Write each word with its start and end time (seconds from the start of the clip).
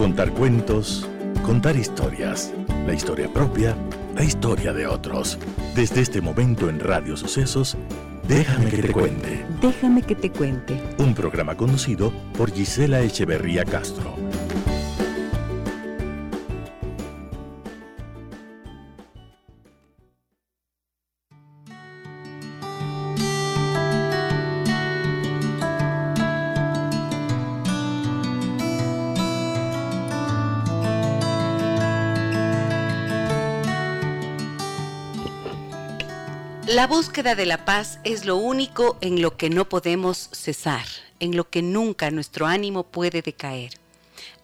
Contar 0.00 0.32
cuentos, 0.32 1.06
contar 1.42 1.76
historias, 1.76 2.54
la 2.86 2.94
historia 2.94 3.30
propia, 3.30 3.76
la 4.14 4.24
historia 4.24 4.72
de 4.72 4.86
otros. 4.86 5.38
Desde 5.74 6.00
este 6.00 6.22
momento 6.22 6.70
en 6.70 6.80
Radio 6.80 7.18
Sucesos, 7.18 7.76
Déjame 8.26 8.70
que 8.70 8.80
te 8.80 8.92
cuente. 8.92 9.44
Déjame 9.60 10.00
que 10.00 10.14
te 10.14 10.30
cuente. 10.30 10.80
Un 10.96 11.14
programa 11.14 11.54
conocido 11.54 12.14
por 12.38 12.50
Gisela 12.50 13.02
Echeverría 13.02 13.66
Castro. 13.66 14.14
Búsqueda 37.20 37.34
de 37.34 37.44
la 37.44 37.66
paz 37.66 37.98
es 38.02 38.24
lo 38.24 38.36
único 38.36 38.96
en 39.02 39.20
lo 39.20 39.36
que 39.36 39.50
no 39.50 39.68
podemos 39.68 40.30
cesar, 40.32 40.86
en 41.18 41.36
lo 41.36 41.50
que 41.50 41.60
nunca 41.60 42.10
nuestro 42.10 42.46
ánimo 42.46 42.84
puede 42.84 43.20
decaer. 43.20 43.74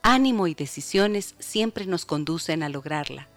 Ánimo 0.03 0.47
y 0.47 0.53
decisiones 0.53 1.37
siempre 1.39 1.87
nos 1.87 2.05
conducen 2.05 2.63
a 2.63 2.69
lograrla. 2.69 3.29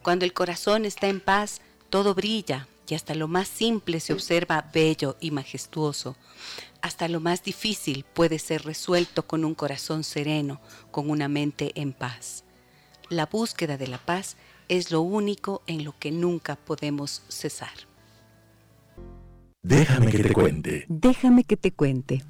Cuando 0.00 0.24
el 0.24 0.32
corazón 0.32 0.86
está 0.86 1.08
en 1.08 1.20
paz, 1.20 1.60
todo 1.90 2.14
brilla 2.14 2.68
y 2.88 2.94
hasta 2.94 3.14
lo 3.14 3.28
más 3.28 3.48
simple 3.48 4.00
se 4.00 4.14
observa 4.14 4.70
bello 4.72 5.18
y 5.20 5.30
majestuoso. 5.30 6.16
Hasta 6.80 7.06
lo 7.06 7.20
más 7.20 7.44
difícil 7.44 8.02
puede 8.14 8.38
ser 8.38 8.64
resuelto 8.64 9.26
con 9.26 9.44
un 9.44 9.54
corazón 9.54 10.04
sereno, 10.04 10.58
con 10.90 11.10
una 11.10 11.28
mente 11.28 11.72
en 11.74 11.92
paz. 11.92 12.44
La 13.10 13.26
búsqueda 13.26 13.76
de 13.76 13.88
la 13.88 13.98
paz 13.98 14.38
es 14.70 14.90
lo 14.90 15.02
único 15.02 15.60
en 15.66 15.84
lo 15.84 15.94
que 15.98 16.12
nunca 16.12 16.56
podemos 16.56 17.20
cesar. 17.28 17.74
Déjame 19.68 20.12
que 20.12 20.22
te 20.22 20.32
cuente. 20.32 20.86
Déjame 20.88 21.42
que 21.42 21.56
te 21.56 21.72
cuente. 21.72 22.22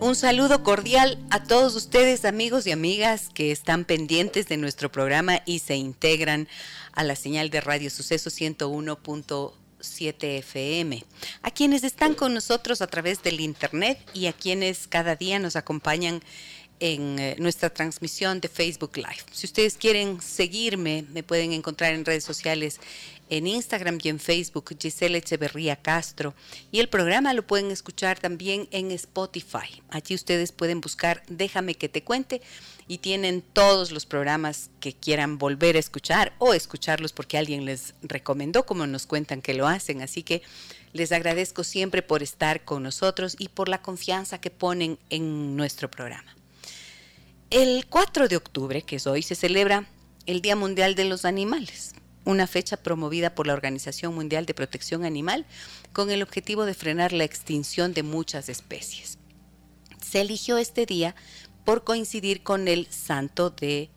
Un 0.00 0.16
saludo 0.16 0.62
cordial 0.62 1.22
a 1.28 1.44
todos 1.44 1.76
ustedes, 1.76 2.24
amigos 2.24 2.66
y 2.66 2.72
amigas 2.72 3.28
que 3.34 3.52
están 3.52 3.84
pendientes 3.84 4.48
de 4.48 4.56
nuestro 4.56 4.90
programa 4.90 5.42
y 5.44 5.58
se 5.58 5.76
integran 5.76 6.48
a 6.92 7.04
la 7.04 7.16
señal 7.16 7.50
de 7.50 7.60
Radio 7.60 7.90
Suceso 7.90 8.30
101.7 8.30 10.38
FM. 10.38 11.04
A 11.42 11.50
quienes 11.50 11.84
están 11.84 12.14
con 12.14 12.32
nosotros 12.32 12.80
a 12.80 12.86
través 12.86 13.22
del 13.22 13.40
Internet 13.40 13.98
y 14.14 14.24
a 14.24 14.32
quienes 14.32 14.86
cada 14.86 15.16
día 15.16 15.38
nos 15.38 15.54
acompañan 15.54 16.22
en 16.80 17.18
eh, 17.18 17.36
nuestra 17.38 17.70
transmisión 17.70 18.40
de 18.40 18.48
Facebook 18.48 18.96
Live. 18.96 19.24
Si 19.32 19.46
ustedes 19.46 19.76
quieren 19.76 20.20
seguirme, 20.20 21.04
me 21.12 21.22
pueden 21.22 21.52
encontrar 21.52 21.94
en 21.94 22.04
redes 22.04 22.24
sociales 22.24 22.80
en 23.30 23.46
Instagram 23.46 23.98
y 24.02 24.08
en 24.08 24.20
Facebook, 24.20 24.76
Giselle 24.78 25.18
Echeverría 25.18 25.76
Castro. 25.76 26.34
Y 26.70 26.80
el 26.80 26.88
programa 26.88 27.32
lo 27.32 27.46
pueden 27.46 27.70
escuchar 27.70 28.18
también 28.18 28.68
en 28.70 28.90
Spotify. 28.90 29.82
Allí 29.88 30.14
ustedes 30.14 30.52
pueden 30.52 30.80
buscar 30.80 31.22
Déjame 31.28 31.74
que 31.74 31.88
te 31.88 32.02
cuente 32.02 32.42
y 32.86 32.98
tienen 32.98 33.42
todos 33.42 33.92
los 33.92 34.04
programas 34.04 34.70
que 34.80 34.92
quieran 34.92 35.38
volver 35.38 35.76
a 35.76 35.78
escuchar 35.78 36.34
o 36.38 36.52
escucharlos 36.54 37.12
porque 37.12 37.38
alguien 37.38 37.64
les 37.64 37.94
recomendó, 38.02 38.66
como 38.66 38.86
nos 38.86 39.06
cuentan 39.06 39.40
que 39.40 39.54
lo 39.54 39.66
hacen. 39.66 40.02
Así 40.02 40.22
que 40.22 40.42
les 40.92 41.10
agradezco 41.10 41.64
siempre 41.64 42.02
por 42.02 42.22
estar 42.22 42.64
con 42.64 42.82
nosotros 42.82 43.36
y 43.38 43.48
por 43.48 43.68
la 43.68 43.80
confianza 43.80 44.40
que 44.40 44.50
ponen 44.50 44.98
en 45.10 45.56
nuestro 45.56 45.90
programa. 45.90 46.33
El 47.50 47.86
4 47.88 48.26
de 48.28 48.36
octubre, 48.36 48.82
que 48.82 48.96
es 48.96 49.06
hoy, 49.06 49.22
se 49.22 49.34
celebra 49.34 49.86
el 50.26 50.40
Día 50.40 50.56
Mundial 50.56 50.94
de 50.94 51.04
los 51.04 51.24
Animales, 51.24 51.94
una 52.24 52.46
fecha 52.46 52.76
promovida 52.78 53.34
por 53.34 53.46
la 53.46 53.52
Organización 53.52 54.14
Mundial 54.14 54.46
de 54.46 54.54
Protección 54.54 55.04
Animal 55.04 55.46
con 55.92 56.10
el 56.10 56.22
objetivo 56.22 56.64
de 56.64 56.74
frenar 56.74 57.12
la 57.12 57.24
extinción 57.24 57.92
de 57.92 58.02
muchas 58.02 58.48
especies. 58.48 59.18
Se 60.04 60.20
eligió 60.20 60.58
este 60.58 60.86
día 60.86 61.14
por 61.64 61.84
coincidir 61.84 62.42
con 62.42 62.66
el 62.66 62.86
santo 62.90 63.50
de 63.50 63.90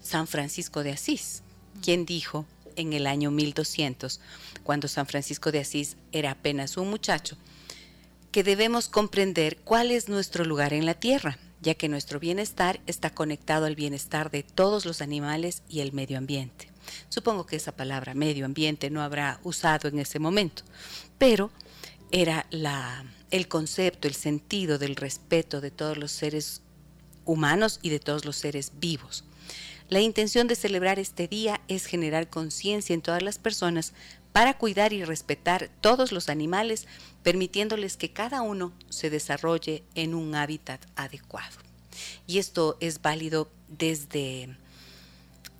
San 0.00 0.26
Francisco 0.26 0.82
de 0.82 0.92
Asís, 0.92 1.42
quien 1.82 2.06
dijo 2.06 2.46
en 2.76 2.92
el 2.92 3.06
año 3.06 3.30
1200, 3.30 4.20
cuando 4.62 4.88
San 4.88 5.06
Francisco 5.06 5.52
de 5.52 5.60
Asís 5.60 5.96
era 6.12 6.30
apenas 6.30 6.76
un 6.76 6.88
muchacho, 6.88 7.36
que 8.32 8.42
debemos 8.42 8.88
comprender 8.88 9.58
cuál 9.58 9.90
es 9.90 10.08
nuestro 10.08 10.44
lugar 10.44 10.72
en 10.72 10.86
la 10.86 10.94
tierra 10.94 11.38
ya 11.64 11.74
que 11.74 11.88
nuestro 11.88 12.20
bienestar 12.20 12.80
está 12.86 13.10
conectado 13.10 13.64
al 13.64 13.74
bienestar 13.74 14.30
de 14.30 14.42
todos 14.42 14.84
los 14.84 15.00
animales 15.00 15.62
y 15.68 15.80
el 15.80 15.92
medio 15.92 16.18
ambiente. 16.18 16.68
Supongo 17.08 17.46
que 17.46 17.56
esa 17.56 17.72
palabra 17.72 18.14
medio 18.14 18.44
ambiente 18.44 18.90
no 18.90 19.02
habrá 19.02 19.40
usado 19.42 19.88
en 19.88 19.98
ese 19.98 20.18
momento, 20.18 20.62
pero 21.18 21.50
era 22.12 22.46
la, 22.50 23.04
el 23.30 23.48
concepto, 23.48 24.06
el 24.06 24.14
sentido 24.14 24.78
del 24.78 24.94
respeto 24.94 25.62
de 25.62 25.70
todos 25.70 25.96
los 25.96 26.12
seres 26.12 26.60
humanos 27.24 27.80
y 27.80 27.88
de 27.88 27.98
todos 27.98 28.26
los 28.26 28.36
seres 28.36 28.72
vivos. 28.78 29.24
La 29.88 30.00
intención 30.00 30.46
de 30.46 30.56
celebrar 30.56 30.98
este 30.98 31.28
día 31.28 31.62
es 31.68 31.86
generar 31.86 32.28
conciencia 32.28 32.94
en 32.94 33.02
todas 33.02 33.22
las 33.22 33.38
personas 33.38 33.94
para 34.34 34.58
cuidar 34.58 34.92
y 34.92 35.04
respetar 35.04 35.70
todos 35.80 36.10
los 36.10 36.28
animales, 36.28 36.88
permitiéndoles 37.22 37.96
que 37.96 38.12
cada 38.12 38.42
uno 38.42 38.72
se 38.88 39.08
desarrolle 39.08 39.84
en 39.94 40.12
un 40.12 40.34
hábitat 40.34 40.84
adecuado. 40.96 41.56
Y 42.26 42.38
esto 42.38 42.76
es 42.80 43.00
válido 43.00 43.48
desde 43.68 44.58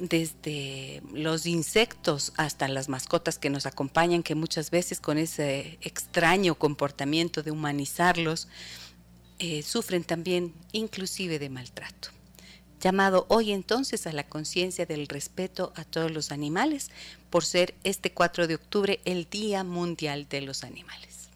desde 0.00 1.02
los 1.12 1.46
insectos 1.46 2.32
hasta 2.36 2.66
las 2.66 2.88
mascotas 2.88 3.38
que 3.38 3.48
nos 3.48 3.64
acompañan, 3.64 4.24
que 4.24 4.34
muchas 4.34 4.72
veces 4.72 4.98
con 4.98 5.18
ese 5.18 5.78
extraño 5.80 6.56
comportamiento 6.56 7.44
de 7.44 7.52
humanizarlos, 7.52 8.48
eh, 9.38 9.62
sufren 9.62 10.02
también 10.02 10.52
inclusive 10.72 11.38
de 11.38 11.48
maltrato 11.48 12.08
llamado 12.84 13.24
hoy 13.30 13.50
entonces 13.50 14.06
a 14.06 14.12
la 14.12 14.24
conciencia 14.24 14.84
del 14.84 15.08
respeto 15.08 15.72
a 15.74 15.84
todos 15.84 16.10
los 16.10 16.30
animales 16.32 16.90
por 17.30 17.42
ser 17.42 17.74
este 17.82 18.12
4 18.12 18.46
de 18.46 18.56
octubre 18.56 19.00
el 19.06 19.26
Día 19.30 19.64
Mundial 19.64 20.28
de 20.28 20.42
los 20.42 20.64
Animales. 20.64 21.30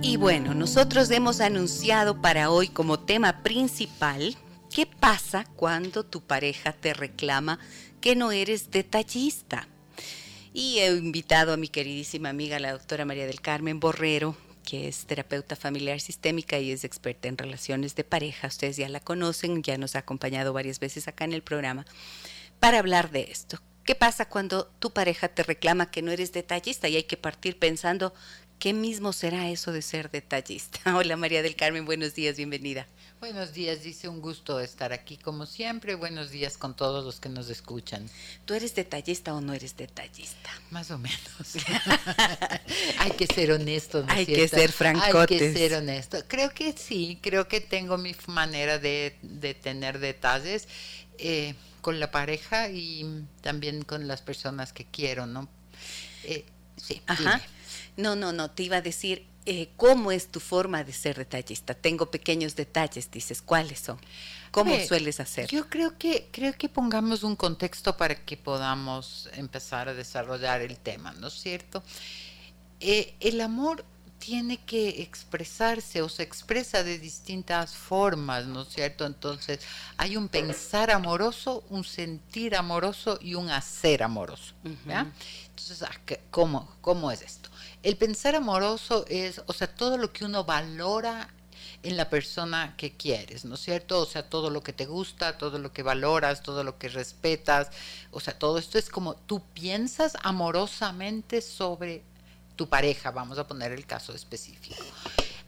Y 0.00 0.16
bueno, 0.16 0.54
nosotros 0.54 1.10
hemos 1.10 1.40
anunciado 1.42 2.22
para 2.22 2.50
hoy 2.50 2.68
como 2.68 2.98
tema 2.98 3.42
principal 3.42 4.38
¿Qué 4.74 4.86
pasa 4.86 5.44
cuando 5.54 6.04
tu 6.04 6.22
pareja 6.22 6.72
te 6.72 6.94
reclama 6.94 7.60
que 8.00 8.16
no 8.16 8.32
eres 8.32 8.72
detallista? 8.72 9.68
Y 10.52 10.80
he 10.80 10.90
invitado 10.90 11.52
a 11.52 11.56
mi 11.56 11.68
queridísima 11.68 12.30
amiga, 12.30 12.58
la 12.58 12.72
doctora 12.72 13.04
María 13.04 13.24
del 13.24 13.40
Carmen 13.40 13.78
Borrero, 13.78 14.36
que 14.64 14.88
es 14.88 15.06
terapeuta 15.06 15.54
familiar 15.54 16.00
sistémica 16.00 16.58
y 16.58 16.72
es 16.72 16.82
experta 16.82 17.28
en 17.28 17.38
relaciones 17.38 17.94
de 17.94 18.02
pareja. 18.02 18.48
Ustedes 18.48 18.76
ya 18.76 18.88
la 18.88 18.98
conocen, 18.98 19.62
ya 19.62 19.78
nos 19.78 19.94
ha 19.94 20.00
acompañado 20.00 20.52
varias 20.52 20.80
veces 20.80 21.06
acá 21.06 21.24
en 21.24 21.34
el 21.34 21.44
programa, 21.44 21.86
para 22.58 22.80
hablar 22.80 23.12
de 23.12 23.28
esto. 23.30 23.60
¿Qué 23.84 23.94
pasa 23.94 24.28
cuando 24.28 24.66
tu 24.80 24.92
pareja 24.92 25.28
te 25.28 25.44
reclama 25.44 25.92
que 25.92 26.02
no 26.02 26.10
eres 26.10 26.32
detallista 26.32 26.88
y 26.88 26.96
hay 26.96 27.04
que 27.04 27.16
partir 27.16 27.60
pensando 27.60 28.12
qué 28.64 28.72
mismo 28.72 29.12
será 29.12 29.50
eso 29.50 29.72
de 29.72 29.82
ser 29.82 30.10
detallista? 30.10 30.80
Hola 30.96 31.18
María 31.18 31.42
del 31.42 31.54
Carmen, 31.54 31.84
buenos 31.84 32.14
días, 32.14 32.38
bienvenida. 32.38 32.86
Buenos 33.20 33.52
días, 33.52 33.82
dice 33.82 34.08
un 34.08 34.22
gusto 34.22 34.58
estar 34.58 34.94
aquí 34.94 35.18
como 35.18 35.44
siempre. 35.44 35.96
Buenos 35.96 36.30
días 36.30 36.56
con 36.56 36.74
todos 36.74 37.04
los 37.04 37.20
que 37.20 37.28
nos 37.28 37.50
escuchan. 37.50 38.08
¿Tú 38.46 38.54
eres 38.54 38.74
detallista 38.74 39.34
o 39.34 39.42
no 39.42 39.52
eres 39.52 39.76
detallista? 39.76 40.48
Más 40.70 40.90
o 40.90 40.96
menos. 40.96 41.18
Hay 43.00 43.10
que 43.10 43.26
ser 43.26 43.52
honesto. 43.52 44.02
Hay 44.08 44.24
que 44.24 44.48
ser 44.48 44.72
francotes. 44.72 45.42
Hay 45.42 45.52
que 45.52 45.58
ser 45.58 45.74
honesto. 45.74 46.16
Creo 46.26 46.48
que 46.48 46.72
sí, 46.72 47.18
creo 47.20 47.46
que 47.48 47.60
tengo 47.60 47.98
mi 47.98 48.16
manera 48.28 48.78
de, 48.78 49.14
tener 49.62 49.98
detalles 49.98 50.68
eh, 51.18 51.54
con 51.82 52.00
la 52.00 52.10
pareja 52.10 52.70
y 52.70 53.26
también 53.42 53.82
con 53.82 54.08
las 54.08 54.22
personas 54.22 54.72
que 54.72 54.86
quiero, 54.86 55.26
¿no? 55.26 55.50
Eh, 56.22 56.46
sí. 56.78 57.02
Ajá. 57.06 57.42
No, 57.96 58.16
no, 58.16 58.32
no, 58.32 58.50
te 58.50 58.64
iba 58.64 58.78
a 58.78 58.82
decir, 58.82 59.26
eh, 59.46 59.68
¿cómo 59.76 60.10
es 60.10 60.28
tu 60.28 60.40
forma 60.40 60.82
de 60.84 60.92
ser 60.92 61.16
detallista? 61.16 61.74
Tengo 61.74 62.10
pequeños 62.10 62.56
detalles, 62.56 63.10
dices, 63.10 63.42
¿cuáles 63.42 63.80
son? 63.80 63.98
¿Cómo 64.50 64.78
sueles 64.86 65.20
hacer? 65.20 65.48
Yo 65.48 65.68
creo 65.68 65.98
que, 65.98 66.28
creo 66.30 66.52
que 66.54 66.68
pongamos 66.68 67.24
un 67.24 67.34
contexto 67.36 67.96
para 67.96 68.14
que 68.14 68.36
podamos 68.36 69.28
empezar 69.34 69.88
a 69.88 69.94
desarrollar 69.94 70.62
el 70.62 70.78
tema, 70.78 71.12
¿no 71.14 71.26
es 71.26 71.34
cierto? 71.34 71.82
Eh, 72.80 73.14
el 73.20 73.40
amor 73.40 73.84
tiene 74.24 74.56
que 74.56 75.02
expresarse 75.02 76.00
o 76.00 76.08
se 76.08 76.22
expresa 76.22 76.82
de 76.82 76.98
distintas 76.98 77.74
formas, 77.74 78.46
¿no 78.46 78.62
es 78.62 78.68
cierto? 78.68 79.04
Entonces, 79.04 79.60
hay 79.98 80.16
un 80.16 80.28
pensar 80.28 80.90
amoroso, 80.90 81.62
un 81.68 81.84
sentir 81.84 82.56
amoroso 82.56 83.18
y 83.20 83.34
un 83.34 83.50
hacer 83.50 84.02
amoroso. 84.02 84.54
Entonces, 84.64 85.82
ah, 85.82 86.00
¿cómo, 86.30 86.74
¿cómo 86.80 87.10
es 87.10 87.20
esto? 87.20 87.50
El 87.84 87.98
pensar 87.98 88.34
amoroso 88.34 89.04
es, 89.10 89.42
o 89.46 89.52
sea, 89.52 89.68
todo 89.68 89.98
lo 89.98 90.10
que 90.10 90.24
uno 90.24 90.44
valora 90.44 91.28
en 91.82 91.98
la 91.98 92.08
persona 92.08 92.74
que 92.78 92.96
quieres, 92.96 93.44
¿no 93.44 93.56
es 93.56 93.60
cierto? 93.60 94.00
O 94.00 94.06
sea, 94.06 94.26
todo 94.30 94.48
lo 94.48 94.62
que 94.62 94.72
te 94.72 94.86
gusta, 94.86 95.36
todo 95.36 95.58
lo 95.58 95.70
que 95.70 95.82
valoras, 95.82 96.42
todo 96.42 96.64
lo 96.64 96.78
que 96.78 96.88
respetas, 96.88 97.68
o 98.10 98.20
sea, 98.20 98.38
todo 98.38 98.56
esto 98.56 98.78
es 98.78 98.88
como 98.88 99.16
tú 99.16 99.42
piensas 99.52 100.16
amorosamente 100.22 101.42
sobre 101.42 102.02
tu 102.56 102.70
pareja, 102.70 103.10
vamos 103.10 103.36
a 103.38 103.46
poner 103.46 103.70
el 103.72 103.84
caso 103.84 104.14
específico. 104.14 104.82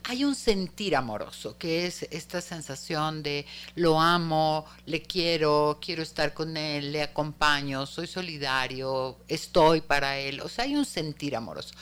Hay 0.04 0.22
un 0.22 0.34
sentir 0.34 0.94
amoroso, 0.94 1.56
que 1.56 1.86
es 1.86 2.02
esta 2.10 2.42
sensación 2.42 3.22
de 3.22 3.46
lo 3.76 3.98
amo, 3.98 4.66
le 4.84 5.00
quiero, 5.00 5.78
quiero 5.80 6.02
estar 6.02 6.34
con 6.34 6.56
él, 6.58 6.92
le 6.92 7.02
acompaño, 7.02 7.86
soy 7.86 8.06
solidario, 8.06 9.16
estoy 9.26 9.80
para 9.80 10.18
él. 10.18 10.42
O 10.42 10.48
sea, 10.48 10.64
hay 10.64 10.76
un 10.76 10.84
sentir 10.84 11.34
amoroso. 11.34 11.74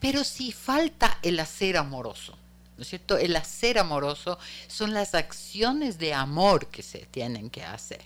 Pero 0.00 0.24
si 0.24 0.52
falta 0.52 1.18
el 1.22 1.38
hacer 1.38 1.76
amoroso, 1.76 2.36
¿no 2.76 2.82
es 2.82 2.88
cierto? 2.88 3.18
El 3.18 3.36
hacer 3.36 3.78
amoroso 3.78 4.38
son 4.66 4.94
las 4.94 5.14
acciones 5.14 5.98
de 5.98 6.14
amor 6.14 6.66
que 6.68 6.82
se 6.82 7.06
tienen 7.06 7.50
que 7.50 7.62
hacer. 7.62 8.00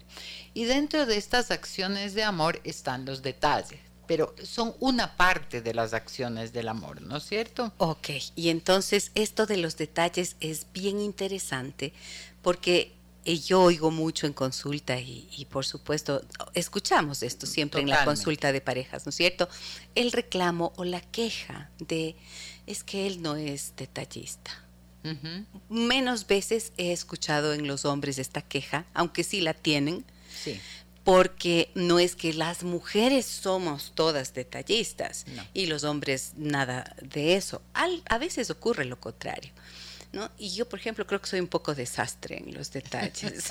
Y 0.52 0.64
dentro 0.64 1.06
de 1.06 1.17
estas 1.17 1.50
acciones 1.50 2.14
de 2.14 2.25
amor 2.25 2.61
están 2.64 3.05
los 3.05 3.23
detalles 3.23 3.81
pero 4.06 4.35
son 4.43 4.75
una 4.81 5.17
parte 5.17 5.62
de 5.62 5.75
las 5.75 5.94
acciones 5.94 6.52
del 6.52 6.69
amor, 6.69 7.00
¿no 7.02 7.17
es 7.17 7.25
cierto? 7.25 7.73
Ok, 7.79 8.11
y 8.37 8.50
entonces 8.50 9.11
esto 9.14 9.47
de 9.47 9.56
los 9.56 9.76
detalles 9.76 10.37
es 10.40 10.67
bien 10.73 11.00
interesante 11.00 11.93
porque 12.43 12.93
yo 13.25 13.62
oigo 13.62 13.91
mucho 13.91 14.26
en 14.26 14.32
consulta 14.32 14.99
y, 14.99 15.47
por 15.50 15.65
supuesto 15.65 16.23
escuchamos 16.53 17.23
esto 17.23 17.47
siempre 17.47 17.81
en 17.81 17.88
la 17.88 18.05
consulta 18.05 18.53
de 18.53 18.61
parejas, 18.61 19.06
¿no 19.06 19.11
es 19.11 19.17
cierto? 19.17 19.49
El 19.94 20.12
reclamo 20.12 20.73
o 20.76 20.85
la 20.85 21.00
queja 21.00 21.71
de 21.79 22.17
es 22.67 22.85
que 22.85 23.06
él 23.06 23.23
no 23.23 23.37
es 23.37 23.75
detallista. 23.76 24.50
Menos 25.69 26.26
veces 26.26 26.73
he 26.79 26.93
escuchado 26.93 27.53
en 27.53 27.67
los 27.67 27.85
hombres 27.85 28.19
esta 28.19 28.41
queja, 28.41 28.87
aunque 28.94 29.23
sí 29.23 29.43
la 29.43 29.53
tienen. 29.53 30.05
Sí 30.43 30.59
porque 31.05 31.71
no 31.75 31.99
es 31.99 32.17
que 32.17 32.32
las 32.32 32.65
mujeres 32.65 33.26
somos 33.26 33.93
todas 33.94 34.32
detallistas 34.32 35.26
y 35.53 35.67
los 35.67 35.85
hombres 35.85 36.32
nada 36.37 36.97
de 37.03 37.37
eso. 37.37 37.61
a 37.75 38.19
veces 38.19 38.50
ocurre 38.50 38.87
lo 38.87 38.99
contrario. 38.99 39.53
¿No? 40.14 40.31
Y 40.38 40.50
yo, 40.50 40.69
por 40.69 40.78
ejemplo, 40.78 41.05
creo 41.08 41.20
que 41.20 41.26
soy 41.26 41.40
un 41.40 41.49
poco 41.49 41.75
desastre 41.75 42.38
en 42.38 42.55
los 42.55 42.70
detalles. 42.70 43.46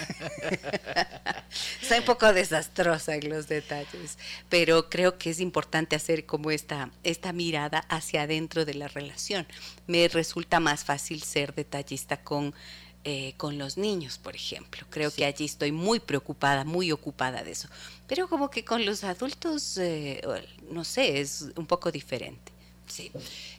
soy 1.88 2.00
un 2.00 2.06
poco 2.06 2.31
desastrosa 2.31 3.15
en 3.15 3.27
los 3.27 3.50
detalles, 3.50 4.18
pero 4.48 4.89
creo 4.89 5.18
que 5.18 5.30
es 5.30 5.42
importante 5.42 5.98
hacer 5.98 6.25
como 6.25 6.51
esta, 6.51 6.89
esta 7.04 7.33
mirada 7.33 7.80
hacia 7.89 8.21
adentro 8.21 8.63
de 8.63 8.75
la 8.75 8.88
relación. 8.88 9.45
Me 9.88 10.07
resulta 10.07 10.62
más 10.62 10.86
fácil 10.86 11.21
ser 11.21 11.54
detallista 11.54 12.24
con 12.24 12.54
eh, 13.06 13.33
con 13.36 13.57
los 13.57 13.77
niños, 13.77 14.18
por 14.18 14.33
ejemplo. 14.33 14.88
Creo 14.89 15.12
que 15.12 15.25
allí 15.25 15.44
estoy 15.44 15.74
muy 15.74 16.00
preocupada, 16.00 16.63
muy 16.63 16.89
ocupada 16.94 17.44
de 17.44 17.51
eso. 17.51 17.68
Pero 18.07 18.30
como 18.30 18.50
que 18.50 18.63
con 18.63 18.86
los 18.86 19.04
adultos, 19.04 19.77
eh, 19.77 20.21
no 20.69 20.86
sé, 20.86 21.19
es 21.19 21.48
un 21.57 21.65
poco 21.65 21.92
diferente. 21.92 22.52
Sí, 22.88 23.12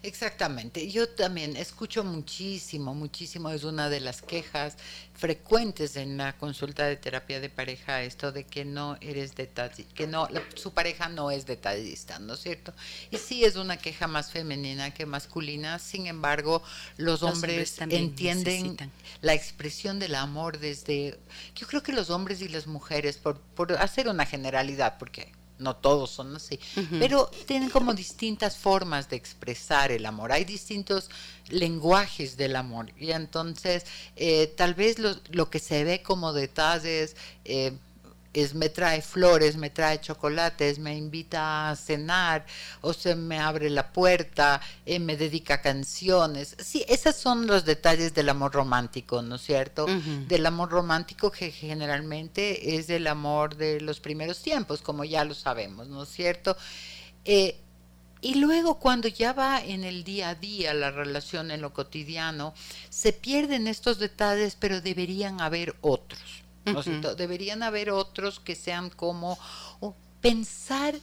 exactamente. 0.03 0.91
Yo 0.91 1.09
también 1.09 1.57
escucho 1.57 2.05
muchísimo, 2.05 2.95
muchísimo, 2.95 3.51
es 3.51 3.65
una 3.65 3.89
de 3.89 4.01
las 4.01 4.23
quejas 4.23 4.77
frecuentes 5.15 5.97
en 5.97 6.19
la 6.19 6.37
consulta 6.37 6.85
de 6.85 6.97
terapia 6.97 7.41
de 7.41 7.49
pareja, 7.49 8.03
esto 8.03 8.33
de 8.33 8.45
que 8.45 8.65
no 8.65 8.97
eres 9.01 9.35
detallista, 9.35 9.95
que 9.95 10.07
no, 10.07 10.29
su 10.55 10.73
pareja 10.73 11.09
no 11.09 11.31
es 11.31 11.47
detallista, 11.47 12.19
¿no 12.19 12.35
es 12.35 12.41
cierto? 12.41 12.75
Y 13.11 13.17
sí 13.17 13.45
es 13.45 13.57
una 13.57 13.77
queja 13.77 14.07
más 14.07 14.31
femenina 14.31 14.93
que 14.93 15.07
masculina, 15.07 15.79
sin 15.79 16.07
embargo, 16.07 16.63
los, 16.97 17.23
hombres, 17.23 17.81
entienden 17.81 18.77
la 19.23 19.35
expresión 19.35 19.99
del 19.99 20.17
amor 20.17 20.59
desde, 20.59 21.19
yo 21.55 21.67
creo 21.67 21.83
que 21.83 21.93
los 21.93 22.11
hombres 22.11 22.43
y 22.43 22.49
las 22.49 22.67
mujeres, 22.67 23.17
por, 23.17 23.41
por 23.41 23.73
hacer 23.73 24.09
una 24.09 24.27
generalidad, 24.27 24.99
porque 24.99 25.33
no 25.65 25.75
todos 25.77 26.11
son 26.11 26.37
así, 26.37 26.61
pero 27.01 27.31
tienen 27.47 27.71
como 27.71 27.95
distintas 27.95 28.57
formas 28.57 29.09
de 29.09 29.17
expresar 29.17 29.91
el 29.91 30.07
amor, 30.07 30.31
hay 30.31 30.45
distintos 30.45 31.11
lenguajes 31.49 32.37
del 32.37 32.55
amor 32.55 32.93
y 32.99 33.11
entonces 33.11 33.85
eh, 34.15 34.53
tal 34.57 34.75
vez 34.75 34.99
lo, 34.99 35.17
lo, 35.31 35.51
que 35.51 35.59
se 35.59 35.83
ve 35.83 36.03
como 36.03 36.33
detalles 36.33 37.17
eh, 37.45 37.73
es 38.35 38.55
me 38.55 38.69
trae 38.69 39.01
flores, 39.01 39.57
me 39.57 39.71
trae 39.71 40.01
chocolates, 40.01 40.79
me 40.79 40.97
invita 40.97 41.71
a 41.71 41.77
cenar, 41.77 42.45
o 42.81 42.93
se 42.93 43.15
me 43.15 43.39
abre 43.39 43.71
la 43.71 43.93
puerta, 43.93 44.61
eh, 44.85 44.99
me 44.99 45.17
dedica 45.17 45.63
canciones. 45.63 46.57
Sí, 46.59 46.85
esos 46.89 47.17
son 47.17 47.47
los 47.47 47.65
detalles 47.65 48.13
del 48.13 48.29
amor 48.29 48.53
romántico, 48.53 49.23
¿no 49.23 49.37
es 49.37 49.43
cierto? 49.43 49.87
Del 49.87 50.47
amor 50.47 50.71
romántico 50.71 51.31
que 51.31 51.51
generalmente 51.51 52.77
es 52.77 52.91
el 52.91 53.07
amor 53.07 53.57
de 53.57 53.81
los 53.81 54.01
primeros 54.01 54.43
tiempos, 54.43 54.83
como 54.83 55.05
ya 55.05 55.25
lo 55.25 55.35
sabemos, 55.35 55.89
¿no 55.89 56.03
es 56.03 56.09
cierto? 56.09 56.57
Eh, 57.25 57.57
y 58.25 58.37
luego 58.37 58.79
cuando 58.79 59.07
ya 59.09 59.35
va 59.35 59.63
en 59.63 59.85
el 59.85 60.03
día 60.03 60.31
a 60.31 60.35
día 60.35 60.73
la 60.73 60.91
relación 60.91 61.51
en 61.51 61.61
lo 61.61 61.75
cotidiano, 61.75 62.55
se 62.89 63.13
pierden 63.13 63.67
estos 63.67 63.99
detalles, 63.99 64.57
pero 64.59 64.81
deberían 64.81 65.43
haber 65.43 65.77
otros. 65.83 66.44
Deberían 67.17 67.63
haber 67.63 67.91
otros 67.91 68.41
que 68.41 68.55
sean 68.55 68.91
como 68.91 69.39
pensar 70.21 70.95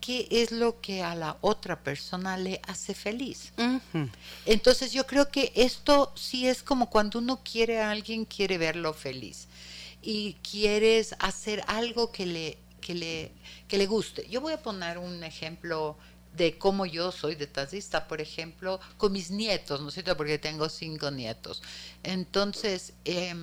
qué 0.00 0.26
es 0.30 0.50
lo 0.50 0.80
que 0.80 1.02
a 1.02 1.14
la 1.14 1.38
otra 1.40 1.82
persona 1.82 2.36
le 2.36 2.60
hace 2.66 2.94
feliz. 2.94 3.52
Entonces 4.44 4.92
yo 4.92 5.06
creo 5.06 5.30
que 5.30 5.52
esto 5.54 6.12
sí 6.16 6.46
es 6.46 6.62
como 6.62 6.90
cuando 6.90 7.20
uno 7.20 7.40
quiere 7.42 7.80
a 7.80 7.90
alguien, 7.90 8.24
quiere 8.24 8.58
verlo 8.58 8.92
feliz 8.92 9.46
y 10.02 10.34
quieres 10.42 11.14
hacer 11.20 11.62
algo 11.68 12.10
que 12.10 12.26
le, 12.26 12.58
que 12.80 12.94
le, 12.94 13.32
que 13.68 13.78
le 13.78 13.86
guste. 13.86 14.28
Yo 14.28 14.40
voy 14.40 14.52
a 14.52 14.60
poner 14.60 14.98
un 14.98 15.22
ejemplo 15.22 15.96
de 16.36 16.58
cómo 16.58 16.86
yo 16.86 17.12
soy 17.12 17.34
detallista, 17.34 18.08
por 18.08 18.20
ejemplo, 18.20 18.80
con 18.96 19.12
mis 19.12 19.30
nietos, 19.30 19.80
¿no 19.80 19.88
es 19.88 19.94
cierto? 19.94 20.16
Porque 20.16 20.38
tengo 20.38 20.68
cinco 20.68 21.10
nietos. 21.10 21.62
Entonces, 22.02 22.94
eh, 23.04 23.34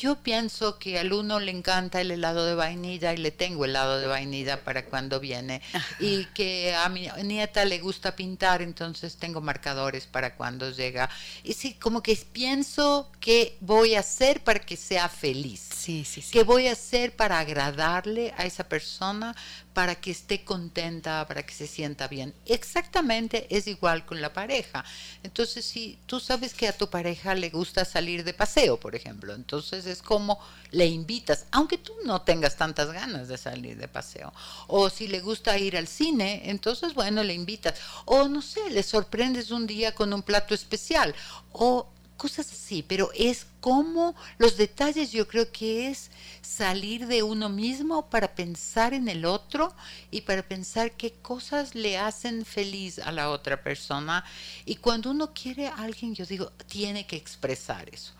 yo 0.00 0.16
pienso 0.16 0.78
que 0.78 0.98
al 0.98 1.12
uno 1.12 1.40
le 1.40 1.50
encanta 1.50 2.00
el 2.00 2.10
helado 2.10 2.46
de 2.46 2.54
vainilla 2.54 3.12
y 3.12 3.18
le 3.18 3.30
tengo 3.30 3.66
helado 3.66 4.00
de 4.00 4.06
vainilla 4.06 4.64
para 4.64 4.86
cuando 4.86 5.20
viene. 5.20 5.60
Y 5.98 6.24
que 6.34 6.74
a 6.74 6.88
mi 6.88 7.08
nieta 7.22 7.66
le 7.66 7.80
gusta 7.80 8.16
pintar, 8.16 8.62
entonces 8.62 9.16
tengo 9.16 9.42
marcadores 9.42 10.06
para 10.06 10.36
cuando 10.36 10.70
llega. 10.70 11.10
Y 11.44 11.52
sí, 11.52 11.74
como 11.74 12.02
que 12.02 12.16
pienso 12.16 13.12
que 13.20 13.58
voy 13.60 13.94
a 13.94 14.00
hacer 14.00 14.42
para 14.42 14.60
que 14.60 14.78
sea 14.78 15.10
feliz. 15.10 15.68
Sí, 15.76 16.06
sí, 16.06 16.22
sí. 16.22 16.30
¿Qué 16.32 16.44
voy 16.44 16.68
a 16.68 16.72
hacer 16.72 17.14
para 17.14 17.38
agradarle 17.38 18.32
a 18.38 18.46
esa 18.46 18.64
persona, 18.64 19.36
para 19.74 19.94
que 19.94 20.10
esté 20.10 20.44
contenta, 20.44 21.26
para 21.26 21.44
que 21.44 21.54
se 21.54 21.66
sienta 21.66 22.08
bien? 22.08 22.34
Exactamente 22.46 23.46
es 23.50 23.66
igual 23.66 24.04
con 24.04 24.20
la 24.20 24.32
pareja. 24.32 24.84
Entonces, 25.22 25.64
si 25.64 25.98
tú 26.06 26.20
sabes 26.20 26.54
que 26.54 26.68
a 26.68 26.76
tu 26.76 26.88
pareja 26.88 27.34
le 27.34 27.50
gusta 27.50 27.84
salir 27.84 28.24
de 28.24 28.34
paseo, 28.34 28.78
por 28.78 28.94
ejemplo, 28.94 29.34
entonces 29.34 29.86
es 29.86 30.02
como 30.02 30.38
le 30.70 30.86
invitas, 30.86 31.46
aunque 31.50 31.78
tú 31.78 31.92
no 32.04 32.22
tengas 32.22 32.56
tantas 32.56 32.92
ganas 32.92 33.28
de 33.28 33.38
salir 33.38 33.76
de 33.76 33.88
paseo. 33.88 34.32
O 34.66 34.90
si 34.90 35.08
le 35.08 35.20
gusta 35.20 35.58
ir 35.58 35.76
al 35.76 35.88
cine, 35.88 36.42
entonces, 36.44 36.94
bueno, 36.94 37.22
le 37.22 37.34
invitas. 37.34 37.74
O 38.04 38.28
no 38.28 38.42
sé, 38.42 38.70
le 38.70 38.82
sorprendes 38.82 39.50
un 39.50 39.66
día 39.66 39.94
con 39.94 40.12
un 40.12 40.22
plato 40.22 40.54
especial. 40.54 41.14
O 41.52 41.88
cosas 42.20 42.52
así, 42.52 42.84
pero 42.86 43.10
es 43.14 43.46
como 43.62 44.14
los 44.36 44.58
detalles 44.58 45.10
yo 45.10 45.26
creo 45.26 45.50
que 45.50 45.88
es 45.88 46.10
salir 46.42 47.06
de 47.06 47.22
uno 47.22 47.48
mismo 47.48 48.10
para 48.10 48.34
pensar 48.34 48.92
en 48.92 49.08
el 49.08 49.24
otro 49.24 49.74
y 50.10 50.20
para 50.20 50.42
pensar 50.42 50.92
qué 50.92 51.12
cosas 51.12 51.74
le 51.74 51.96
hacen 51.96 52.44
feliz 52.44 52.98
a 52.98 53.10
la 53.10 53.30
otra 53.30 53.62
persona. 53.62 54.22
Y 54.66 54.76
cuando 54.76 55.12
uno 55.12 55.32
quiere 55.32 55.68
a 55.68 55.76
alguien, 55.76 56.14
yo 56.14 56.26
digo, 56.26 56.52
tiene 56.68 57.06
que 57.06 57.16
expresar 57.16 57.88
eso. 57.88 58.12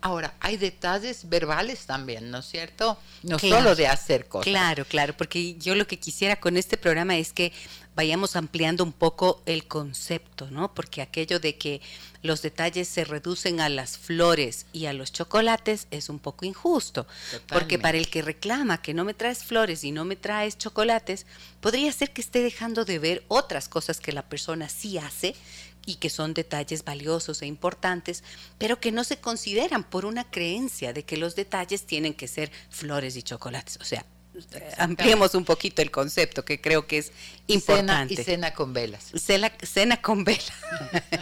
Ahora, 0.00 0.34
hay 0.40 0.56
detalles 0.56 1.28
verbales 1.28 1.86
también, 1.86 2.30
¿no 2.30 2.38
es 2.38 2.46
cierto? 2.46 2.98
No 3.22 3.38
solo 3.38 3.74
de 3.74 3.86
hacer 3.86 4.26
cosas. 4.26 4.44
Claro, 4.44 4.84
claro, 4.84 5.16
porque 5.16 5.54
yo 5.54 5.74
lo 5.74 5.86
que 5.86 5.98
quisiera 5.98 6.36
con 6.36 6.56
este 6.56 6.76
programa 6.76 7.16
es 7.16 7.32
que 7.32 7.52
vayamos 7.94 8.36
ampliando 8.36 8.84
un 8.84 8.92
poco 8.92 9.42
el 9.46 9.66
concepto, 9.66 10.50
¿no? 10.50 10.74
Porque 10.74 11.00
aquello 11.00 11.38
de 11.40 11.56
que 11.56 11.80
los 12.22 12.42
detalles 12.42 12.88
se 12.88 13.04
reducen 13.04 13.60
a 13.60 13.68
las 13.68 13.98
flores 13.98 14.66
y 14.72 14.86
a 14.86 14.92
los 14.92 15.12
chocolates 15.12 15.86
es 15.90 16.08
un 16.08 16.18
poco 16.18 16.44
injusto. 16.44 17.06
Porque 17.48 17.78
para 17.78 17.98
el 17.98 18.08
que 18.08 18.22
reclama 18.22 18.82
que 18.82 18.94
no 18.94 19.04
me 19.04 19.14
traes 19.14 19.44
flores 19.44 19.84
y 19.84 19.92
no 19.92 20.04
me 20.04 20.16
traes 20.16 20.58
chocolates, 20.58 21.26
podría 21.60 21.92
ser 21.92 22.12
que 22.12 22.20
esté 22.20 22.42
dejando 22.42 22.84
de 22.84 22.98
ver 22.98 23.24
otras 23.28 23.68
cosas 23.68 24.00
que 24.00 24.12
la 24.12 24.22
persona 24.22 24.68
sí 24.68 24.98
hace 24.98 25.34
y 25.86 25.96
que 25.96 26.10
son 26.10 26.34
detalles 26.34 26.84
valiosos 26.84 27.42
e 27.42 27.46
importantes, 27.46 28.22
pero 28.58 28.80
que 28.80 28.92
no 28.92 29.04
se 29.04 29.18
consideran 29.18 29.84
por 29.84 30.04
una 30.04 30.24
creencia 30.30 30.92
de 30.92 31.04
que 31.04 31.16
los 31.16 31.36
detalles 31.36 31.84
tienen 31.84 32.14
que 32.14 32.28
ser 32.28 32.50
flores 32.70 33.16
y 33.16 33.22
chocolates. 33.22 33.78
O 33.80 33.84
sea, 33.84 34.04
ampliemos 34.78 35.34
un 35.34 35.44
poquito 35.44 35.82
el 35.82 35.90
concepto, 35.90 36.44
que 36.44 36.60
creo 36.60 36.86
que 36.86 36.98
es 36.98 37.12
importante. 37.46 38.14
Cena 38.16 38.22
y 38.22 38.24
cena 38.24 38.54
con 38.54 38.72
velas. 38.72 39.12
Cena, 39.16 39.52
cena 39.62 40.00
con 40.00 40.24
velas. 40.24 40.52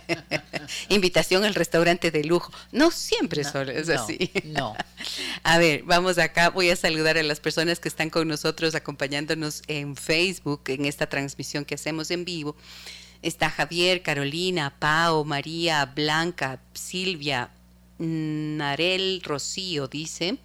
Invitación 0.89 1.45
al 1.45 1.55
restaurante 1.55 2.11
de 2.11 2.25
lujo. 2.25 2.53
No 2.71 2.91
siempre 2.91 3.43
es 3.43 3.89
así. 3.89 4.31
No. 4.45 4.75
a 5.43 5.59
ver, 5.59 5.83
vamos 5.85 6.19
acá. 6.19 6.51
Voy 6.51 6.71
a 6.71 6.77
saludar 6.77 7.19
a 7.19 7.23
las 7.23 7.41
personas 7.41 7.81
que 7.81 7.89
están 7.89 8.11
con 8.11 8.29
nosotros 8.29 8.75
acompañándonos 8.75 9.63
en 9.67 9.97
Facebook, 9.97 10.63
en 10.69 10.87
esta 10.87 11.09
transmisión 11.09 11.65
que 11.65 11.75
hacemos 11.75 12.11
en 12.11 12.25
vivo. 12.25 12.57
Está 13.23 13.51
Javier, 13.51 14.03
Carolina, 14.03 14.75
Pao, 14.79 15.25
María, 15.25 15.87
Blanca, 15.87 16.61
Silvia, 16.75 17.51
Narel, 17.99 19.23
Rocío, 19.25 19.87
dice. 19.87 20.39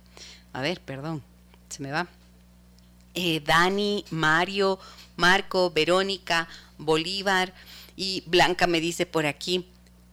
A 0.53 0.62
ver, 0.62 0.79
perdón, 0.81 1.24
se 1.69 1.81
me 1.81 1.91
va. 1.91 2.07
Eh, 3.15 3.41
Dani, 3.43 4.05
Mario, 4.12 4.77
Marco, 5.15 5.72
Verónica, 5.72 6.48
Bolívar 6.77 7.53
y 7.96 8.24
Blanca 8.27 8.67
me 8.67 8.79
dice 8.79 9.07
por 9.07 9.25
aquí, 9.25 9.65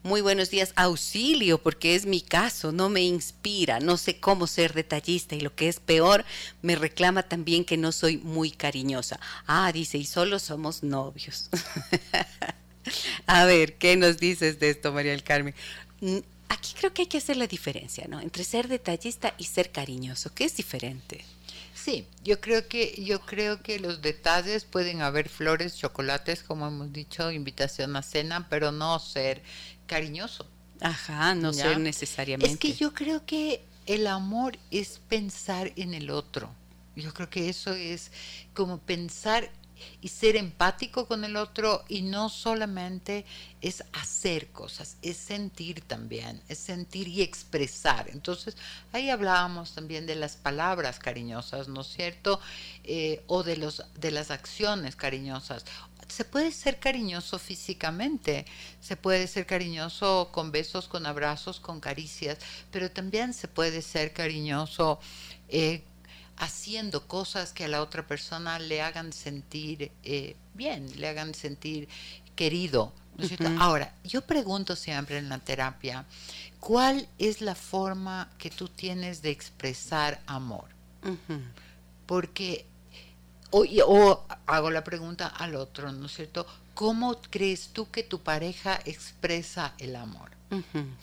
muy 0.04 0.20
buenos 0.20 0.50
días, 0.50 0.74
auxilio, 0.76 1.62
porque 1.62 1.94
es 1.94 2.04
mi 2.04 2.20
caso, 2.20 2.72
no 2.72 2.90
me 2.90 3.00
inspira, 3.00 3.80
no 3.80 3.96
sé 3.96 4.20
cómo 4.20 4.46
ser 4.46 4.74
detallista 4.74 5.34
y 5.34 5.40
lo 5.40 5.54
que 5.54 5.66
es 5.66 5.80
peor, 5.80 6.26
me 6.60 6.76
reclama 6.76 7.22
también 7.22 7.64
que 7.64 7.78
no 7.78 7.90
soy 7.90 8.18
muy 8.18 8.50
cariñosa. 8.50 9.18
Ah, 9.46 9.72
dice, 9.72 9.96
y 9.96 10.04
solo 10.04 10.38
somos 10.38 10.82
novios. 10.82 11.48
A 13.26 13.46
ver, 13.46 13.76
¿qué 13.76 13.96
nos 13.96 14.18
dices 14.18 14.60
de 14.60 14.68
esto, 14.70 14.92
María 14.92 15.12
del 15.12 15.24
Carmen? 15.24 15.54
Mm, 16.02 16.18
aquí 16.50 16.74
creo 16.78 16.92
que 16.92 17.02
hay 17.02 17.08
que 17.08 17.18
hacer 17.18 17.38
la 17.38 17.46
diferencia, 17.46 18.06
¿no? 18.06 18.20
Entre 18.20 18.44
ser 18.44 18.68
detallista 18.68 19.34
y 19.38 19.44
ser 19.44 19.72
cariñoso, 19.72 20.34
que 20.34 20.44
es 20.44 20.54
diferente. 20.54 21.24
Sí, 21.74 22.06
yo 22.22 22.40
creo 22.40 22.68
que 22.68 22.94
yo 23.04 23.20
creo 23.20 23.60
que 23.60 23.78
los 23.78 24.00
detalles 24.00 24.64
pueden 24.64 25.02
haber 25.02 25.28
flores, 25.28 25.76
chocolates, 25.76 26.42
como 26.42 26.66
hemos 26.68 26.92
dicho, 26.92 27.30
invitación 27.30 27.96
a 27.96 28.02
cena, 28.02 28.48
pero 28.48 28.72
no 28.72 28.98
ser 29.00 29.42
cariñoso. 29.86 30.46
Ajá, 30.80 31.34
no 31.34 31.52
ser 31.52 31.78
necesariamente. 31.78 32.52
Es 32.52 32.58
que 32.58 32.72
yo 32.72 32.92
creo 32.92 33.24
que 33.24 33.64
el 33.86 34.06
amor 34.06 34.58
es 34.70 35.00
pensar 35.08 35.72
en 35.76 35.94
el 35.94 36.10
otro. 36.10 36.50
Yo 36.96 37.12
creo 37.12 37.28
que 37.28 37.48
eso 37.48 37.72
es 37.72 38.10
como 38.54 38.78
pensar 38.78 39.50
y 40.00 40.08
ser 40.08 40.36
empático 40.36 41.06
con 41.06 41.24
el 41.24 41.36
otro 41.36 41.84
y 41.88 42.02
no 42.02 42.28
solamente 42.28 43.24
es 43.60 43.82
hacer 43.92 44.48
cosas, 44.48 44.96
es 45.02 45.16
sentir 45.16 45.80
también, 45.82 46.40
es 46.48 46.58
sentir 46.58 47.08
y 47.08 47.22
expresar. 47.22 48.08
Entonces, 48.10 48.56
ahí 48.92 49.10
hablábamos 49.10 49.74
también 49.74 50.06
de 50.06 50.14
las 50.14 50.36
palabras 50.36 50.98
cariñosas, 50.98 51.68
¿no 51.68 51.80
es 51.80 51.88
cierto? 51.88 52.40
Eh, 52.84 53.22
o 53.26 53.42
de, 53.42 53.56
los, 53.56 53.84
de 53.98 54.10
las 54.10 54.30
acciones 54.30 54.96
cariñosas. 54.96 55.64
Se 56.14 56.24
puede 56.24 56.52
ser 56.52 56.78
cariñoso 56.78 57.40
físicamente, 57.40 58.46
se 58.80 58.96
puede 58.96 59.26
ser 59.26 59.46
cariñoso 59.46 60.28
con 60.30 60.52
besos, 60.52 60.86
con 60.86 61.06
abrazos, 61.06 61.58
con 61.58 61.80
caricias, 61.80 62.38
pero 62.70 62.88
también 62.88 63.34
se 63.34 63.48
puede 63.48 63.82
ser 63.82 64.12
cariñoso 64.12 65.00
eh, 65.48 65.82
haciendo 66.36 67.08
cosas 67.08 67.52
que 67.52 67.64
a 67.64 67.68
la 67.68 67.82
otra 67.82 68.06
persona 68.06 68.60
le 68.60 68.80
hagan 68.80 69.12
sentir 69.12 69.90
eh, 70.04 70.36
bien, 70.54 70.88
le 71.00 71.08
hagan 71.08 71.34
sentir 71.34 71.88
querido. 72.36 72.92
Ahora, 73.58 73.92
yo 74.04 74.20
pregunto 74.22 74.76
siempre 74.76 75.18
en 75.18 75.28
la 75.28 75.38
terapia, 75.38 76.04
¿cuál 76.60 77.08
es 77.18 77.40
la 77.40 77.56
forma 77.56 78.30
que 78.38 78.50
tú 78.50 78.68
tienes 78.68 79.20
de 79.20 79.30
expresar 79.30 80.20
amor? 80.26 80.66
Porque, 82.06 82.66
o, 83.54 83.64
o 83.86 84.26
hago 84.46 84.70
la 84.70 84.82
pregunta 84.82 85.28
al 85.28 85.54
otro, 85.54 85.92
¿no 85.92 86.06
es 86.06 86.14
cierto? 86.14 86.46
¿Cómo 86.74 87.20
crees 87.30 87.68
tú 87.68 87.88
que 87.90 88.02
tu 88.02 88.20
pareja 88.20 88.80
expresa 88.84 89.74
el 89.78 89.94
amor? 89.94 90.34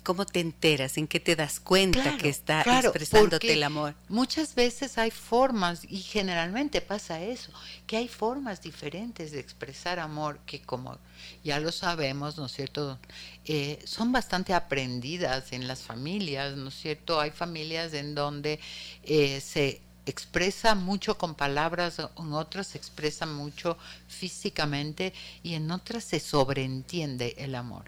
¿Cómo 0.03 0.25
te 0.25 0.39
enteras? 0.39 0.97
¿En 0.97 1.07
qué 1.07 1.19
te 1.19 1.35
das 1.35 1.59
cuenta 1.59 2.17
que 2.17 2.29
está 2.29 2.61
expresándote 2.61 3.51
el 3.51 3.63
amor? 3.63 3.95
Muchas 4.07 4.55
veces 4.55 4.97
hay 4.97 5.11
formas, 5.11 5.81
y 5.89 5.97
generalmente 5.97 6.79
pasa 6.79 7.21
eso, 7.21 7.51
que 7.85 7.97
hay 7.97 8.07
formas 8.07 8.61
diferentes 8.61 9.31
de 9.31 9.39
expresar 9.41 9.99
amor 9.99 10.39
que 10.45 10.61
como 10.61 10.97
ya 11.43 11.59
lo 11.59 11.73
sabemos, 11.73 12.37
¿no 12.37 12.45
es 12.45 12.53
cierto? 12.53 12.97
Eh, 13.43 13.81
son 13.85 14.13
bastante 14.13 14.53
aprendidas 14.53 15.51
en 15.51 15.67
las 15.67 15.81
familias, 15.81 16.55
¿no 16.55 16.69
es 16.69 16.75
cierto? 16.75 17.19
Hay 17.19 17.31
familias 17.31 17.93
en 17.93 18.15
donde 18.15 18.59
eh, 19.03 19.41
se 19.41 19.81
expresa 20.05 20.75
mucho 20.75 21.17
con 21.17 21.35
palabras, 21.35 21.99
en 21.99 22.33
otras 22.33 22.67
se 22.67 22.77
expresa 22.77 23.25
mucho 23.25 23.77
físicamente 24.07 25.13
y 25.43 25.53
en 25.53 25.69
otras 25.71 26.03
se 26.03 26.19
sobreentiende 26.19 27.35
el 27.37 27.55
amor. 27.55 27.85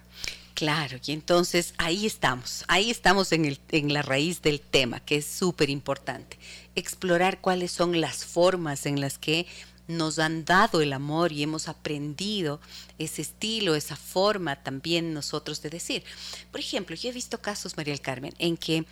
Claro, 0.54 1.00
y 1.04 1.12
entonces 1.12 1.74
ahí 1.78 2.06
estamos, 2.06 2.64
ahí 2.68 2.92
estamos 2.92 3.32
en, 3.32 3.46
el, 3.46 3.60
en 3.70 3.92
la 3.92 4.04
raíz 4.04 4.42
del 4.44 4.62
tema, 4.62 5.00
que 5.00 5.18
es 5.18 5.26
súper 5.26 5.72
importante. 5.72 6.38
Explorar 6.76 7.42
cuáles 7.42 7.72
son 7.72 8.00
las 8.00 8.24
formas 8.24 8.86
en 8.86 9.02
las 9.02 9.18
que 9.18 9.48
nos 9.88 10.20
han 10.20 10.46
dado 10.46 10.82
el 10.82 10.94
amor 10.94 11.32
y 11.32 11.44
hemos 11.44 11.68
aprendido 11.68 12.62
ese 13.00 13.24
estilo, 13.24 13.76
esa 13.76 13.96
forma 13.96 14.62
también 14.64 15.14
nosotros 15.14 15.62
de 15.62 15.72
decir. 15.72 16.04
Por 16.52 16.60
ejemplo, 16.60 16.96
yo 16.96 17.10
he 17.10 17.14
visto 17.14 17.42
casos, 17.42 17.76
María 17.76 17.94
del 17.94 18.02
Carmen, 18.02 18.34
en 18.38 18.56
que 18.56 18.86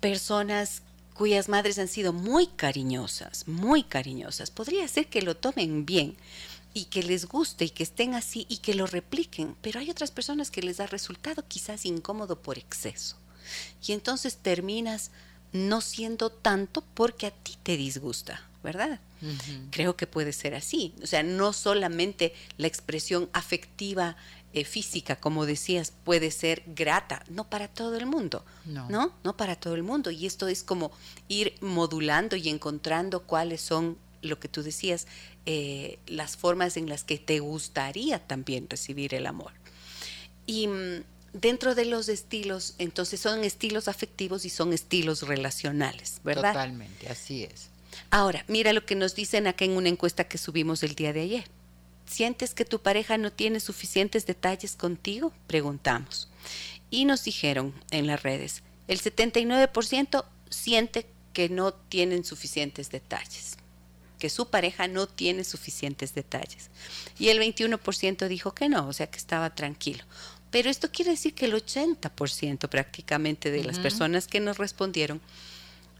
personas 0.00 0.82
cuyas 1.14 1.48
madres 1.48 1.78
han 1.78 1.88
sido 1.88 2.12
muy 2.12 2.48
cariñosas, 2.48 3.48
muy 3.48 3.84
cariñosas, 3.84 4.50
podría 4.50 4.86
ser 4.88 5.06
que 5.06 5.22
lo 5.22 5.36
tomen 5.36 5.86
bien, 5.86 6.16
y 6.74 6.86
que 6.86 7.04
les 7.04 7.26
guste 7.26 7.66
y 7.66 7.70
que 7.70 7.84
estén 7.84 8.14
así 8.14 8.46
y 8.48 8.58
que 8.58 8.74
lo 8.74 8.86
repliquen, 8.86 9.54
pero 9.62 9.78
hay 9.78 9.90
otras 9.90 10.10
personas 10.10 10.50
que 10.50 10.60
les 10.60 10.78
da 10.78 10.86
resultado 10.86 11.44
quizás 11.46 11.86
incómodo 11.86 12.42
por 12.42 12.58
exceso. 12.58 13.16
Y 13.86 13.92
entonces 13.92 14.36
terminas 14.36 15.12
no 15.52 15.80
siendo 15.80 16.30
tanto 16.30 16.82
porque 16.94 17.26
a 17.26 17.30
ti 17.30 17.56
te 17.62 17.76
disgusta, 17.76 18.42
¿verdad? 18.64 19.00
Creo 19.70 19.96
que 19.96 20.08
puede 20.08 20.32
ser 20.32 20.54
así. 20.54 20.92
O 21.02 21.06
sea, 21.06 21.22
no 21.22 21.52
solamente 21.52 22.34
la 22.58 22.66
expresión 22.66 23.30
afectiva 23.32 24.16
eh, 24.54 24.64
física, 24.64 25.16
como 25.16 25.46
decías, 25.46 25.92
puede 26.04 26.30
ser 26.30 26.62
grata, 26.66 27.24
no 27.28 27.50
para 27.50 27.66
todo 27.66 27.96
el 27.96 28.06
mundo, 28.06 28.44
no. 28.64 28.88
no, 28.88 29.12
no 29.24 29.36
para 29.36 29.56
todo 29.56 29.74
el 29.74 29.82
mundo. 29.82 30.12
Y 30.12 30.26
esto 30.26 30.46
es 30.46 30.62
como 30.62 30.92
ir 31.26 31.56
modulando 31.60 32.36
y 32.36 32.48
encontrando 32.48 33.24
cuáles 33.24 33.60
son 33.60 33.98
lo 34.22 34.38
que 34.38 34.46
tú 34.46 34.62
decías, 34.62 35.08
eh, 35.44 35.98
las 36.06 36.36
formas 36.36 36.76
en 36.76 36.88
las 36.88 37.02
que 37.02 37.18
te 37.18 37.40
gustaría 37.40 38.20
también 38.20 38.70
recibir 38.70 39.12
el 39.14 39.26
amor. 39.26 39.52
Y 40.46 40.68
mm, 40.68 41.02
dentro 41.32 41.74
de 41.74 41.86
los 41.86 42.08
estilos, 42.08 42.74
entonces 42.78 43.18
son 43.18 43.42
estilos 43.42 43.88
afectivos 43.88 44.44
y 44.44 44.50
son 44.50 44.72
estilos 44.72 45.22
relacionales, 45.22 46.20
¿verdad? 46.22 46.52
Totalmente, 46.52 47.08
así 47.08 47.42
es. 47.42 47.70
Ahora, 48.10 48.44
mira 48.46 48.72
lo 48.72 48.86
que 48.86 48.94
nos 48.94 49.16
dicen 49.16 49.48
acá 49.48 49.64
en 49.64 49.72
una 49.72 49.88
encuesta 49.88 50.24
que 50.24 50.38
subimos 50.38 50.84
el 50.84 50.94
día 50.94 51.12
de 51.12 51.22
ayer. 51.22 51.44
¿Sientes 52.06 52.54
que 52.54 52.64
tu 52.64 52.80
pareja 52.80 53.18
no 53.18 53.32
tiene 53.32 53.60
suficientes 53.60 54.26
detalles 54.26 54.76
contigo? 54.76 55.32
Preguntamos. 55.46 56.28
Y 56.90 57.04
nos 57.04 57.24
dijeron 57.24 57.74
en 57.90 58.06
las 58.06 58.22
redes, 58.22 58.62
el 58.88 59.00
79% 59.00 60.24
siente 60.50 61.06
que 61.32 61.48
no 61.48 61.72
tienen 61.72 62.24
suficientes 62.24 62.90
detalles 62.90 63.56
que 64.24 64.30
su 64.30 64.48
pareja 64.48 64.88
no 64.88 65.06
tiene 65.06 65.44
suficientes 65.44 66.14
detalles. 66.14 66.70
Y 67.18 67.28
el 67.28 67.38
21% 67.38 68.26
dijo 68.26 68.54
que 68.54 68.70
no, 68.70 68.88
o 68.88 68.92
sea 68.94 69.06
que 69.06 69.18
estaba 69.18 69.54
tranquilo. 69.54 70.02
Pero 70.50 70.70
esto 70.70 70.90
quiere 70.90 71.10
decir 71.10 71.34
que 71.34 71.44
el 71.44 71.52
80% 71.52 72.70
prácticamente 72.70 73.50
de 73.50 73.64
las 73.64 73.78
personas 73.78 74.26
que 74.26 74.40
nos 74.40 74.56
respondieron 74.56 75.20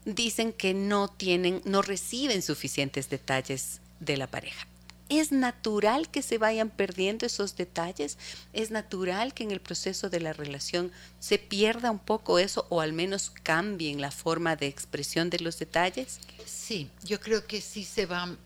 dicen 0.05 0.53
que 0.53 0.73
no 0.73 1.07
tienen, 1.07 1.61
no 1.65 1.83
reciben 1.83 2.41
suficientes 2.41 3.11
detalles 3.11 3.79
de 3.99 4.17
la 4.17 4.25
pareja 4.25 4.65
es 5.09 5.31
natural 5.31 6.09
que 6.09 6.21
se 6.21 6.37
vayan 6.37 6.69
perdiendo 6.69 7.25
esos 7.25 7.55
detalles, 7.55 8.17
es 8.53 8.71
natural 8.71 9.33
que 9.33 9.43
en 9.43 9.51
el 9.51 9.61
proceso 9.61 10.09
de 10.09 10.19
la 10.19 10.33
relación 10.33 10.91
se 11.19 11.37
pierda 11.37 11.91
un 11.91 11.99
poco 11.99 12.39
eso 12.39 12.65
o 12.69 12.81
al 12.81 12.93
menos 12.93 13.31
cambien 13.43 14.01
la 14.01 14.11
forma 14.11 14.55
de 14.55 14.67
expresión 14.67 15.29
de 15.29 15.39
los 15.39 15.59
detalles. 15.59 16.19
Sí, 16.45 16.89
yo 17.03 17.19
creo 17.19 17.45
que 17.45 17.61
sí 17.61 17.83
se 17.83 18.05
van, 18.05 18.37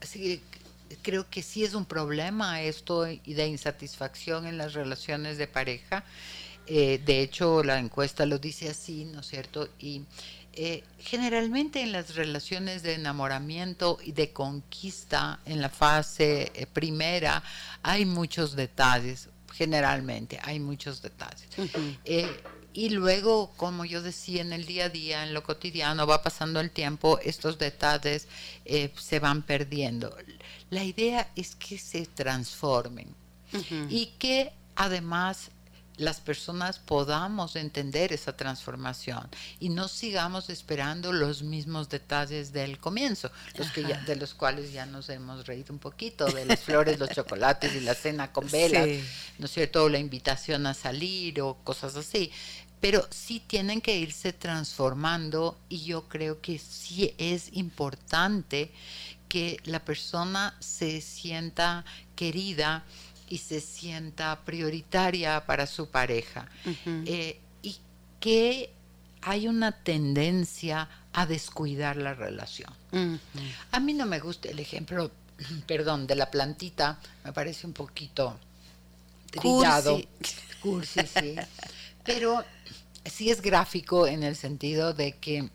creo 1.02 1.30
que 1.30 1.42
sí 1.42 1.64
es 1.64 1.74
un 1.74 1.86
problema 1.86 2.62
esto 2.62 3.04
de 3.04 3.48
insatisfacción 3.48 4.46
en 4.46 4.58
las 4.58 4.74
relaciones 4.74 5.38
de 5.38 5.48
pareja. 5.48 6.04
Eh, 6.72 7.02
de 7.04 7.22
hecho, 7.22 7.64
la 7.64 7.80
encuesta 7.80 8.28
lo 8.28 8.38
dice 8.38 8.70
así, 8.70 9.06
¿no 9.06 9.22
es 9.22 9.28
cierto? 9.28 9.70
Y 9.80 10.04
eh, 10.54 10.84
generalmente 11.00 11.82
en 11.82 11.92
las 11.92 12.16
relaciones 12.16 12.84
de 12.84 12.96
enamoramiento 12.96 13.98
y 14.04 14.12
de 14.12 14.32
conquista, 14.32 15.40
en 15.46 15.62
la 15.62 15.70
fase 15.70 16.52
eh, 16.54 16.66
primera, 16.66 17.44
hay 17.84 18.06
muchos 18.06 18.56
detalles, 18.56 19.30
generalmente 19.54 20.40
hay 20.44 20.60
muchos 20.60 21.02
detalles. 21.02 21.48
y 22.74 22.90
luego, 22.90 23.52
como 23.58 23.86
yo 23.86 24.02
decía, 24.02 24.42
en 24.42 24.54
el 24.54 24.66
día 24.66 24.86
a 24.86 24.90
día, 24.90 25.24
en 25.24 25.34
lo 25.34 25.44
cotidiano, 25.44 26.06
va 26.06 26.22
pasando 26.22 26.60
el 26.60 26.72
tiempo, 26.72 27.20
estos 27.24 27.58
detalles 27.58 28.28
se 28.96 29.20
van 29.20 29.42
perdiendo. 29.42 30.16
La 30.70 30.84
idea 30.84 31.30
es 31.36 31.56
que 31.56 31.78
se 31.78 32.06
transformen 32.06 33.08
y 33.90 34.08
que 34.20 34.52
además 34.76 35.50
las 36.00 36.22
personas 36.22 36.80
podamos 36.80 37.56
entender 37.56 38.14
esa 38.14 38.36
transformación 38.36 39.30
y 39.60 39.70
no 39.70 39.88
sigamos 39.88 40.50
esperando 40.50 41.12
los 41.12 41.44
mismos 41.44 41.90
detalles 41.90 42.54
del 42.54 42.80
comienzo, 42.80 43.32
los 43.56 43.70
que 43.72 43.84
de 43.84 44.16
los 44.16 44.34
cuales 44.34 44.72
ya 44.72 44.86
nos 44.86 45.10
hemos 45.10 45.46
reído 45.46 45.74
un 45.74 45.80
poquito, 45.80 46.26
de 46.26 46.46
las 46.46 46.62
flores, 46.62 47.00
los 47.00 47.10
chocolates 47.10 47.76
y 47.76 47.82
la 47.82 47.96
cena 47.96 48.32
con 48.32 48.50
velas, 48.50 48.88
¿no 49.38 49.46
es 49.46 49.52
cierto? 49.52 49.84
O 49.84 49.90
la 49.90 50.00
invitación 50.00 50.66
a 50.68 50.74
salir 50.74 51.42
o 51.42 51.56
cosas 51.64 51.96
así. 51.96 52.32
Pero 52.80 53.06
sí 53.12 53.42
tienen 53.46 53.82
que 53.82 53.98
irse 53.98 54.32
transformando 54.32 55.58
y 55.68 55.84
yo 55.84 56.08
creo 56.08 56.40
que 56.40 56.60
sí 56.60 57.14
es 57.18 57.50
importante 57.52 58.72
que 59.28 59.60
la 59.64 59.84
persona 59.86 60.56
se 60.60 61.02
sienta 61.02 61.86
querida, 62.16 62.84
y 63.30 63.38
se 63.38 63.62
sienta 63.62 64.44
prioritaria 64.44 65.46
para 65.46 65.68
su 65.68 65.90
pareja. 65.90 66.48
Eh, 66.86 67.40
y 67.62 67.78
que 68.20 68.72
hay 69.22 69.48
una 69.48 69.72
tendencia 69.72 70.90
a 71.14 71.26
descuidar 71.26 71.96
la 71.98 72.14
relación. 72.14 72.74
A 73.72 73.80
mí 73.80 73.94
no 73.94 74.06
me 74.06 74.20
gusta 74.20 74.50
el 74.50 74.60
ejemplo, 74.60 75.12
perdón, 75.68 76.08
de 76.08 76.16
la 76.16 76.32
plantita, 76.32 77.00
me 77.24 77.32
parece 77.32 77.68
un 77.68 77.74
poquito 77.74 78.38
trillado, 79.32 80.02
cursi, 80.62 81.02
sí, 81.06 81.36
pero 82.04 82.44
sí 83.06 83.30
es 83.30 83.42
gráfico 83.42 84.08
en 84.08 84.24
el 84.24 84.36
sentido 84.36 84.94
de 84.94 85.14
que 85.14 85.50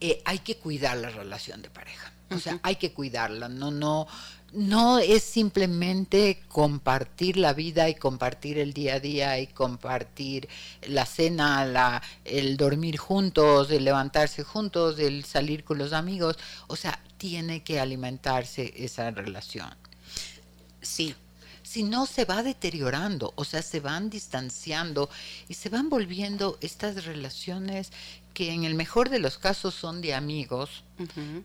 eh, 0.00 0.22
hay 0.24 0.40
que 0.40 0.56
cuidar 0.56 0.98
la 0.98 1.08
relación 1.08 1.62
de 1.62 1.70
pareja. 1.70 2.12
O 2.30 2.38
sea, 2.38 2.58
hay 2.62 2.76
que 2.76 2.92
cuidarla, 2.92 3.48
no, 3.48 3.70
no, 3.70 4.06
no 4.52 4.98
es 4.98 5.22
simplemente 5.22 6.42
compartir 6.48 7.36
la 7.36 7.52
vida 7.52 7.88
y 7.88 7.94
compartir 7.94 8.58
el 8.58 8.72
día 8.72 8.94
a 8.94 9.00
día 9.00 9.38
y 9.38 9.46
compartir 9.46 10.48
la 10.88 11.06
cena, 11.06 11.64
la, 11.64 12.02
el 12.24 12.56
dormir 12.56 12.98
juntos, 12.98 13.70
el 13.70 13.84
levantarse 13.84 14.44
juntos, 14.44 14.98
el 14.98 15.24
salir 15.24 15.64
con 15.64 15.78
los 15.78 15.92
amigos. 15.92 16.38
O 16.66 16.76
sea, 16.76 17.00
tiene 17.16 17.62
que 17.62 17.80
alimentarse 17.80 18.72
esa 18.76 19.10
relación. 19.10 19.74
Sí. 20.80 21.14
Si 21.72 21.84
no, 21.84 22.04
se 22.04 22.26
va 22.26 22.42
deteriorando, 22.42 23.32
o 23.34 23.44
sea, 23.44 23.62
se 23.62 23.80
van 23.80 24.10
distanciando 24.10 25.08
y 25.48 25.54
se 25.54 25.70
van 25.70 25.88
volviendo 25.88 26.58
estas 26.60 27.06
relaciones 27.06 27.92
que 28.34 28.52
en 28.52 28.64
el 28.64 28.74
mejor 28.74 29.08
de 29.08 29.18
los 29.18 29.38
casos 29.38 29.72
son 29.72 30.02
de 30.02 30.12
amigos 30.12 30.84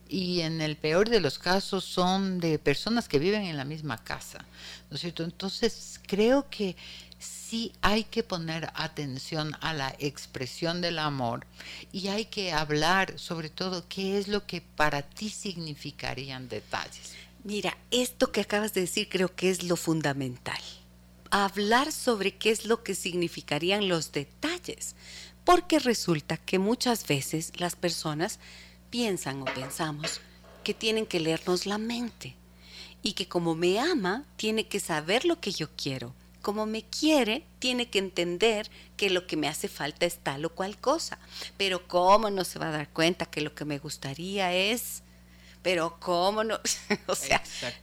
y 0.10 0.42
en 0.42 0.60
el 0.60 0.76
peor 0.76 1.10
de 1.10 1.22
los 1.22 1.40
casos 1.40 1.86
son 1.86 2.42
de 2.42 2.60
personas 2.60 3.08
que 3.08 3.20
viven 3.20 3.44
en 3.44 3.56
la 3.56 3.64
misma 3.64 4.04
casa, 4.04 4.44
¿no 4.90 4.96
es 4.96 5.02
cierto? 5.02 5.24
Entonces 5.24 6.02
creo 6.06 6.50
que 6.50 6.76
sí 7.20 7.72
hay 7.82 8.04
que 8.04 8.22
poner 8.22 8.70
atención 8.74 9.56
a 9.62 9.74
la 9.74 9.96
expresión 9.98 10.82
del 10.82 11.00
amor 11.00 11.48
y 11.94 12.10
hay 12.10 12.26
que 12.26 12.52
hablar 12.52 13.18
sobre 13.18 13.50
todo 13.50 13.86
qué 13.88 14.18
es 14.18 14.28
lo 14.28 14.46
que 14.46 14.60
para 14.60 15.04
ti 15.04 15.30
significarían 15.30 16.50
detalles. 16.50 17.14
Mira, 17.48 17.78
esto 17.92 18.34
que 18.34 18.42
acabas 18.42 18.74
de 18.74 18.82
decir 18.82 19.08
creo 19.08 19.34
que 19.34 19.50
es 19.50 19.64
lo 19.64 19.78
fundamental. 19.78 20.60
Hablar 21.32 21.94
sobre 21.94 22.36
qué 22.36 22.50
es 22.50 22.66
lo 22.66 22.84
que 22.84 22.94
significarían 22.94 23.88
los 23.88 24.12
detalles 24.12 24.98
porque 25.46 25.80
resulta 25.80 26.36
que 26.36 26.60
muchas 26.60 27.08
veces 27.08 27.54
las 27.56 27.78
personas 27.78 28.40
piensan 28.90 29.42
o 29.44 29.46
pensamos 29.46 30.20
que 30.66 30.74
tienen 30.74 31.06
que 31.06 31.22
leernos 31.22 31.66
la 31.66 31.78
mente 31.78 32.36
y 33.02 33.14
que 33.14 33.30
como 33.30 33.56
me 33.56 33.80
ama, 33.80 34.26
tiene 34.36 34.68
que 34.68 34.82
saber 34.82 35.24
lo 35.24 35.40
que 35.40 35.52
yo 35.54 35.70
quiero. 35.78 36.14
Como 36.42 36.66
me 36.66 36.84
quiere, 36.84 37.46
tiene 37.60 37.90
que 37.90 38.00
entender 38.00 38.70
que 38.98 39.10
lo 39.10 39.26
que 39.26 39.38
me 39.38 39.48
hace 39.48 39.70
falta 39.70 40.06
es 40.06 40.18
tal 40.18 40.44
o 40.44 40.50
cual 40.50 40.78
cosa. 40.78 41.18
Pero 41.56 41.88
¿cómo 41.88 42.30
no 42.30 42.44
se 42.44 42.60
va 42.60 42.68
a 42.68 42.72
dar 42.72 42.90
cuenta 42.90 43.26
que 43.26 43.40
lo 43.40 43.56
que 43.56 43.64
me 43.64 43.80
gustaría 43.80 44.54
es 44.54 45.02
pero 45.62 45.98
cómo 46.00 46.44
no, 46.44 46.60
o 47.08 47.16
sea, 47.16 47.42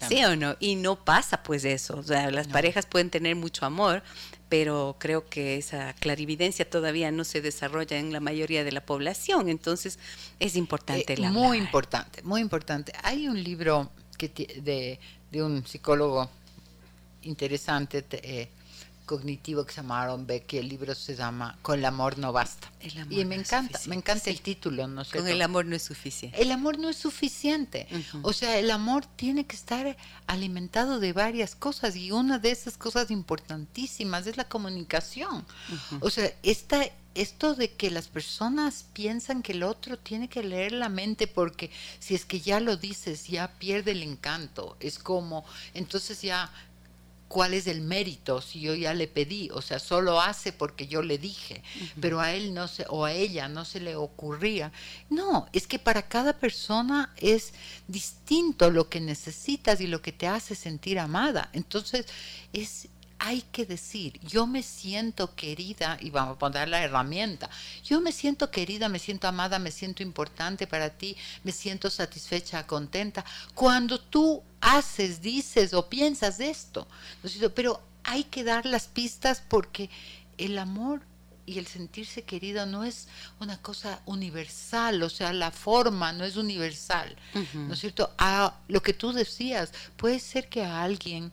sí 0.08 0.24
o 0.24 0.36
no, 0.36 0.56
y 0.60 0.76
no 0.76 1.04
pasa 1.04 1.42
pues 1.42 1.64
eso, 1.64 1.98
o 1.98 2.02
sea, 2.02 2.30
las 2.30 2.48
parejas 2.48 2.86
pueden 2.86 3.10
tener 3.10 3.36
mucho 3.36 3.66
amor, 3.66 4.02
pero 4.48 4.96
creo 4.98 5.28
que 5.28 5.56
esa 5.56 5.94
clarividencia 5.94 6.68
todavía 6.68 7.10
no 7.10 7.24
se 7.24 7.40
desarrolla 7.40 7.98
en 7.98 8.12
la 8.12 8.20
mayoría 8.20 8.64
de 8.64 8.72
la 8.72 8.84
población, 8.84 9.48
entonces 9.48 9.98
es 10.38 10.56
importante 10.56 11.14
eh, 11.14 11.30
Muy 11.30 11.58
importante, 11.58 12.22
muy 12.22 12.40
importante. 12.40 12.92
Hay 13.02 13.28
un 13.28 13.42
libro 13.42 13.90
que 14.16 14.28
de, 14.28 15.00
de 15.30 15.42
un 15.42 15.66
psicólogo 15.66 16.30
interesante, 17.22 18.04
eh, 18.12 18.48
cognitivo 19.04 19.64
que 19.64 19.72
se 19.72 19.80
llamaron 19.82 20.26
que 20.26 20.58
el 20.58 20.68
libro 20.68 20.94
se 20.94 21.14
llama 21.14 21.58
Con 21.62 21.78
el 21.78 21.84
amor 21.84 22.18
no 22.18 22.32
basta. 22.32 22.70
y 23.10 23.24
me 23.24 23.34
encanta, 23.34 23.80
me 23.86 23.96
encanta 23.96 24.30
el 24.30 24.40
título, 24.40 24.86
¿no 24.86 25.04
sé. 25.04 25.18
Con 25.18 25.28
el 25.28 25.42
amor 25.42 25.66
no 25.66 25.76
es 25.76 25.82
suficiente. 25.82 26.40
El 26.40 26.50
amor 26.52 26.78
no 26.78 26.88
es 26.88 26.96
suficiente. 26.96 27.86
O 28.22 28.32
sea, 28.32 28.58
el 28.58 28.70
amor 28.70 29.06
tiene 29.06 29.46
que 29.46 29.56
estar 29.56 29.96
alimentado 30.26 31.00
de 31.00 31.12
varias 31.12 31.54
cosas 31.54 31.96
y 31.96 32.12
una 32.12 32.38
de 32.38 32.50
esas 32.50 32.76
cosas 32.76 33.10
importantísimas 33.10 34.26
es 34.26 34.36
la 34.36 34.48
comunicación. 34.48 35.44
O 36.00 36.10
sea, 36.10 36.32
esta 36.42 36.84
esto 37.14 37.54
de 37.54 37.72
que 37.72 37.90
las 37.90 38.08
personas 38.08 38.86
piensan 38.92 39.42
que 39.42 39.52
el 39.52 39.62
otro 39.62 39.98
tiene 39.98 40.28
que 40.28 40.42
leer 40.42 40.72
la 40.72 40.88
mente 40.88 41.26
porque 41.26 41.70
si 42.00 42.14
es 42.14 42.24
que 42.24 42.40
ya 42.40 42.60
lo 42.60 42.76
dices 42.76 43.28
ya 43.28 43.52
pierde 43.58 43.92
el 43.92 44.02
encanto. 44.02 44.76
Es 44.80 44.98
como, 44.98 45.44
entonces 45.74 46.22
ya 46.22 46.50
cuál 47.28 47.54
es 47.54 47.66
el 47.66 47.80
mérito 47.80 48.40
si 48.40 48.60
yo 48.60 48.74
ya 48.74 48.94
le 48.94 49.08
pedí, 49.08 49.50
o 49.52 49.62
sea, 49.62 49.78
solo 49.78 50.20
hace 50.20 50.52
porque 50.52 50.86
yo 50.86 51.02
le 51.02 51.18
dije, 51.18 51.62
pero 52.00 52.20
a 52.20 52.32
él 52.32 52.54
no 52.54 52.68
se 52.68 52.86
o 52.88 53.04
a 53.04 53.12
ella 53.12 53.48
no 53.48 53.64
se 53.64 53.80
le 53.80 53.96
ocurría. 53.96 54.72
No, 55.10 55.48
es 55.52 55.66
que 55.66 55.78
para 55.78 56.08
cada 56.08 56.38
persona 56.38 57.12
es 57.16 57.52
distinto 57.88 58.70
lo 58.70 58.88
que 58.88 59.00
necesitas 59.00 59.80
y 59.80 59.86
lo 59.86 60.02
que 60.02 60.12
te 60.12 60.26
hace 60.26 60.54
sentir 60.54 60.98
amada. 60.98 61.50
Entonces, 61.52 62.06
es 62.52 62.88
hay 63.26 63.40
que 63.40 63.64
decir, 63.64 64.20
yo 64.20 64.46
me 64.46 64.62
siento 64.62 65.34
querida, 65.34 65.96
y 65.98 66.10
vamos 66.10 66.36
a 66.36 66.38
poner 66.38 66.68
la 66.68 66.82
herramienta, 66.82 67.48
yo 67.82 68.02
me 68.02 68.12
siento 68.12 68.50
querida, 68.50 68.90
me 68.90 68.98
siento 68.98 69.26
amada, 69.26 69.58
me 69.58 69.70
siento 69.70 70.02
importante 70.02 70.66
para 70.66 70.90
ti, 70.90 71.16
me 71.42 71.50
siento 71.50 71.88
satisfecha, 71.88 72.66
contenta, 72.66 73.24
cuando 73.54 73.98
tú 73.98 74.42
haces, 74.60 75.22
dices 75.22 75.72
o 75.72 75.88
piensas 75.88 76.38
esto. 76.38 76.86
Pero 77.54 77.80
hay 78.02 78.24
que 78.24 78.44
dar 78.44 78.66
las 78.66 78.88
pistas 78.88 79.42
porque 79.48 79.88
el 80.36 80.58
amor 80.58 81.00
y 81.46 81.58
el 81.58 81.66
sentirse 81.66 82.24
querido 82.24 82.66
no 82.66 82.84
es 82.84 83.08
una 83.40 83.56
cosa 83.56 84.02
universal, 84.04 85.02
o 85.02 85.08
sea, 85.08 85.32
la 85.32 85.50
forma 85.50 86.12
no 86.12 86.24
es 86.24 86.36
universal, 86.36 87.16
¿no 87.54 87.72
es 87.72 87.80
cierto? 87.80 88.12
A 88.18 88.54
lo 88.68 88.82
que 88.82 88.92
tú 88.92 89.12
decías, 89.12 89.72
puede 89.96 90.20
ser 90.20 90.50
que 90.50 90.62
a 90.62 90.82
alguien 90.82 91.32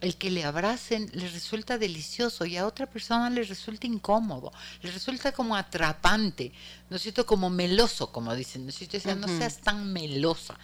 el 0.00 0.16
que 0.16 0.30
le 0.30 0.44
abracen 0.44 1.10
le 1.12 1.28
resulta 1.28 1.78
delicioso 1.78 2.44
y 2.44 2.56
a 2.56 2.66
otra 2.66 2.86
persona 2.86 3.30
le 3.30 3.42
resulta 3.44 3.86
incómodo, 3.86 4.52
le 4.82 4.90
resulta 4.90 5.32
como 5.32 5.56
atrapante, 5.56 6.52
¿no 6.90 6.96
es 6.96 7.02
cierto? 7.02 7.26
Como 7.26 7.50
meloso, 7.50 8.12
como 8.12 8.34
dicen, 8.34 8.64
¿no 8.64 8.70
es 8.70 8.76
cierto? 8.76 9.14
no 9.14 9.28
seas 9.28 9.58
tan 9.58 9.92
melosa. 9.92 10.56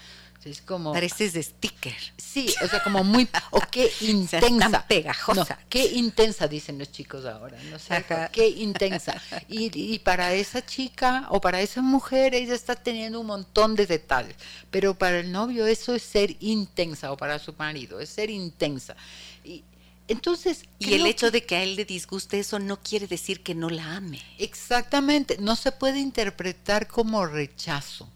Es 0.46 0.60
como 0.60 0.92
pareces 0.92 1.32
de 1.32 1.42
sticker. 1.42 1.96
Sí, 2.16 2.52
o 2.62 2.68
sea, 2.68 2.82
como 2.82 3.02
muy 3.02 3.28
o 3.50 3.60
qué 3.70 3.90
intensa, 4.00 4.86
pegajosa. 4.86 5.58
qué 5.68 5.86
intensa 5.86 6.48
dicen 6.48 6.78
los 6.78 6.92
chicos 6.92 7.24
ahora, 7.24 7.58
no 7.70 7.78
sé, 7.78 8.04
qué 8.32 8.48
intensa. 8.48 9.20
Y, 9.48 9.70
y, 9.74 9.98
para 10.00 10.34
esa 10.34 10.64
chica 10.64 11.26
o 11.30 11.40
para 11.40 11.60
esa 11.60 11.82
mujer 11.82 12.34
ella 12.34 12.54
está 12.54 12.74
teniendo 12.74 13.20
un 13.20 13.26
montón 13.26 13.74
de 13.74 13.86
detalles, 13.86 14.36
pero 14.70 14.94
para 14.94 15.20
el 15.20 15.32
novio 15.32 15.66
eso 15.66 15.94
es 15.94 16.02
ser 16.02 16.36
intensa 16.40 17.12
o 17.12 17.16
para 17.16 17.38
su 17.38 17.54
marido 17.54 18.00
es 18.00 18.10
ser 18.10 18.30
intensa. 18.30 18.96
Y 19.44 19.64
entonces, 20.06 20.64
y 20.78 20.94
el 20.94 21.06
hecho 21.06 21.30
de 21.30 21.44
que 21.44 21.56
a 21.56 21.62
él 21.62 21.76
le 21.76 21.84
disguste 21.84 22.38
eso 22.38 22.58
no 22.58 22.78
quiere 22.80 23.06
decir 23.06 23.42
que 23.42 23.54
no 23.54 23.70
la 23.70 23.96
ame. 23.96 24.20
Exactamente, 24.38 25.38
no 25.40 25.56
se 25.56 25.72
puede 25.72 25.98
interpretar 25.98 26.88
como 26.88 27.24
rechazo. 27.24 28.08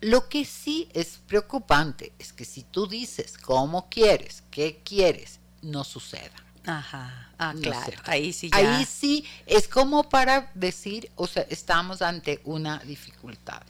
Lo 0.00 0.28
que 0.28 0.44
sí 0.44 0.88
es 0.92 1.20
preocupante 1.26 2.12
es 2.18 2.32
que 2.32 2.44
si 2.44 2.62
tú 2.62 2.86
dices 2.86 3.36
cómo 3.36 3.88
quieres, 3.88 4.44
qué 4.50 4.80
quieres, 4.84 5.40
no 5.62 5.82
suceda. 5.82 6.44
Ajá, 6.64 7.32
ah, 7.38 7.54
claro, 7.60 7.96
ahí 8.04 8.32
sí 8.32 8.50
Ahí 8.52 8.84
sí 8.84 9.24
es 9.46 9.66
como 9.66 10.08
para 10.08 10.50
decir, 10.54 11.10
o 11.16 11.26
sea, 11.26 11.46
estamos 11.48 12.02
ante 12.02 12.40
una 12.44 12.78
dificultad. 12.80 13.62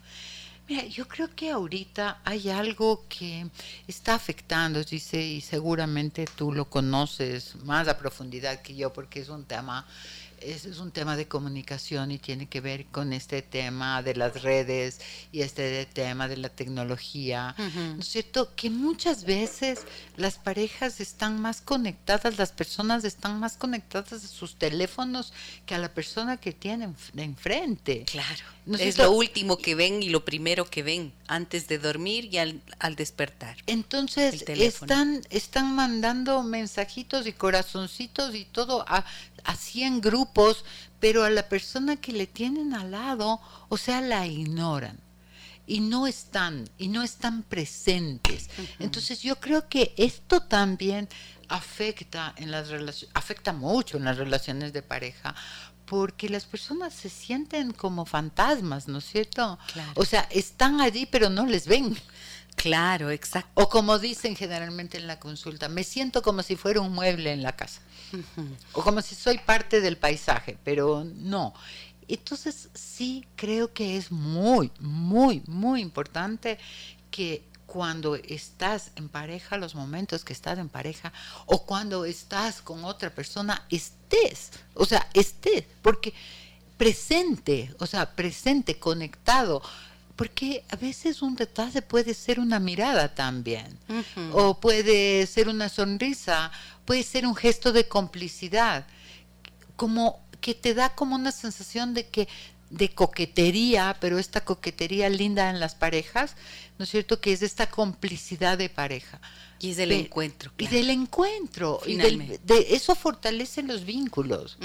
Mira, 0.68 0.84
yo 0.84 1.08
creo 1.08 1.34
que 1.34 1.50
ahorita 1.50 2.20
hay 2.24 2.50
algo 2.50 3.06
que 3.08 3.46
está 3.86 4.14
afectando, 4.14 4.84
dice, 4.84 5.22
y 5.22 5.40
seguramente 5.40 6.26
tú 6.36 6.52
lo 6.52 6.68
conoces 6.68 7.56
más 7.64 7.88
a 7.88 7.96
profundidad 7.96 8.60
que 8.60 8.74
yo, 8.74 8.92
porque 8.92 9.20
es 9.20 9.30
un 9.30 9.44
tema 9.44 9.86
ese 10.42 10.70
es 10.70 10.78
un 10.78 10.90
tema 10.90 11.16
de 11.16 11.26
comunicación 11.26 12.10
y 12.10 12.18
tiene 12.18 12.48
que 12.48 12.60
ver 12.60 12.86
con 12.86 13.12
este 13.12 13.42
tema 13.42 14.02
de 14.02 14.14
las 14.14 14.42
redes 14.42 15.00
y 15.32 15.42
este 15.42 15.86
tema 15.86 16.28
de 16.28 16.36
la 16.36 16.48
tecnología, 16.48 17.54
¿no 17.58 18.00
es 18.00 18.08
cierto? 18.08 18.54
Que 18.54 18.70
muchas 18.70 19.24
veces 19.24 19.80
las 20.16 20.38
parejas 20.38 21.00
están 21.00 21.40
más 21.40 21.60
conectadas, 21.60 22.38
las 22.38 22.52
personas 22.52 23.04
están 23.04 23.40
más 23.40 23.56
conectadas 23.56 24.12
a 24.12 24.28
sus 24.28 24.56
teléfonos 24.56 25.32
que 25.66 25.74
a 25.74 25.78
la 25.78 25.92
persona 25.92 26.36
que 26.36 26.52
tienen 26.52 26.96
enfrente. 27.16 28.04
Claro. 28.04 28.44
es 28.78 28.98
lo 28.98 29.12
último 29.12 29.58
que 29.58 29.74
ven 29.74 30.02
y 30.02 30.08
lo 30.08 30.24
primero 30.24 30.64
que 30.68 30.82
ven 30.82 31.12
antes 31.26 31.68
de 31.68 31.78
dormir 31.78 32.28
y 32.32 32.38
al, 32.38 32.62
despertar. 32.96 33.56
Entonces 33.66 34.44
están, 34.48 35.22
están 35.30 35.74
mandando 35.74 36.42
mensajitos 36.42 37.26
y 37.26 37.32
corazoncitos 37.32 38.34
y 38.34 38.44
todo 38.44 38.84
a 38.88 39.04
así 39.44 39.82
en 39.82 40.00
grupos, 40.00 40.64
pero 41.00 41.24
a 41.24 41.30
la 41.30 41.48
persona 41.48 41.96
que 41.96 42.12
le 42.12 42.26
tienen 42.26 42.74
al 42.74 42.90
lado, 42.90 43.40
o 43.68 43.76
sea, 43.76 44.00
la 44.00 44.26
ignoran 44.26 44.98
y 45.68 45.80
no 45.80 46.06
están 46.06 46.68
y 46.78 46.88
no 46.88 47.02
están 47.02 47.42
presentes. 47.42 48.48
Entonces 48.78 49.20
yo 49.20 49.38
creo 49.38 49.68
que 49.68 49.94
esto 49.96 50.40
también 50.40 51.08
afecta 51.48 52.34
en 52.36 52.50
las 52.50 52.68
relaciones, 52.68 53.14
afecta 53.14 53.52
mucho 53.52 53.98
en 53.98 54.04
las 54.04 54.16
relaciones 54.16 54.72
de 54.72 54.82
pareja 54.82 55.34
porque 55.84 56.28
las 56.28 56.44
personas 56.44 56.92
se 56.92 57.08
sienten 57.08 57.72
como 57.72 58.04
fantasmas, 58.04 58.88
¿no 58.88 58.98
es 58.98 59.04
cierto? 59.04 59.58
O 59.94 60.04
sea, 60.04 60.26
están 60.30 60.80
allí 60.80 61.06
pero 61.06 61.30
no 61.30 61.46
les 61.46 61.66
ven. 61.66 61.96
Claro, 62.58 63.10
exacto. 63.10 63.50
O 63.54 63.68
como 63.68 64.00
dicen 64.00 64.34
generalmente 64.34 64.98
en 64.98 65.06
la 65.06 65.20
consulta, 65.20 65.68
me 65.68 65.84
siento 65.84 66.22
como 66.22 66.42
si 66.42 66.56
fuera 66.56 66.80
un 66.80 66.92
mueble 66.92 67.32
en 67.32 67.42
la 67.42 67.54
casa. 67.54 67.80
O 68.72 68.82
como 68.82 69.00
si 69.00 69.14
soy 69.14 69.38
parte 69.38 69.80
del 69.80 69.96
paisaje, 69.96 70.58
pero 70.64 71.04
no. 71.04 71.54
Entonces 72.08 72.68
sí 72.74 73.24
creo 73.36 73.72
que 73.72 73.96
es 73.96 74.10
muy, 74.10 74.72
muy, 74.80 75.42
muy 75.46 75.80
importante 75.80 76.58
que 77.12 77.44
cuando 77.66 78.16
estás 78.16 78.90
en 78.96 79.08
pareja, 79.08 79.56
los 79.56 79.76
momentos 79.76 80.24
que 80.24 80.32
estás 80.32 80.58
en 80.58 80.68
pareja, 80.68 81.12
o 81.46 81.64
cuando 81.64 82.06
estás 82.06 82.60
con 82.60 82.84
otra 82.84 83.10
persona, 83.10 83.66
estés, 83.70 84.50
o 84.74 84.84
sea, 84.84 85.06
estés, 85.14 85.64
porque 85.80 86.12
presente, 86.76 87.72
o 87.78 87.86
sea, 87.86 88.16
presente, 88.16 88.78
conectado, 88.78 89.62
porque 90.18 90.64
a 90.68 90.74
veces 90.74 91.22
un 91.22 91.36
detalle 91.36 91.80
puede 91.80 92.12
ser 92.12 92.40
una 92.40 92.58
mirada 92.58 93.14
también, 93.14 93.78
o 94.32 94.58
puede 94.58 95.24
ser 95.28 95.48
una 95.48 95.68
sonrisa, 95.68 96.50
puede 96.84 97.04
ser 97.04 97.24
un 97.24 97.36
gesto 97.36 97.70
de 97.70 97.86
complicidad, 97.86 98.84
como 99.76 100.18
que 100.40 100.54
te 100.54 100.74
da 100.74 100.92
como 100.96 101.14
una 101.14 101.30
sensación 101.30 101.94
de 101.94 102.08
que 102.08 102.26
de 102.68 102.88
coquetería, 102.88 103.96
pero 104.00 104.18
esta 104.18 104.44
coquetería 104.44 105.08
linda 105.08 105.50
en 105.50 105.60
las 105.60 105.76
parejas, 105.76 106.34
¿no 106.78 106.84
es 106.84 106.90
cierto? 106.90 107.20
Que 107.20 107.32
es 107.32 107.42
esta 107.42 107.70
complicidad 107.70 108.58
de 108.58 108.68
pareja. 108.68 109.20
Y 109.60 109.70
es 109.70 109.76
del 109.76 109.92
encuentro. 109.92 110.52
Y 110.58 110.66
del 110.66 110.90
encuentro. 110.90 111.80
Y 111.86 111.96
de 111.96 112.66
eso 112.70 112.96
fortalece 112.96 113.62
los 113.62 113.84
vínculos. 113.84 114.58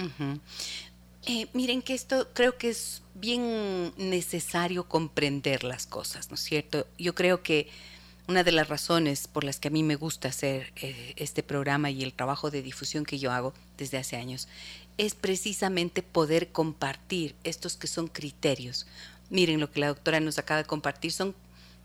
Eh, 1.25 1.47
miren 1.53 1.81
que 1.81 1.93
esto 1.93 2.27
creo 2.33 2.57
que 2.57 2.69
es 2.69 3.01
bien 3.13 3.93
necesario 3.95 4.89
comprender 4.89 5.63
las 5.63 5.87
cosas, 5.87 6.29
¿no 6.29 6.35
es 6.35 6.41
cierto? 6.41 6.85
Yo 6.97 7.15
creo 7.15 7.41
que 7.41 7.69
una 8.27 8.43
de 8.43 8.51
las 8.51 8.67
razones 8.67 9.27
por 9.27 9.45
las 9.45 9.59
que 9.59 9.69
a 9.69 9.71
mí 9.71 9.83
me 9.83 9.95
gusta 9.95 10.27
hacer 10.27 10.73
eh, 10.75 11.13
este 11.15 11.41
programa 11.41 11.91
y 11.91 12.03
el 12.03 12.13
trabajo 12.13 12.51
de 12.51 12.61
difusión 12.61 13.05
que 13.05 13.19
yo 13.19 13.31
hago 13.31 13.53
desde 13.77 13.97
hace 13.97 14.17
años 14.17 14.49
es 14.97 15.15
precisamente 15.15 16.03
poder 16.03 16.51
compartir 16.51 17.35
estos 17.45 17.77
que 17.77 17.87
son 17.87 18.07
criterios. 18.07 18.85
Miren 19.29 19.61
lo 19.61 19.71
que 19.71 19.79
la 19.79 19.87
doctora 19.87 20.19
nos 20.19 20.37
acaba 20.39 20.59
de 20.59 20.67
compartir, 20.67 21.13
son 21.13 21.35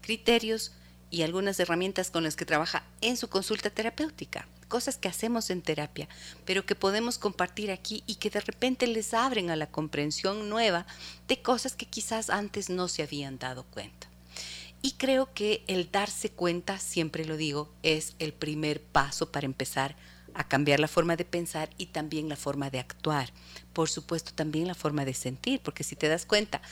criterios 0.00 0.72
y 1.10 1.22
algunas 1.22 1.60
herramientas 1.60 2.10
con 2.10 2.24
las 2.24 2.34
que 2.34 2.44
trabaja 2.44 2.82
en 3.00 3.16
su 3.16 3.28
consulta 3.28 3.70
terapéutica 3.70 4.46
cosas 4.68 4.96
que 4.96 5.08
hacemos 5.08 5.50
en 5.50 5.62
terapia, 5.62 6.08
pero 6.44 6.64
que 6.64 6.74
podemos 6.74 7.18
compartir 7.18 7.70
aquí 7.70 8.04
y 8.06 8.16
que 8.16 8.30
de 8.30 8.40
repente 8.40 8.86
les 8.86 9.14
abren 9.14 9.50
a 9.50 9.56
la 9.56 9.70
comprensión 9.70 10.48
nueva 10.48 10.86
de 11.26 11.42
cosas 11.42 11.74
que 11.74 11.86
quizás 11.86 12.30
antes 12.30 12.70
no 12.70 12.88
se 12.88 13.02
habían 13.02 13.38
dado 13.38 13.64
cuenta. 13.64 14.08
Y 14.80 14.92
creo 14.92 15.32
que 15.34 15.64
el 15.66 15.90
darse 15.90 16.30
cuenta, 16.30 16.78
siempre 16.78 17.24
lo 17.24 17.36
digo, 17.36 17.72
es 17.82 18.14
el 18.18 18.32
primer 18.32 18.80
paso 18.80 19.32
para 19.32 19.46
empezar 19.46 19.96
a 20.34 20.46
cambiar 20.46 20.78
la 20.78 20.86
forma 20.86 21.16
de 21.16 21.24
pensar 21.24 21.70
y 21.78 21.86
también 21.86 22.28
la 22.28 22.36
forma 22.36 22.70
de 22.70 22.78
actuar. 22.78 23.32
Por 23.72 23.88
supuesto, 23.88 24.32
también 24.34 24.68
la 24.68 24.74
forma 24.74 25.04
de 25.04 25.14
sentir, 25.14 25.60
porque 25.60 25.82
si 25.82 25.96
te 25.96 26.06
das 26.06 26.26
cuenta 26.26 26.62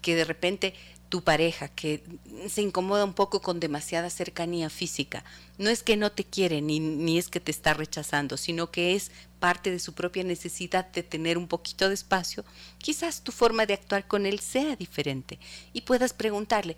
que 0.00 0.14
de 0.14 0.24
repente 0.24 0.74
tu 1.08 1.22
pareja 1.22 1.68
que 1.68 2.02
se 2.48 2.62
incomoda 2.62 3.04
un 3.04 3.14
poco 3.14 3.40
con 3.40 3.60
demasiada 3.60 4.10
cercanía 4.10 4.70
física, 4.70 5.24
no 5.58 5.70
es 5.70 5.82
que 5.82 5.96
no 5.96 6.10
te 6.12 6.24
quiere 6.24 6.60
ni, 6.60 6.80
ni, 6.80 7.18
es 7.18 7.28
que 7.28 7.40
te 7.40 7.50
está 7.50 7.74
rechazando, 7.74 8.36
sino 8.36 8.70
que 8.70 8.94
es 8.94 9.10
parte 9.38 9.70
de 9.70 9.78
su 9.78 9.94
propia 9.94 10.24
necesidad 10.24 10.90
de 10.92 11.02
tener 11.02 11.38
un 11.38 11.46
poquito 11.46 11.88
de 11.88 11.94
espacio, 11.94 12.44
quizás 12.78 13.22
tu 13.22 13.32
forma 13.32 13.66
de 13.66 13.74
actuar 13.74 14.06
con 14.08 14.26
él 14.26 14.40
sea 14.40 14.76
diferente 14.76 15.38
y 15.72 15.82
puedas 15.82 16.12
preguntarle, 16.12 16.76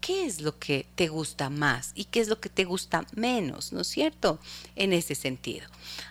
¿qué 0.00 0.24
es 0.24 0.40
lo 0.40 0.58
que 0.58 0.86
te 0.94 1.08
gusta 1.08 1.50
más 1.50 1.92
y 1.94 2.04
qué 2.06 2.20
es 2.20 2.28
lo 2.28 2.40
que 2.40 2.48
te 2.48 2.64
gusta 2.64 3.06
menos? 3.14 3.72
¿No 3.72 3.82
es 3.82 3.86
cierto? 3.86 4.40
En 4.74 4.92
ese 4.92 5.14
sentido. 5.14 5.68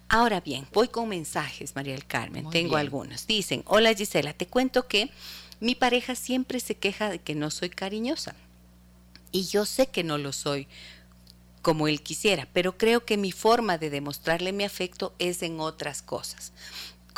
Ahora 0.07 0.39
bien, 0.39 0.67
voy 0.71 0.87
con 0.87 1.09
mensajes, 1.09 1.75
María 1.75 1.93
del 1.93 2.05
Carmen, 2.05 2.49
tengo 2.49 2.77
algunos. 2.77 3.27
Dicen, 3.27 3.63
hola 3.65 3.93
Gisela, 3.93 4.33
te 4.33 4.47
cuento 4.47 4.87
que 4.87 5.11
mi 5.59 5.75
pareja 5.75 6.15
siempre 6.15 6.59
se 6.59 6.75
queja 6.75 7.09
de 7.09 7.19
que 7.19 7.35
no 7.35 7.51
soy 7.51 7.69
cariñosa. 7.69 8.35
Y 9.31 9.45
yo 9.45 9.65
sé 9.65 9.87
que 9.87 10.03
no 10.03 10.17
lo 10.17 10.31
soy 10.31 10.67
como 11.61 11.87
él 11.87 12.01
quisiera, 12.01 12.47
pero 12.53 12.77
creo 12.77 13.05
que 13.05 13.17
mi 13.17 13.31
forma 13.31 13.77
de 13.77 13.89
demostrarle 13.89 14.53
mi 14.53 14.63
afecto 14.63 15.13
es 15.19 15.43
en 15.43 15.59
otras 15.59 16.01
cosas, 16.01 16.53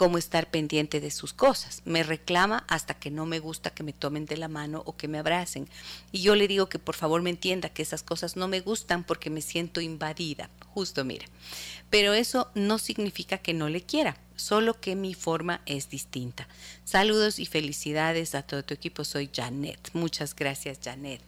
como 0.02 0.18
estar 0.18 0.50
pendiente 0.50 1.00
de 1.00 1.12
sus 1.12 1.32
cosas. 1.32 1.84
Me 1.86 2.02
reclama 2.02 2.66
hasta 2.68 2.96
que 2.96 3.12
no 3.12 3.28
me 3.28 3.38
gusta 3.38 3.70
que 3.70 3.84
me 3.84 3.94
tomen 3.94 4.26
de 4.26 4.36
la 4.36 4.48
mano 4.48 4.82
o 4.88 4.98
que 4.98 5.08
me 5.08 5.20
abracen. 5.20 5.70
Y 6.12 6.24
yo 6.24 6.34
le 6.34 6.48
digo 6.48 6.70
que 6.70 6.80
por 6.80 6.96
favor 6.96 7.22
me 7.22 7.30
entienda 7.30 7.70
que 7.70 7.84
esas 7.84 8.02
cosas 8.02 8.36
no 8.36 8.48
me 8.48 8.62
gustan 8.62 9.04
porque 9.04 9.30
me 9.30 9.44
siento 9.44 9.80
invadida. 9.80 10.50
Justo, 10.74 11.06
mira. 11.06 11.28
Pero 11.92 12.16
eso 12.16 12.50
no 12.56 12.80
significa 12.80 13.38
que 13.38 13.54
no 13.54 13.70
le 13.70 13.84
quiera 13.84 14.18
solo 14.36 14.82
que 14.82 14.96
mi 14.96 15.14
forma 15.14 15.62
es 15.68 15.92
distinta. 15.92 16.48
Saludos 16.84 17.38
y 17.38 17.46
felicidades 17.46 18.34
a 18.34 18.42
todo 18.42 18.64
tu 18.64 18.74
equipo. 18.74 19.04
Soy 19.04 19.30
Janet. 19.32 19.92
Muchas 19.94 20.34
gracias, 20.34 20.80
Janet. 20.84 21.22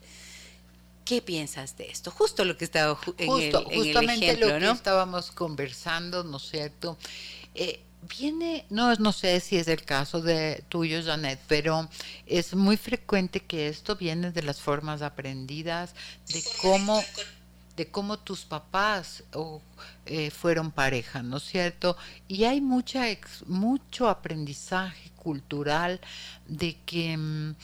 ¿Qué 1.06 1.22
piensas 1.22 1.78
de 1.78 1.92
esto? 1.92 2.10
Justo 2.10 2.44
lo 2.44 2.58
que 2.58 2.66
estaba 2.66 3.00
en, 3.18 3.30
el, 3.40 3.54
justamente 3.54 4.36
lo 4.38 4.48
que 4.48 4.72
estábamos 4.72 5.30
conversando, 5.30 6.24
¿no 6.24 6.38
es 6.38 6.50
cierto? 6.50 6.98
Eh, 7.54 7.80
viene, 8.08 8.66
no, 8.70 8.94
no 8.96 9.12
sé 9.12 9.40
si 9.40 9.58
es 9.58 9.68
el 9.68 9.84
caso 9.84 10.22
de 10.22 10.64
tuyo, 10.70 11.02
Janet, 11.04 11.40
pero 11.48 11.90
es 12.26 12.56
muy 12.56 12.78
frecuente 12.78 13.40
que 13.40 13.68
esto 13.68 13.96
viene 13.96 14.32
de 14.32 14.44
las 14.44 14.62
formas 14.62 15.02
aprendidas, 15.02 15.94
de 16.28 16.44
cómo 16.62 17.02
de 17.76 17.88
cómo 17.90 18.20
tus 18.20 18.46
papás 18.46 19.24
eh, 20.06 20.30
fueron 20.30 20.72
pareja, 20.72 21.24
¿no 21.24 21.38
es 21.38 21.44
cierto? 21.44 21.98
Y 22.28 22.44
hay 22.44 22.62
mucha 22.62 23.06
mucho 23.48 24.10
aprendizaje 24.10 25.10
cultural 25.16 26.00
de 26.48 26.78
que 26.86 27.18
mm, 27.18 27.56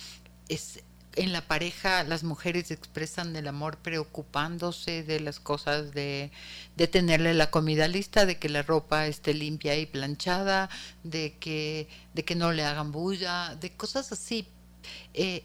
es, 0.48 0.80
en 1.20 1.34
la 1.34 1.42
pareja 1.42 2.04
las 2.06 2.24
mujeres 2.24 2.72
expresan 2.72 3.36
el 3.36 3.48
amor 3.48 3.78
preocupándose 3.78 5.04
de 5.04 5.20
las 5.20 5.42
cosas 5.42 5.94
de, 5.94 6.32
de, 6.78 6.88
tenerle 6.88 7.34
la 7.34 7.52
comida 7.52 7.90
lista, 7.90 8.26
de 8.26 8.38
que 8.38 8.48
la 8.48 8.64
ropa 8.64 9.06
esté 9.06 9.34
limpia 9.34 9.78
y 9.78 9.86
planchada, 9.86 10.70
de 11.04 11.36
que, 11.38 11.90
de 12.14 12.24
que 12.24 12.36
no 12.36 12.54
le 12.54 12.64
hagan 12.64 12.94
bulla, 12.94 13.56
de 13.56 13.72
cosas 13.72 14.14
así. 14.14 14.48
Eh, 15.14 15.44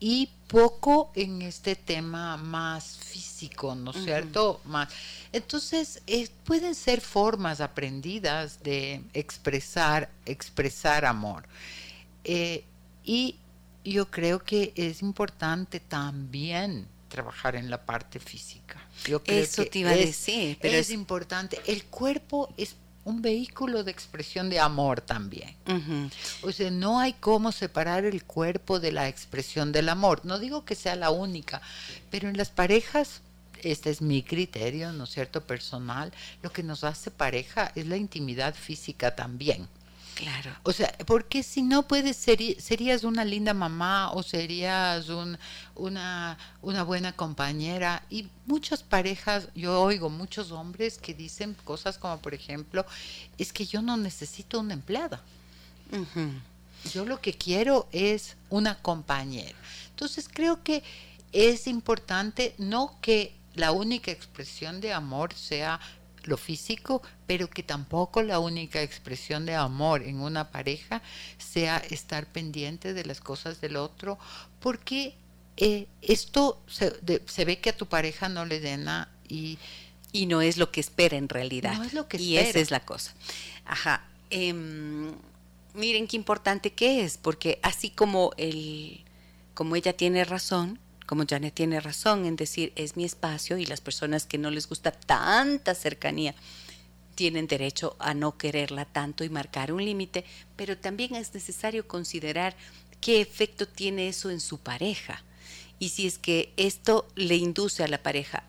y 0.00 0.30
poco 0.48 1.12
en 1.14 1.40
este 1.42 1.76
tema 1.76 2.36
más 2.36 2.98
físico, 2.98 3.74
¿no 3.74 3.92
es 3.92 4.04
cierto? 4.04 4.60
Más. 4.64 4.88
Entonces, 5.32 6.02
eh, 6.06 6.28
pueden 6.44 6.74
ser 6.74 7.00
formas 7.00 7.60
aprendidas 7.60 8.62
de 8.62 9.02
expresar, 9.14 10.10
expresar 10.26 11.04
amor. 11.06 11.46
Eh, 12.24 12.64
y 13.04 13.36
yo 13.92 14.10
creo 14.10 14.42
que 14.42 14.72
es 14.76 15.02
importante 15.02 15.80
también 15.80 16.86
trabajar 17.08 17.56
en 17.56 17.70
la 17.70 17.84
parte 17.84 18.18
física. 18.18 18.80
Yo 19.04 19.22
creo 19.22 19.42
Eso 19.42 19.64
te 19.64 19.80
iba 19.80 19.90
a 19.90 19.96
decir, 19.96 20.58
pero 20.60 20.76
es, 20.76 20.90
importante. 20.90 21.60
El 21.66 21.84
cuerpo 21.84 22.52
es 22.56 22.76
un 23.04 23.22
vehículo 23.22 23.84
de 23.84 23.92
expresión 23.92 24.50
de 24.50 24.58
amor 24.58 25.00
también. 25.00 25.54
O 26.42 26.50
sea, 26.50 26.70
no 26.70 26.98
hay 26.98 27.12
cómo 27.12 27.52
separar 27.52 28.04
el 28.04 28.24
cuerpo 28.24 28.80
de 28.80 28.90
la 28.90 29.08
expresión 29.08 29.70
del 29.70 29.88
amor. 29.88 30.22
No 30.24 30.40
digo 30.40 30.64
que 30.64 30.74
sea 30.74 30.96
la 30.96 31.10
única, 31.10 31.62
pero 32.10 32.28
en 32.28 32.36
las 32.36 32.50
parejas, 32.50 33.20
este 33.62 33.90
es 33.90 34.02
mi 34.02 34.24
criterio, 34.24 34.92
¿no 34.92 35.04
es 35.04 35.10
cierto?, 35.10 35.40
personal, 35.42 36.12
lo 36.42 36.50
que 36.50 36.64
nos 36.64 36.82
hace 36.82 37.12
pareja 37.12 37.70
es 37.76 37.86
la 37.86 37.96
intimidad 37.96 38.54
física 38.54 39.14
también. 39.14 39.68
Claro. 40.16 40.50
O 40.62 40.72
sea, 40.72 40.96
porque 41.06 41.42
si 41.42 41.60
no 41.60 41.86
puedes, 41.86 42.16
serías 42.16 43.04
una 43.04 43.22
linda 43.22 43.52
mamá 43.52 44.12
o 44.12 44.22
serías 44.22 45.10
un, 45.10 45.38
una, 45.74 46.38
una 46.62 46.82
buena 46.84 47.12
compañera. 47.12 48.02
Y 48.08 48.26
muchas 48.46 48.82
parejas, 48.82 49.48
yo 49.54 49.82
oigo 49.82 50.08
muchos 50.08 50.52
hombres 50.52 50.96
que 50.96 51.12
dicen 51.12 51.54
cosas 51.64 51.98
como, 51.98 52.16
por 52.18 52.32
ejemplo, 52.32 52.86
es 53.36 53.52
que 53.52 53.66
yo 53.66 53.82
no 53.82 53.98
necesito 53.98 54.58
una 54.58 54.72
empleada. 54.72 55.20
Yo 56.90 57.04
lo 57.04 57.20
que 57.20 57.34
quiero 57.34 57.86
es 57.92 58.36
una 58.48 58.78
compañera. 58.78 59.58
Entonces 59.90 60.30
creo 60.32 60.62
que 60.62 60.82
es 61.32 61.66
importante 61.66 62.54
no 62.56 62.96
que 63.02 63.34
la 63.54 63.72
única 63.72 64.10
expresión 64.10 64.80
de 64.80 64.94
amor 64.94 65.34
sea 65.34 65.78
lo 66.26 66.36
físico, 66.36 67.02
pero 67.26 67.48
que 67.48 67.62
tampoco 67.62 68.22
la 68.22 68.38
única 68.38 68.82
expresión 68.82 69.46
de 69.46 69.54
amor 69.54 70.02
en 70.02 70.20
una 70.20 70.50
pareja 70.50 71.02
sea 71.38 71.78
estar 71.78 72.26
pendiente 72.26 72.94
de 72.94 73.04
las 73.04 73.20
cosas 73.20 73.60
del 73.60 73.76
otro, 73.76 74.18
porque 74.60 75.14
eh, 75.56 75.86
esto 76.02 76.60
se, 76.66 77.44
ve 77.44 77.58
que 77.60 77.70
a 77.70 77.76
tu 77.76 77.86
pareja 77.86 78.28
no 78.28 78.44
le 78.44 78.76
nada 78.76 79.10
y... 79.28 79.58
Y 80.12 80.24
no 80.24 80.40
es 80.40 80.56
lo 80.56 80.70
que 80.70 80.80
espera 80.80 81.18
en 81.18 81.28
realidad. 81.28 81.74
No 81.74 81.84
es 81.84 81.92
lo 81.92 82.08
que 82.08 82.16
y 82.16 82.38
esa 82.38 82.58
es 82.58 82.70
la 82.70 82.80
cosa. 82.80 83.12
Ajá. 83.66 84.06
Em, 84.30 85.12
miren 85.74 86.06
qué 86.06 86.16
importante 86.16 86.72
que 86.72 87.04
es, 87.04 87.18
porque 87.18 87.58
así 87.62 87.90
como, 87.90 88.32
el, 88.38 89.04
como 89.52 89.76
ella 89.76 89.94
tiene 89.94 90.24
razón, 90.24 90.78
como 91.06 91.24
Janet 91.28 91.54
tiene 91.54 91.80
razón 91.80 92.26
en 92.26 92.36
decir 92.36 92.72
es 92.76 92.96
mi 92.96 93.04
espacio 93.04 93.56
y 93.58 93.66
las 93.66 93.80
personas 93.80 94.26
que 94.26 94.38
no 94.38 94.50
les 94.50 94.68
gusta 94.68 94.92
tanta 94.92 95.74
cercanía 95.74 96.34
tienen 97.14 97.46
derecho 97.46 97.96
a 97.98 98.12
no 98.12 98.36
quererla 98.36 98.84
tanto 98.84 99.24
y 99.24 99.30
marcar 99.30 99.72
un 99.72 99.84
límite, 99.84 100.24
pero 100.54 100.76
también 100.76 101.14
es 101.14 101.32
necesario 101.32 101.88
considerar 101.88 102.54
qué 103.00 103.20
efecto 103.20 103.66
tiene 103.66 104.08
eso 104.08 104.30
en 104.30 104.40
su 104.40 104.58
pareja. 104.58 105.22
Y 105.78 105.90
si 105.90 106.06
es 106.06 106.18
que 106.18 106.52
esto 106.56 107.08
le 107.14 107.36
induce 107.36 107.82
a 107.82 107.88
la 107.88 108.02
pareja 108.02 108.44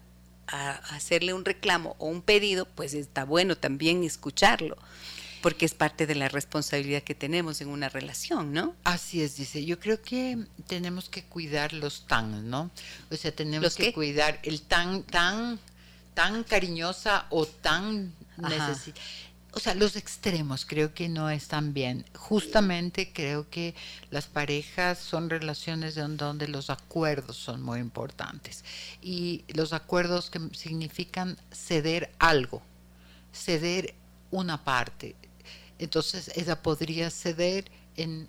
a 0.48 0.72
hacerle 0.96 1.34
un 1.34 1.46
reclamo 1.46 1.96
o 2.00 2.08
un 2.08 2.22
pedido, 2.22 2.66
pues 2.66 2.94
está 2.94 3.24
bueno 3.24 3.58
también 3.58 4.04
escucharlo 4.04 4.78
porque 5.42 5.66
es 5.66 5.74
parte 5.74 6.08
de 6.08 6.16
la 6.16 6.30
responsabilidad 6.30 7.04
que 7.04 7.16
tenemos 7.16 7.62
en 7.62 7.70
una 7.70 7.90
relación, 7.90 8.54
¿no? 8.54 8.76
Así 8.84 9.22
es, 9.22 9.36
dice. 9.36 9.64
Yo 9.66 9.80
creo 9.80 10.02
que 10.02 10.38
tenemos 10.68 11.10
que 11.10 11.24
cuidar 11.24 11.74
los 11.74 12.08
tan, 12.08 12.50
¿no? 12.50 12.72
O 13.12 13.16
sea, 13.16 13.32
tenemos 13.32 13.76
que 13.76 13.94
cuidar 13.94 14.40
el 14.44 14.62
tan, 14.62 15.04
tan, 15.04 15.60
tan 16.14 16.44
cariñosa 16.44 17.28
o 17.30 17.46
tan 17.46 18.14
necesita. 18.38 19.00
O 19.54 19.60
sea, 19.60 19.74
los 19.74 19.96
extremos 19.96 20.66
creo 20.66 20.94
que 20.94 21.10
no 21.10 21.32
están 21.32 21.74
bien. 21.74 22.06
Justamente 22.16 23.12
creo 23.12 23.50
que 23.50 23.74
las 24.12 24.28
parejas 24.28 25.00
son 25.00 25.32
relaciones 25.32 25.96
donde 25.96 26.48
los 26.48 26.70
acuerdos 26.70 27.38
son 27.38 27.64
muy 27.64 27.80
importantes. 27.80 28.64
Y 29.02 29.46
los 29.48 29.74
acuerdos 29.74 30.30
que 30.30 30.40
significan 30.54 31.38
ceder 31.52 32.12
algo, 32.20 32.62
ceder 33.34 33.96
una 34.30 34.64
parte, 34.64 35.16
entonces 35.80 36.32
ella 36.36 36.62
podría 36.62 37.10
ceder 37.10 37.70
en, 37.96 38.28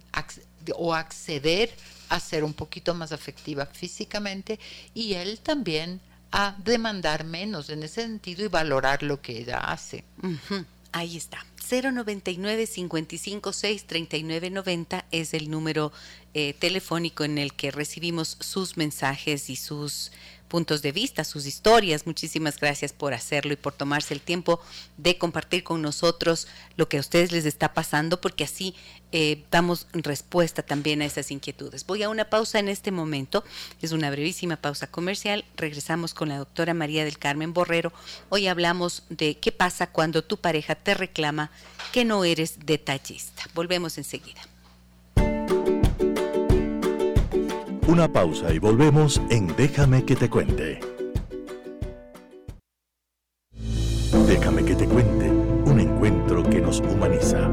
o 0.77 0.95
acceder 0.95 1.75
a 2.09 2.21
ser 2.21 2.45
un 2.45 2.55
poquito 2.55 2.95
más 2.95 3.13
afectiva 3.13 3.67
físicamente 3.67 4.59
y 4.95 5.15
él 5.15 5.41
también 5.41 6.01
a 6.31 6.57
demandar 6.63 7.25
menos 7.25 7.71
en 7.71 7.83
ese 7.83 8.03
sentido 8.03 8.45
y 8.45 8.49
valorar 8.49 9.03
lo 9.03 9.21
que 9.21 9.39
ella 9.39 9.59
hace. 9.59 10.05
Ahí 10.93 11.17
está. 11.17 11.45
099 11.71 12.67
556 12.67 13.87
3990 13.87 15.05
es 15.11 15.35
el 15.35 15.51
número 15.51 15.93
eh, 16.33 16.55
telefónico 16.55 17.25
en 17.25 17.37
el 17.37 17.53
que 17.53 17.71
recibimos 17.71 18.39
sus 18.41 18.77
mensajes 18.77 19.51
y 19.51 19.57
sus 19.57 20.13
puntos 20.49 20.83
de 20.83 20.93
vista, 20.93 21.25
sus 21.25 21.47
historias. 21.47 22.07
Muchísimas 22.07 22.59
gracias 22.59 22.93
por 22.93 23.15
hacerlo 23.15 23.53
y 23.53 23.57
por 23.57 23.75
tomarse 23.75 24.15
el 24.15 24.21
tiempo 24.21 24.61
de 24.97 25.19
compartir 25.19 25.63
con 25.63 25.83
nosotros 25.83 26.49
lo 26.77 26.89
que 26.89 26.97
a 26.97 27.01
ustedes 27.01 27.31
les 27.31 27.45
está 27.45 27.75
pasando, 27.75 28.21
porque 28.21 28.45
así 28.45 28.75
eh, 29.13 29.45
damos 29.51 29.87
respuesta 29.93 30.63
también 30.63 31.03
a 31.03 31.05
esas 31.05 31.31
inquietudes. 31.31 31.87
Voy 31.87 32.03
a 32.03 32.09
una 32.09 32.29
pausa 32.31 32.59
en 32.59 32.69
este 32.69 32.91
momento, 32.91 33.45
es 33.81 33.93
una 33.93 34.11
brevísima 34.11 34.57
pausa 34.57 34.87
comercial. 34.87 35.45
Regresamos 35.57 36.15
con 36.15 36.29
la 36.29 36.39
doctora 36.39 36.75
María 36.75 37.05
del 37.05 37.19
Carmen 37.19 37.53
Borrero. 37.53 37.93
Hoy 38.29 38.49
hablamos 38.49 39.05
de 39.09 39.37
qué 39.39 39.53
pasa 39.53 39.89
cuando 39.89 40.25
tu 40.25 40.39
pareja 40.39 40.75
te 40.75 40.95
reclama 40.95 41.51
que 41.93 42.05
no 42.05 42.25
eres 42.25 42.67
detallista. 42.67 43.45
Volvemos 43.55 43.99
enseguida. 43.99 44.41
Una 47.89 48.07
pausa 48.07 48.53
y 48.53 48.59
volvemos 48.59 49.19
en 49.31 49.47
Déjame 49.57 50.05
que 50.05 50.15
te 50.15 50.29
cuente. 50.29 50.79
Déjame 54.27 54.63
que 54.63 54.75
te 54.75 54.85
cuente, 54.87 55.31
un 55.31 55.81
encuentro 55.81 56.43
que 56.43 56.61
nos 56.61 56.81
humaniza. 56.81 57.49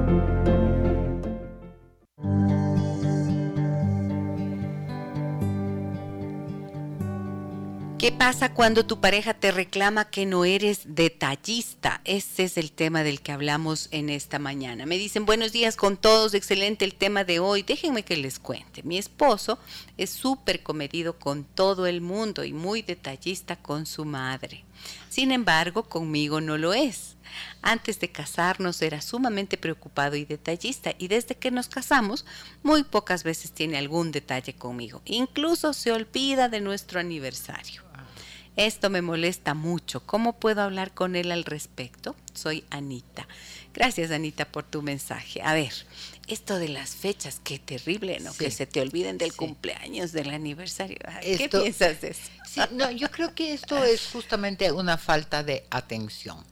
¿Qué 8.05 8.11
pasa 8.11 8.53
cuando 8.53 8.85
tu 8.85 9.01
pareja 9.01 9.33
te 9.33 9.49
reclama 9.49 10.11
que 10.11 10.27
no 10.27 10.45
eres 10.45 10.81
detallista? 10.85 12.01
Ese 12.05 12.43
es 12.43 12.55
el 12.55 12.71
tema 12.71 13.01
del 13.01 13.19
que 13.19 13.31
hablamos 13.31 13.87
en 13.89 14.11
esta 14.11 14.37
mañana. 14.37 14.85
Me 14.85 14.99
dicen 14.99 15.25
buenos 15.25 15.51
días 15.51 15.75
con 15.75 15.97
todos, 15.97 16.35
excelente 16.35 16.85
el 16.85 16.93
tema 16.93 17.23
de 17.23 17.39
hoy. 17.39 17.63
Déjenme 17.63 18.03
que 18.03 18.15
les 18.15 18.37
cuente. 18.37 18.83
Mi 18.83 18.99
esposo 18.99 19.57
es 19.97 20.11
súper 20.11 20.61
comedido 20.61 21.17
con 21.17 21.45
todo 21.45 21.87
el 21.87 21.99
mundo 21.99 22.43
y 22.43 22.53
muy 22.53 22.83
detallista 22.83 23.55
con 23.55 23.87
su 23.87 24.05
madre. 24.05 24.65
Sin 25.09 25.31
embargo, 25.31 25.89
conmigo 25.89 26.41
no 26.41 26.59
lo 26.59 26.75
es. 26.75 27.15
Antes 27.63 27.99
de 27.99 28.11
casarnos 28.11 28.83
era 28.83 29.01
sumamente 29.01 29.57
preocupado 29.57 30.15
y 30.15 30.25
detallista 30.25 30.93
y 30.99 31.07
desde 31.07 31.33
que 31.33 31.49
nos 31.49 31.69
casamos 31.69 32.23
muy 32.61 32.83
pocas 32.83 33.23
veces 33.23 33.51
tiene 33.51 33.79
algún 33.79 34.11
detalle 34.11 34.53
conmigo. 34.53 35.01
Incluso 35.05 35.73
se 35.73 35.91
olvida 35.91 36.49
de 36.49 36.61
nuestro 36.61 36.99
aniversario. 36.99 37.84
Esto 38.57 38.89
me 38.89 39.01
molesta 39.01 39.53
mucho. 39.53 39.99
¿Cómo 40.01 40.33
puedo 40.33 40.61
hablar 40.61 40.93
con 40.93 41.15
él 41.15 41.31
al 41.31 41.43
respecto? 41.43 42.15
Soy 42.33 42.63
Anita. 42.69 43.27
Gracias, 43.73 44.11
Anita, 44.11 44.45
por 44.45 44.63
tu 44.63 44.81
mensaje. 44.81 45.41
A 45.41 45.53
ver, 45.53 45.73
esto 46.27 46.57
de 46.57 46.69
las 46.69 46.91
fechas, 46.91 47.41
qué 47.43 47.59
terrible, 47.59 48.19
¿no? 48.21 48.33
Que 48.33 48.51
se 48.51 48.65
te 48.65 48.81
olviden 48.81 49.17
del 49.17 49.33
cumpleaños, 49.33 50.13
del 50.13 50.29
aniversario. 50.29 50.97
¿Qué 51.21 51.49
piensas 51.49 51.99
de 52.01 52.09
eso? 52.09 52.67
no, 52.71 52.89
yo 52.91 53.11
creo 53.11 53.35
que 53.35 53.53
esto 53.53 53.83
es 53.83 54.07
justamente 54.11 54.71
una 54.71 54.97
falta 54.97 55.43
de 55.43 55.65
atención, 55.69 56.43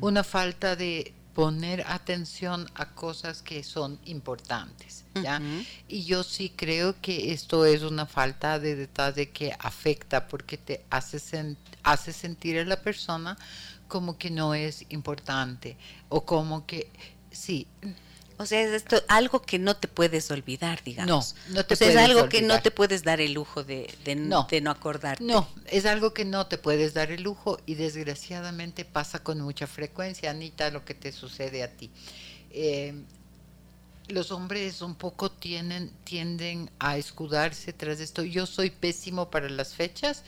una 0.00 0.22
falta 0.22 0.76
de 0.76 1.12
poner 1.40 1.86
atención 1.86 2.70
a 2.74 2.90
cosas 2.90 3.40
que 3.40 3.64
son 3.64 3.98
importantes, 4.04 5.06
¿ya? 5.14 5.40
Y 5.88 6.04
yo 6.04 6.22
sí 6.22 6.52
creo 6.54 7.00
que 7.00 7.32
esto 7.32 7.64
es 7.64 7.80
una 7.80 8.04
falta 8.04 8.58
de 8.58 8.76
detalle 8.76 9.30
que 9.30 9.56
afecta 9.58 10.28
porque 10.28 10.58
te 10.58 10.84
hace, 10.90 11.56
hace 11.82 12.12
sentir 12.12 12.58
a 12.58 12.64
la 12.66 12.82
persona 12.82 13.38
como 13.88 14.18
que 14.18 14.30
no 14.30 14.52
es 14.52 14.84
importante 14.90 15.78
o 16.10 16.26
como 16.26 16.66
que, 16.66 16.90
sí, 17.30 17.66
o 18.40 18.46
sea, 18.46 18.62
es 18.62 18.70
esto 18.70 19.02
algo 19.08 19.42
que 19.42 19.58
no 19.58 19.76
te 19.76 19.86
puedes 19.86 20.30
olvidar, 20.30 20.82
digamos. 20.82 21.34
No, 21.48 21.56
no 21.56 21.66
te 21.66 21.74
o 21.74 21.76
sea, 21.76 21.90
es 21.90 21.96
algo 21.98 22.26
que 22.30 22.40
no 22.40 22.62
te 22.62 22.70
puedes 22.70 23.02
dar 23.02 23.20
el 23.20 23.34
lujo 23.34 23.64
de, 23.64 23.86
no, 24.16 24.46
de 24.50 24.62
no 24.62 24.70
acordarte. 24.70 25.22
No, 25.22 25.46
es 25.66 25.84
algo 25.84 26.14
que 26.14 26.24
no 26.24 26.46
te 26.46 26.56
puedes 26.56 26.94
dar 26.94 27.12
el 27.12 27.22
lujo 27.22 27.60
y 27.66 27.74
desgraciadamente 27.74 28.86
pasa 28.86 29.18
con 29.18 29.42
mucha 29.42 29.66
frecuencia, 29.66 30.30
Anita, 30.30 30.70
lo 30.70 30.86
que 30.86 30.94
te 30.94 31.12
sucede 31.12 31.62
a 31.62 31.76
ti. 31.76 31.90
Eh, 32.50 32.94
los 34.10 34.30
hombres 34.30 34.82
un 34.82 34.94
poco 34.94 35.30
tienden, 35.30 35.90
tienden 36.04 36.70
a 36.78 36.96
escudarse 36.96 37.72
tras 37.72 38.00
esto. 38.00 38.22
Yo 38.22 38.46
soy 38.46 38.70
pésimo 38.70 39.30
para 39.30 39.48
las 39.48 39.74
fechas 39.74 40.24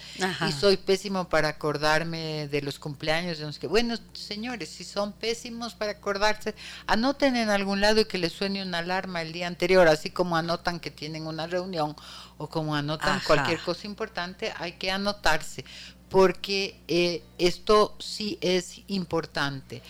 y 0.48 0.52
soy 0.52 0.76
pésimo 0.76 1.28
para 1.28 1.48
acordarme 1.48 2.48
de 2.48 2.62
los 2.62 2.78
cumpleaños. 2.78 3.38
De 3.38 3.44
los 3.44 3.58
que, 3.58 3.66
bueno, 3.66 3.96
señores, 4.12 4.68
si 4.68 4.84
son 4.84 5.12
pésimos 5.12 5.74
para 5.74 5.92
acordarse, 5.92 6.54
anoten 6.86 7.36
en 7.36 7.50
algún 7.50 7.80
lado 7.80 8.00
y 8.00 8.04
que 8.04 8.18
les 8.18 8.32
suene 8.32 8.62
una 8.62 8.78
alarma 8.78 9.22
el 9.22 9.32
día 9.32 9.46
anterior, 9.46 9.88
así 9.88 10.10
como 10.10 10.36
anotan 10.36 10.80
que 10.80 10.90
tienen 10.90 11.26
una 11.26 11.46
reunión 11.46 11.96
o 12.38 12.48
como 12.48 12.74
anotan 12.74 13.20
cualquier 13.26 13.60
cosa 13.60 13.86
importante, 13.86 14.52
hay 14.58 14.72
que 14.72 14.90
anotarse, 14.90 15.64
porque 16.08 16.80
eh, 16.88 17.22
esto 17.38 17.96
sí 17.98 18.38
es 18.40 18.82
importante. 18.88 19.82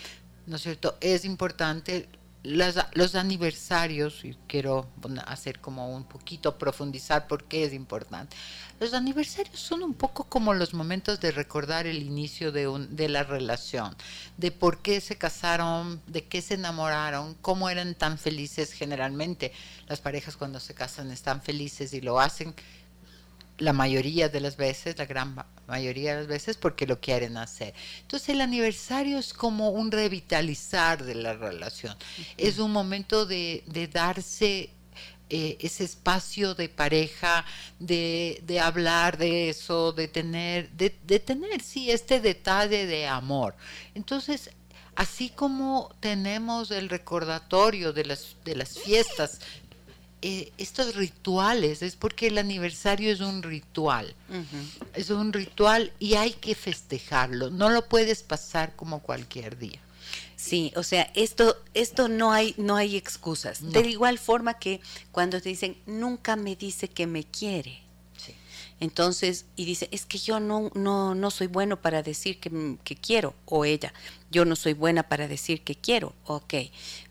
¿No 0.46 0.56
es 0.56 0.62
cierto? 0.62 0.96
Es 1.00 1.24
importante 1.24 2.08
los 2.42 3.14
aniversarios, 3.14 4.24
y 4.24 4.36
quiero 4.48 4.88
hacer 5.26 5.60
como 5.60 5.94
un 5.94 6.04
poquito 6.04 6.58
profundizar 6.58 7.28
por 7.28 7.44
qué 7.44 7.64
es 7.64 7.72
importante. 7.72 8.36
Los 8.80 8.94
aniversarios 8.94 9.60
son 9.60 9.84
un 9.84 9.94
poco 9.94 10.24
como 10.24 10.54
los 10.54 10.74
momentos 10.74 11.20
de 11.20 11.30
recordar 11.30 11.86
el 11.86 12.02
inicio 12.02 12.50
de, 12.50 12.66
un, 12.66 12.96
de 12.96 13.08
la 13.08 13.22
relación, 13.22 13.94
de 14.36 14.50
por 14.50 14.82
qué 14.82 15.00
se 15.00 15.16
casaron, 15.16 16.02
de 16.08 16.26
qué 16.26 16.42
se 16.42 16.54
enamoraron, 16.54 17.34
cómo 17.42 17.70
eran 17.70 17.94
tan 17.94 18.18
felices 18.18 18.72
generalmente. 18.72 19.52
Las 19.86 20.00
parejas 20.00 20.36
cuando 20.36 20.58
se 20.58 20.74
casan 20.74 21.12
están 21.12 21.42
felices 21.42 21.94
y 21.94 22.00
lo 22.00 22.18
hacen 22.18 22.54
la 23.62 23.72
mayoría 23.72 24.28
de 24.28 24.40
las 24.40 24.56
veces, 24.56 24.98
la 24.98 25.06
gran 25.06 25.36
mayoría 25.68 26.14
de 26.14 26.20
las 26.22 26.26
veces, 26.26 26.56
porque 26.56 26.86
lo 26.86 27.00
quieren 27.00 27.36
hacer. 27.36 27.74
Entonces 28.00 28.28
el 28.30 28.40
aniversario 28.40 29.18
es 29.18 29.32
como 29.32 29.70
un 29.70 29.92
revitalizar 29.92 31.04
de 31.04 31.14
la 31.14 31.34
relación, 31.34 31.96
es 32.36 32.58
un 32.58 32.72
momento 32.72 33.24
de, 33.24 33.62
darse 33.92 34.70
eh, 35.30 35.56
ese 35.60 35.84
espacio 35.84 36.54
de 36.54 36.68
pareja, 36.68 37.44
de, 37.78 38.60
hablar 38.60 39.16
de 39.16 39.48
eso, 39.50 39.92
de 39.92 40.08
tener, 40.08 40.70
de, 40.72 40.90
tener, 41.20 41.62
sí, 41.62 41.90
este 41.90 42.20
detalle 42.20 42.86
de 42.86 43.06
amor. 43.06 43.54
Entonces, 43.94 44.50
así 44.96 45.30
como 45.30 45.94
tenemos 46.00 46.72
el 46.72 46.88
recordatorio 46.88 47.92
de 47.92 48.06
las, 48.06 48.36
de 48.44 48.56
las 48.56 48.76
fiestas 48.76 49.38
eh, 50.22 50.52
estos 50.56 50.94
rituales, 50.94 51.82
es 51.82 51.96
porque 51.96 52.28
el 52.28 52.38
aniversario 52.38 53.12
es 53.12 53.20
un 53.20 53.42
ritual, 53.42 54.14
es 54.94 55.10
un 55.10 55.32
ritual 55.32 55.92
y 55.98 56.14
hay 56.14 56.32
que 56.32 56.54
festejarlo, 56.54 57.50
no 57.50 57.70
lo 57.70 57.88
puedes 57.88 58.22
pasar 58.22 58.76
como 58.76 59.00
cualquier 59.00 59.58
día. 59.58 59.80
Sí, 60.36 60.72
o 60.76 60.84
sea, 60.84 61.10
esto, 61.14 61.56
esto 61.74 62.08
no 62.08 62.32
hay, 62.32 62.54
no 62.56 62.76
hay 62.76 62.96
excusas. 62.96 63.72
De 63.72 63.80
igual 63.88 64.18
forma 64.18 64.54
que 64.54 64.80
cuando 65.10 65.40
te 65.40 65.48
dicen 65.48 65.76
nunca 65.86 66.36
me 66.36 66.54
dice 66.56 66.88
que 66.88 67.06
me 67.06 67.24
quiere. 67.24 67.82
Entonces, 68.78 69.46
y 69.56 69.64
dice, 69.64 69.88
es 69.92 70.06
que 70.06 70.18
yo 70.18 70.40
no, 70.40 70.70
no, 70.74 71.14
no 71.14 71.30
soy 71.30 71.46
bueno 71.46 71.80
para 71.80 72.02
decir 72.02 72.40
que, 72.40 72.76
que 72.82 72.96
quiero, 72.96 73.34
o 73.44 73.64
ella, 73.64 73.92
yo 74.30 74.44
no 74.44 74.56
soy 74.56 74.72
buena 74.72 75.04
para 75.04 75.28
decir 75.28 75.62
que 75.62 75.76
quiero, 75.76 76.14
ok, 76.24 76.54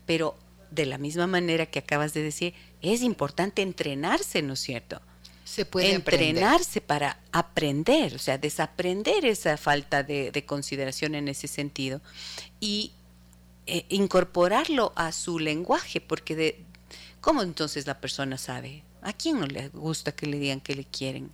pero 0.04 0.36
de 0.70 0.84
la 0.84 0.98
misma 0.98 1.26
manera 1.26 1.66
que 1.66 1.78
acabas 1.78 2.12
de 2.12 2.22
decir, 2.22 2.54
es 2.82 3.02
importante 3.02 3.62
entrenarse, 3.62 4.42
¿no 4.42 4.54
es 4.54 4.60
cierto? 4.60 5.00
Se 5.44 5.64
puede 5.64 5.92
entrenarse 5.92 6.80
para 6.80 7.18
aprender, 7.30 8.14
o 8.14 8.18
sea, 8.18 8.38
desaprender 8.38 9.24
esa 9.24 9.56
falta 9.56 10.02
de, 10.02 10.44
consideración 10.46 11.14
en 11.14 11.28
ese 11.28 11.48
sentido 11.48 12.00
y 12.60 12.92
eh, 13.66 13.84
incorporarlo 13.88 14.92
a 14.96 15.12
su 15.12 15.38
lenguaje, 15.38 16.00
porque 16.00 16.36
de, 16.36 16.64
¿cómo 17.20 17.42
entonces 17.42 17.86
la 17.86 18.00
persona 18.00 18.38
sabe? 18.38 18.82
¿A 19.02 19.12
quién 19.12 19.40
no 19.40 19.46
le 19.46 19.68
gusta 19.68 20.12
que 20.12 20.26
le 20.26 20.38
digan 20.38 20.60
que 20.60 20.74
le 20.74 20.84
quieren? 20.84 21.30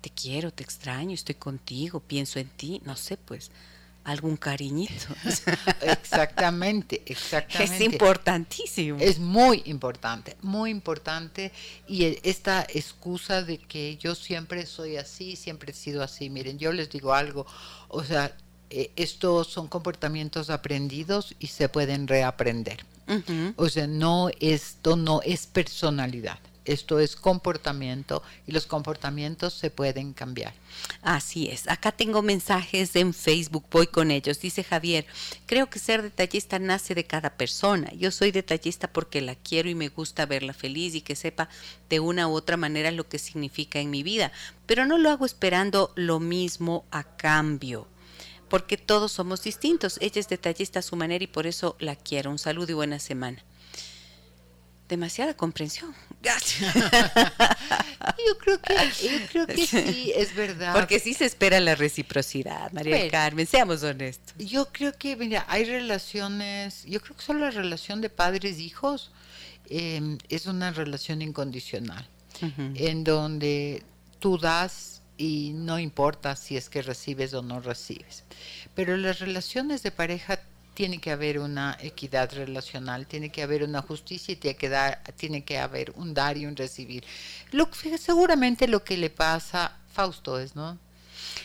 Te 0.00 0.10
quiero, 0.10 0.52
te 0.52 0.62
extraño, 0.62 1.12
estoy 1.12 1.34
contigo, 1.34 2.00
pienso 2.00 2.38
en 2.38 2.48
ti, 2.48 2.80
no 2.84 2.94
sé, 2.94 3.16
pues 3.16 3.50
algún 4.06 4.36
cariñito. 4.36 5.06
exactamente, 5.82 7.02
exactamente. 7.06 7.74
Es 7.74 7.80
importantísimo. 7.80 8.98
Es 9.00 9.18
muy 9.18 9.62
importante, 9.66 10.36
muy 10.42 10.70
importante. 10.70 11.52
Y 11.88 12.04
e, 12.04 12.20
esta 12.22 12.62
excusa 12.62 13.42
de 13.42 13.58
que 13.58 13.96
yo 13.96 14.14
siempre 14.14 14.64
soy 14.64 14.96
así, 14.96 15.34
siempre 15.34 15.72
he 15.72 15.74
sido 15.74 16.04
así. 16.04 16.30
Miren, 16.30 16.58
yo 16.58 16.72
les 16.72 16.88
digo 16.88 17.14
algo, 17.14 17.46
o 17.88 18.04
sea, 18.04 18.36
eh, 18.70 18.92
estos 18.94 19.48
son 19.48 19.66
comportamientos 19.66 20.50
aprendidos 20.50 21.34
y 21.40 21.48
se 21.48 21.68
pueden 21.68 22.06
reaprender. 22.06 22.86
O 23.56 23.68
sea, 23.68 23.86
no, 23.86 24.30
esto 24.40 24.96
no 24.96 25.20
es 25.22 25.46
personalidad 25.46 26.40
esto 26.66 26.98
es 26.98 27.16
comportamiento 27.16 28.22
y 28.46 28.52
los 28.52 28.66
comportamientos 28.66 29.54
se 29.54 29.70
pueden 29.70 30.12
cambiar. 30.12 30.54
Así 31.02 31.48
es. 31.48 31.68
Acá 31.68 31.92
tengo 31.92 32.22
mensajes 32.22 32.94
en 32.96 33.14
Facebook, 33.14 33.64
voy 33.70 33.86
con 33.86 34.10
ellos. 34.10 34.40
Dice 34.40 34.64
Javier, 34.64 35.06
creo 35.46 35.70
que 35.70 35.78
ser 35.78 36.02
detallista 36.02 36.58
nace 36.58 36.94
de 36.94 37.04
cada 37.04 37.36
persona. 37.36 37.90
Yo 37.94 38.10
soy 38.10 38.30
detallista 38.30 38.92
porque 38.92 39.20
la 39.20 39.34
quiero 39.34 39.68
y 39.68 39.74
me 39.74 39.88
gusta 39.88 40.26
verla 40.26 40.52
feliz 40.52 40.94
y 40.94 41.00
que 41.00 41.16
sepa 41.16 41.48
de 41.88 42.00
una 42.00 42.28
u 42.28 42.32
otra 42.32 42.56
manera 42.56 42.90
lo 42.90 43.08
que 43.08 43.18
significa 43.18 43.78
en 43.78 43.90
mi 43.90 44.02
vida, 44.02 44.32
pero 44.66 44.86
no 44.86 44.98
lo 44.98 45.10
hago 45.10 45.26
esperando 45.26 45.92
lo 45.94 46.20
mismo 46.20 46.84
a 46.90 47.04
cambio 47.16 47.86
porque 48.48 48.76
todos 48.76 49.10
somos 49.10 49.42
distintos. 49.42 49.98
Ella 50.00 50.20
es 50.20 50.28
detallista 50.28 50.78
a 50.78 50.82
su 50.82 50.94
manera 50.94 51.24
y 51.24 51.26
por 51.26 51.48
eso 51.48 51.76
la 51.80 51.96
quiero. 51.96 52.30
Un 52.30 52.38
saludo 52.38 52.70
y 52.70 52.74
buena 52.74 53.00
semana 53.00 53.42
demasiada 54.88 55.34
comprensión. 55.34 55.94
yo 58.26 58.38
creo 58.38 58.60
que, 58.60 58.74
yo 58.74 59.26
creo 59.30 59.46
que 59.46 59.66
sí. 59.66 60.12
es 60.14 60.34
verdad. 60.34 60.74
Porque 60.74 60.98
sí 60.98 61.14
se 61.14 61.24
espera 61.24 61.60
la 61.60 61.74
reciprocidad, 61.74 62.72
María 62.72 63.08
Carmen, 63.10 63.46
seamos 63.46 63.82
honestos. 63.82 64.34
Yo 64.38 64.68
creo 64.72 64.92
que, 64.92 65.16
mira, 65.16 65.44
hay 65.48 65.64
relaciones, 65.64 66.84
yo 66.84 67.00
creo 67.00 67.16
que 67.16 67.22
solo 67.22 67.40
la 67.40 67.50
relación 67.50 68.00
de 68.00 68.10
padres-hijos 68.10 69.12
em, 69.68 70.18
es 70.28 70.46
una 70.46 70.72
relación 70.72 71.22
incondicional, 71.22 72.08
en 72.74 73.04
donde 73.04 73.82
tú 74.18 74.38
das 74.38 75.02
y 75.16 75.52
no 75.54 75.78
importa 75.78 76.36
si 76.36 76.56
es 76.56 76.68
que 76.68 76.82
recibes 76.82 77.32
o 77.34 77.42
no 77.42 77.60
recibes. 77.60 78.24
Pero 78.74 78.96
las 78.96 79.20
relaciones 79.20 79.82
de 79.82 79.90
pareja 79.90 80.40
tiene 80.76 80.98
que 80.98 81.10
haber 81.10 81.38
una 81.38 81.76
equidad 81.80 82.32
relacional, 82.34 83.06
tiene 83.06 83.30
que 83.30 83.42
haber 83.42 83.64
una 83.64 83.80
justicia 83.80 84.32
y 84.32 84.36
tiene 84.36 84.56
que, 84.56 84.68
dar, 84.68 85.02
tiene 85.16 85.42
que 85.42 85.58
haber 85.58 85.90
un 85.96 86.12
dar 86.12 86.36
y 86.36 86.44
un 86.44 86.54
recibir. 86.54 87.02
Lo, 87.50 87.68
seguramente 87.98 88.68
lo 88.68 88.84
que 88.84 88.98
le 88.98 89.08
pasa, 89.08 89.64
a 89.64 89.76
Fausto 89.92 90.38
es, 90.38 90.54
¿no? 90.54 90.78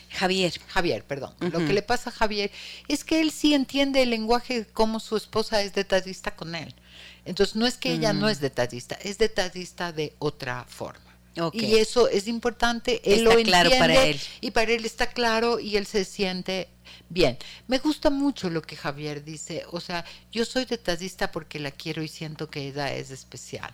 Javier. 0.09 0.53
Javier, 0.67 1.05
perdón. 1.05 1.33
Lo 1.39 1.59
que 1.59 1.71
le 1.71 1.81
pasa 1.81 2.09
a 2.09 2.13
Javier 2.13 2.51
es 2.89 3.05
que 3.05 3.21
él 3.21 3.31
sí 3.31 3.53
entiende 3.53 4.01
el 4.03 4.09
lenguaje 4.09 4.67
como 4.73 4.99
su 4.99 5.15
esposa 5.15 5.61
es 5.61 5.73
detallista 5.73 6.35
con 6.35 6.53
él. 6.53 6.75
Entonces 7.23 7.55
no 7.55 7.65
es 7.65 7.77
que 7.77 7.93
ella 7.93 8.11
no 8.11 8.27
es 8.27 8.41
detallista, 8.41 8.95
es 8.95 9.17
detallista 9.17 9.93
de 9.93 10.13
otra 10.19 10.65
forma. 10.67 11.10
Y 11.53 11.75
eso 11.75 12.07
es 12.09 12.27
importante, 12.27 13.01
él 13.05 13.23
lo 13.23 13.31
entiende 13.31 13.51
claro 13.51 13.69
para 13.79 14.05
él. 14.05 14.19
y 14.41 14.51
para 14.51 14.71
él 14.71 14.85
está 14.85 15.07
claro 15.07 15.59
y 15.59 15.77
él 15.77 15.85
se 15.85 16.03
siente 16.03 16.67
bien. 17.09 17.37
Me 17.67 17.77
gusta 17.79 18.09
mucho 18.09 18.49
lo 18.49 18.61
que 18.61 18.75
Javier 18.75 19.23
dice, 19.23 19.65
o 19.71 19.79
sea, 19.79 20.03
yo 20.31 20.45
soy 20.45 20.65
detallista 20.65 21.31
porque 21.31 21.59
la 21.59 21.71
quiero 21.71 22.03
y 22.03 22.07
siento 22.07 22.49
que 22.49 22.67
ella 22.67 22.93
es 22.93 23.11
especial 23.11 23.71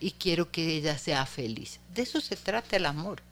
y 0.00 0.12
quiero 0.12 0.50
que 0.50 0.76
ella 0.76 0.98
sea 0.98 1.24
feliz. 1.26 1.80
De 1.94 2.02
eso 2.02 2.20
se 2.20 2.36
trata 2.36 2.76
el 2.76 2.86
amor. 2.86 3.22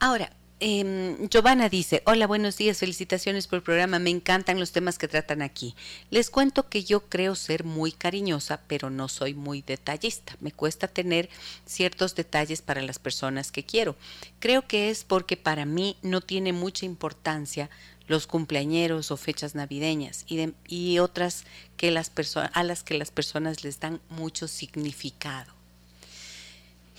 Ahora, 0.00 0.30
eh, 0.66 1.28
Giovanna 1.28 1.68
dice, 1.68 2.02
hola, 2.06 2.26
buenos 2.26 2.56
días, 2.56 2.78
felicitaciones 2.78 3.46
por 3.46 3.58
el 3.58 3.62
programa, 3.62 3.98
me 3.98 4.08
encantan 4.08 4.58
los 4.58 4.72
temas 4.72 4.96
que 4.96 5.08
tratan 5.08 5.42
aquí. 5.42 5.74
Les 6.08 6.30
cuento 6.30 6.70
que 6.70 6.84
yo 6.84 7.00
creo 7.00 7.34
ser 7.34 7.64
muy 7.64 7.92
cariñosa, 7.92 8.62
pero 8.66 8.88
no 8.88 9.10
soy 9.10 9.34
muy 9.34 9.60
detallista. 9.60 10.38
Me 10.40 10.52
cuesta 10.52 10.88
tener 10.88 11.28
ciertos 11.66 12.14
detalles 12.14 12.62
para 12.62 12.80
las 12.80 12.98
personas 12.98 13.52
que 13.52 13.64
quiero. 13.64 13.94
Creo 14.38 14.66
que 14.66 14.88
es 14.88 15.04
porque 15.04 15.36
para 15.36 15.66
mí 15.66 15.98
no 16.00 16.22
tiene 16.22 16.54
mucha 16.54 16.86
importancia 16.86 17.68
los 18.08 18.26
cumpleañeros 18.26 19.10
o 19.10 19.18
fechas 19.18 19.54
navideñas 19.54 20.24
y, 20.26 20.54
y 20.66 20.98
otras 20.98 21.44
que 21.76 21.90
las 21.90 22.10
a 22.54 22.62
las 22.62 22.82
que 22.82 22.96
las 22.96 23.10
personas 23.10 23.64
les 23.64 23.80
dan 23.80 24.00
mucho 24.08 24.48
significado. 24.48 25.52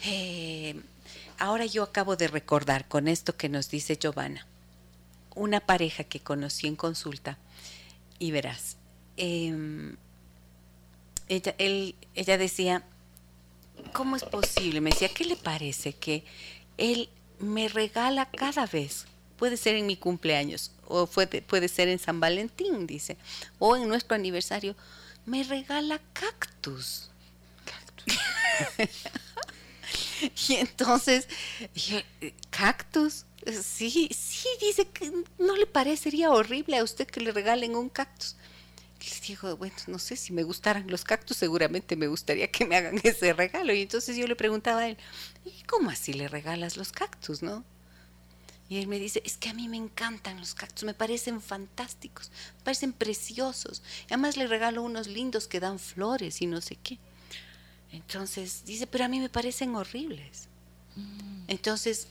Eh, 0.03 0.75
ahora 1.39 1.65
yo 1.65 1.83
acabo 1.83 2.15
de 2.15 2.27
recordar 2.27 2.87
con 2.87 3.07
esto 3.07 3.35
que 3.37 3.49
nos 3.49 3.69
dice 3.69 3.97
Giovanna, 3.97 4.45
una 5.35 5.59
pareja 5.59 6.03
que 6.03 6.19
conocí 6.19 6.67
en 6.67 6.75
consulta 6.75 7.37
y 8.19 8.31
verás, 8.31 8.77
em, 9.17 9.97
ella, 11.27 11.55
él, 11.57 11.95
ella 12.13 12.37
decía, 12.37 12.83
¿cómo 13.93 14.15
es 14.15 14.23
posible? 14.23 14.81
Me 14.81 14.91
decía, 14.91 15.09
¿qué 15.09 15.25
le 15.25 15.35
parece 15.35 15.93
que 15.93 16.23
él 16.77 17.09
me 17.39 17.67
regala 17.67 18.29
cada 18.29 18.65
vez? 18.65 19.05
Puede 19.37 19.57
ser 19.57 19.75
en 19.75 19.85
mi 19.85 19.97
cumpleaños 19.97 20.71
o 20.87 21.07
puede, 21.07 21.41
puede 21.41 21.67
ser 21.67 21.89
en 21.89 21.99
San 21.99 22.19
Valentín, 22.19 22.87
dice, 22.87 23.17
o 23.59 23.75
en 23.75 23.87
nuestro 23.89 24.15
aniversario, 24.15 24.75
me 25.25 25.43
regala 25.43 25.99
cactus. 26.13 27.09
y 30.47 30.55
entonces, 30.55 31.27
cactus, 32.49 33.25
sí, 33.45 34.09
sí, 34.11 34.47
dice 34.59 34.87
que 34.87 35.11
no 35.39 35.55
le 35.55 35.65
parecería 35.65 36.31
horrible 36.31 36.77
a 36.77 36.83
usted 36.83 37.07
que 37.07 37.21
le 37.21 37.31
regalen 37.31 37.75
un 37.75 37.89
cactus. 37.89 38.35
Les 38.99 39.21
digo, 39.21 39.55
bueno, 39.57 39.75
no 39.87 39.99
sé 39.99 40.15
si 40.15 40.33
me 40.33 40.43
gustaran 40.43 40.89
los 40.89 41.03
cactus, 41.03 41.37
seguramente 41.37 41.95
me 41.95 42.07
gustaría 42.07 42.49
que 42.49 42.65
me 42.65 42.75
hagan 42.75 42.99
ese 43.03 43.33
regalo. 43.33 43.73
Y 43.73 43.81
entonces 43.83 44.17
yo 44.17 44.27
le 44.27 44.35
preguntaba 44.35 44.81
a 44.81 44.89
él, 44.89 44.97
¿y 45.43 45.63
cómo 45.63 45.89
así 45.89 46.13
le 46.13 46.27
regalas 46.27 46.77
los 46.77 46.91
cactus, 46.91 47.43
no? 47.43 47.63
Y 48.67 48.79
él 48.79 48.87
me 48.87 48.97
dice, 48.97 49.21
es 49.23 49.37
que 49.37 49.49
a 49.49 49.53
mí 49.53 49.67
me 49.69 49.77
encantan 49.77 50.39
los 50.39 50.55
cactus, 50.55 50.85
me 50.85 50.95
parecen 50.95 51.39
fantásticos, 51.39 52.31
me 52.57 52.63
parecen 52.63 52.93
preciosos. 52.93 53.83
además 54.07 54.37
le 54.37 54.47
regalo 54.47 54.81
unos 54.81 55.05
lindos 55.05 55.47
que 55.47 55.59
dan 55.59 55.77
flores 55.77 56.41
y 56.41 56.47
no 56.47 56.61
sé 56.61 56.75
qué. 56.75 56.97
Entonces 57.91 58.63
dice, 58.65 58.87
pero 58.87 59.05
a 59.05 59.07
mí 59.07 59.19
me 59.19 59.29
parecen 59.29 59.75
horribles. 59.75 60.47
Mm. 60.95 61.43
Entonces 61.47 62.07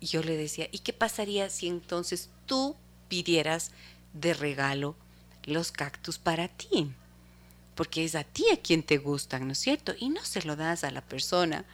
yo 0.00 0.22
le 0.22 0.36
decía, 0.36 0.68
¿y 0.70 0.78
qué 0.80 0.92
pasaría 0.92 1.50
si 1.50 1.68
entonces 1.68 2.28
tú 2.46 2.76
pidieras 3.08 3.70
de 4.12 4.34
regalo 4.34 4.96
los 5.44 5.72
cactus 5.72 6.18
para 6.18 6.48
ti? 6.48 6.92
Porque 7.74 8.04
es 8.04 8.14
a 8.14 8.24
ti 8.24 8.44
a 8.52 8.60
quien 8.60 8.82
te 8.82 8.98
gustan, 8.98 9.46
¿no 9.46 9.52
es 9.52 9.58
cierto? 9.58 9.94
Y 9.98 10.08
no 10.08 10.24
se 10.24 10.42
lo 10.42 10.56
das 10.56 10.84
a 10.84 10.90
la 10.90 11.00
persona 11.00 11.64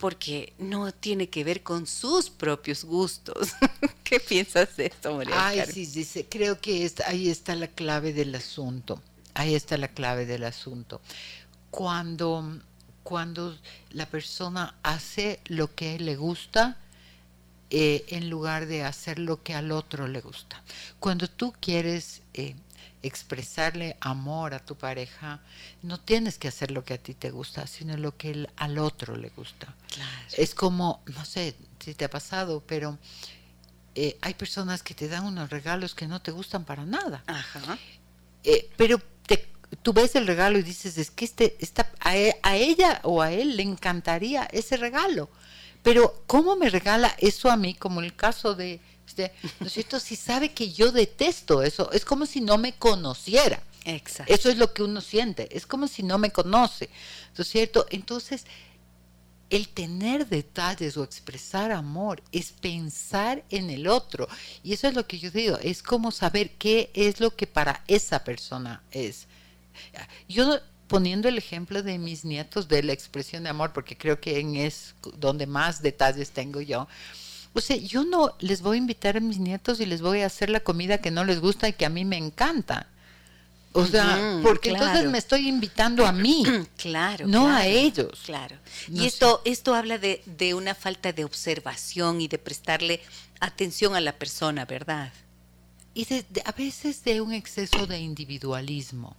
porque 0.00 0.54
no 0.58 0.92
tiene 0.92 1.28
que 1.28 1.44
ver 1.44 1.62
con 1.62 1.86
sus 1.86 2.30
propios 2.30 2.84
gustos. 2.84 3.50
¿Qué 4.02 4.18
piensas 4.18 4.74
de 4.76 4.86
esto, 4.86 5.14
María? 5.14 5.34
Ay, 5.46 5.62
sí, 5.70 5.84
sí, 5.84 6.24
creo 6.24 6.58
que 6.58 6.90
ahí 7.06 7.28
está 7.28 7.54
la 7.54 7.68
clave 7.68 8.14
del 8.14 8.34
asunto. 8.34 9.00
Ahí 9.34 9.54
está 9.54 9.76
la 9.76 9.88
clave 9.88 10.24
del 10.24 10.44
asunto. 10.44 11.02
Cuando, 11.70 12.60
cuando 13.02 13.56
la 13.90 14.06
persona 14.06 14.74
hace 14.82 15.40
lo 15.46 15.74
que 15.74 15.98
le 15.98 16.16
gusta, 16.16 16.76
eh, 17.70 18.04
en 18.08 18.28
lugar 18.28 18.66
de 18.66 18.82
hacer 18.82 19.18
lo 19.18 19.42
que 19.42 19.54
al 19.54 19.70
otro 19.70 20.08
le 20.08 20.20
gusta. 20.20 20.62
Cuando 20.98 21.28
tú 21.28 21.54
quieres 21.60 22.22
eh, 22.34 22.56
expresarle 23.02 23.96
amor 24.00 24.54
a 24.54 24.58
tu 24.58 24.76
pareja, 24.76 25.40
no 25.82 25.98
tienes 26.00 26.38
que 26.38 26.48
hacer 26.48 26.70
lo 26.70 26.84
que 26.84 26.94
a 26.94 26.98
ti 26.98 27.14
te 27.14 27.30
gusta, 27.30 27.66
sino 27.66 27.96
lo 27.96 28.16
que 28.16 28.48
al 28.56 28.78
otro 28.78 29.16
le 29.16 29.30
gusta. 29.30 29.74
Es 30.36 30.54
como, 30.54 31.02
no 31.06 31.24
sé 31.24 31.54
si 31.78 31.94
te 31.94 32.04
ha 32.04 32.10
pasado, 32.10 32.62
pero 32.66 32.98
eh, 33.94 34.18
hay 34.20 34.34
personas 34.34 34.82
que 34.82 34.94
te 34.94 35.08
dan 35.08 35.24
unos 35.24 35.50
regalos 35.50 35.94
que 35.94 36.06
no 36.06 36.20
te 36.20 36.30
gustan 36.30 36.64
para 36.64 36.84
nada. 36.84 37.22
Eh, 38.42 38.70
pero 38.76 39.00
tú 39.82 39.92
ves 39.92 40.14
el 40.16 40.26
regalo 40.26 40.58
y 40.58 40.62
dices, 40.62 40.98
es 40.98 41.10
que 41.10 41.24
este, 41.24 41.56
está, 41.60 41.90
e, 42.12 42.38
a, 42.42 42.56
ella 42.56 43.00
o 43.04 43.22
a 43.22 43.32
él 43.32 43.56
le 43.56 43.62
encantaría 43.62 44.44
ese 44.52 44.76
regalo. 44.76 45.28
Pero 45.82 46.22
¿cómo 46.26 46.56
me 46.56 46.68
regala 46.68 47.14
eso 47.18 47.50
a 47.50 47.56
mí? 47.56 47.74
Como 47.74 48.00
el 48.00 48.14
caso 48.14 48.54
de 48.54 48.80
este, 49.06 49.32
¿no 49.58 49.66
es 49.66 49.72
cierto? 49.72 49.98
Si 49.98 50.14
sabe 50.14 50.52
que 50.52 50.72
yo 50.72 50.92
detesto 50.92 51.62
eso, 51.62 51.90
es 51.92 52.04
como 52.04 52.26
si 52.26 52.40
no 52.40 52.58
me 52.58 52.74
conociera. 52.74 53.62
Exacto. 53.84 54.32
Eso 54.32 54.50
es 54.50 54.58
lo 54.58 54.72
que 54.72 54.82
uno 54.82 55.00
siente, 55.00 55.48
es 55.56 55.66
como 55.66 55.88
si 55.88 56.02
no 56.02 56.18
me 56.18 56.30
conoce, 56.30 56.90
¿no 57.36 57.42
es 57.42 57.48
cierto? 57.48 57.86
Entonces, 57.90 58.44
el 59.48 59.68
tener 59.68 60.28
detalles 60.28 60.96
o 60.96 61.02
expresar 61.02 61.72
amor 61.72 62.22
es 62.30 62.52
pensar 62.52 63.42
en 63.50 63.70
el 63.70 63.88
otro. 63.88 64.28
Y 64.62 64.74
eso 64.74 64.86
es 64.86 64.94
lo 64.94 65.06
que 65.06 65.18
yo 65.18 65.30
digo, 65.30 65.58
es 65.60 65.82
como 65.82 66.12
saber 66.12 66.52
qué 66.52 66.90
es 66.94 67.20
lo 67.20 67.34
que 67.34 67.46
para 67.46 67.82
esa 67.88 68.22
persona 68.22 68.82
es. 68.92 69.26
Yo 70.28 70.58
poniendo 70.88 71.28
el 71.28 71.38
ejemplo 71.38 71.82
de 71.82 71.98
mis 71.98 72.24
nietos 72.24 72.66
de 72.66 72.82
la 72.82 72.92
expresión 72.92 73.44
de 73.44 73.50
amor, 73.50 73.72
porque 73.72 73.96
creo 73.96 74.20
que 74.20 74.40
en 74.40 74.56
es 74.56 74.94
donde 75.16 75.46
más 75.46 75.82
detalles 75.82 76.30
tengo 76.30 76.60
yo, 76.60 76.88
o 77.52 77.60
sea, 77.60 77.76
yo 77.76 78.04
no 78.04 78.34
les 78.40 78.62
voy 78.62 78.76
a 78.76 78.78
invitar 78.78 79.16
a 79.16 79.20
mis 79.20 79.38
nietos 79.38 79.80
y 79.80 79.86
les 79.86 80.02
voy 80.02 80.20
a 80.20 80.26
hacer 80.26 80.50
la 80.50 80.60
comida 80.60 80.98
que 80.98 81.10
no 81.10 81.24
les 81.24 81.40
gusta 81.40 81.68
y 81.68 81.72
que 81.72 81.86
a 81.86 81.88
mí 81.88 82.04
me 82.04 82.16
encanta. 82.16 82.86
O 83.72 83.86
sea, 83.86 84.40
porque 84.42 84.70
entonces 84.70 85.08
me 85.08 85.18
estoy 85.18 85.48
invitando 85.48 86.04
a 86.04 86.10
mí, 86.10 86.44
claro, 86.76 87.28
no 87.28 87.48
a 87.48 87.66
ellos. 87.66 88.20
Claro. 88.24 88.56
y 88.88 89.06
esto, 89.06 89.42
esto 89.44 89.74
habla 89.76 89.96
de, 89.98 90.22
de 90.26 90.54
una 90.54 90.74
falta 90.74 91.12
de 91.12 91.24
observación 91.24 92.20
y 92.20 92.26
de 92.26 92.38
prestarle 92.38 93.00
atención 93.38 93.94
a 93.94 94.00
la 94.00 94.12
persona, 94.18 94.64
¿verdad? 94.64 95.12
Y 95.92 96.06
a 96.44 96.52
veces 96.52 97.02
de 97.02 97.20
un 97.20 97.32
exceso 97.32 97.86
de 97.86 97.98
individualismo. 97.98 99.16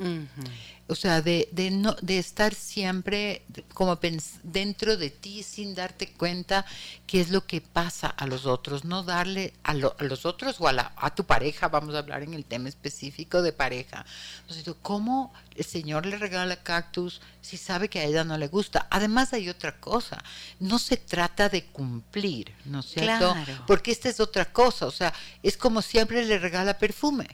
O 0.87 0.95
sea, 0.95 1.21
de, 1.21 1.47
de, 1.51 1.71
no, 1.71 1.95
de 2.01 2.17
estar 2.17 2.53
siempre 2.53 3.43
como 3.73 3.97
dentro 4.43 4.97
de 4.97 5.09
ti 5.09 5.43
sin 5.43 5.73
darte 5.73 6.11
cuenta 6.11 6.65
qué 7.07 7.21
es 7.21 7.29
lo 7.29 7.45
que 7.45 7.61
pasa 7.61 8.07
a 8.07 8.25
los 8.25 8.45
otros, 8.45 8.83
no 8.83 9.03
darle 9.03 9.53
a, 9.63 9.73
los 9.73 10.25
otros 10.25 10.59
o 10.59 10.67
a, 10.67 10.73
la, 10.73 10.91
a, 10.97 11.13
tu 11.15 11.25
pareja, 11.25 11.67
vamos 11.69 11.95
a 11.95 11.99
hablar 11.99 12.23
en 12.23 12.33
el 12.33 12.45
tema 12.45 12.67
específico 12.67 13.41
de 13.41 13.53
pareja. 13.53 14.05
Entonces, 14.41 14.73
¿cómo 14.81 15.33
el 15.55 15.65
Señor 15.65 16.05
le 16.05 16.17
regala 16.17 16.57
cactus 16.57 17.21
si 17.41 17.57
sabe 17.57 17.89
que 17.89 17.99
a 17.99 18.03
ella 18.03 18.23
no 18.23 18.37
le 18.37 18.47
gusta? 18.47 18.87
Además 18.89 19.33
hay 19.33 19.49
otra 19.49 19.77
cosa, 19.79 20.21
no 20.59 20.77
se 20.77 20.97
trata 20.97 21.47
de 21.47 21.65
cumplir, 21.65 22.53
¿no 22.65 22.81
es 22.81 22.87
cierto? 22.87 23.33
Porque 23.65 23.91
esta 23.91 24.09
es 24.09 24.19
otra 24.19 24.51
cosa, 24.51 24.87
o 24.87 24.91
sea, 24.91 25.13
es 25.41 25.55
como 25.55 25.81
siempre 25.81 26.25
le 26.25 26.37
regala 26.37 26.60
perfume 26.77 27.27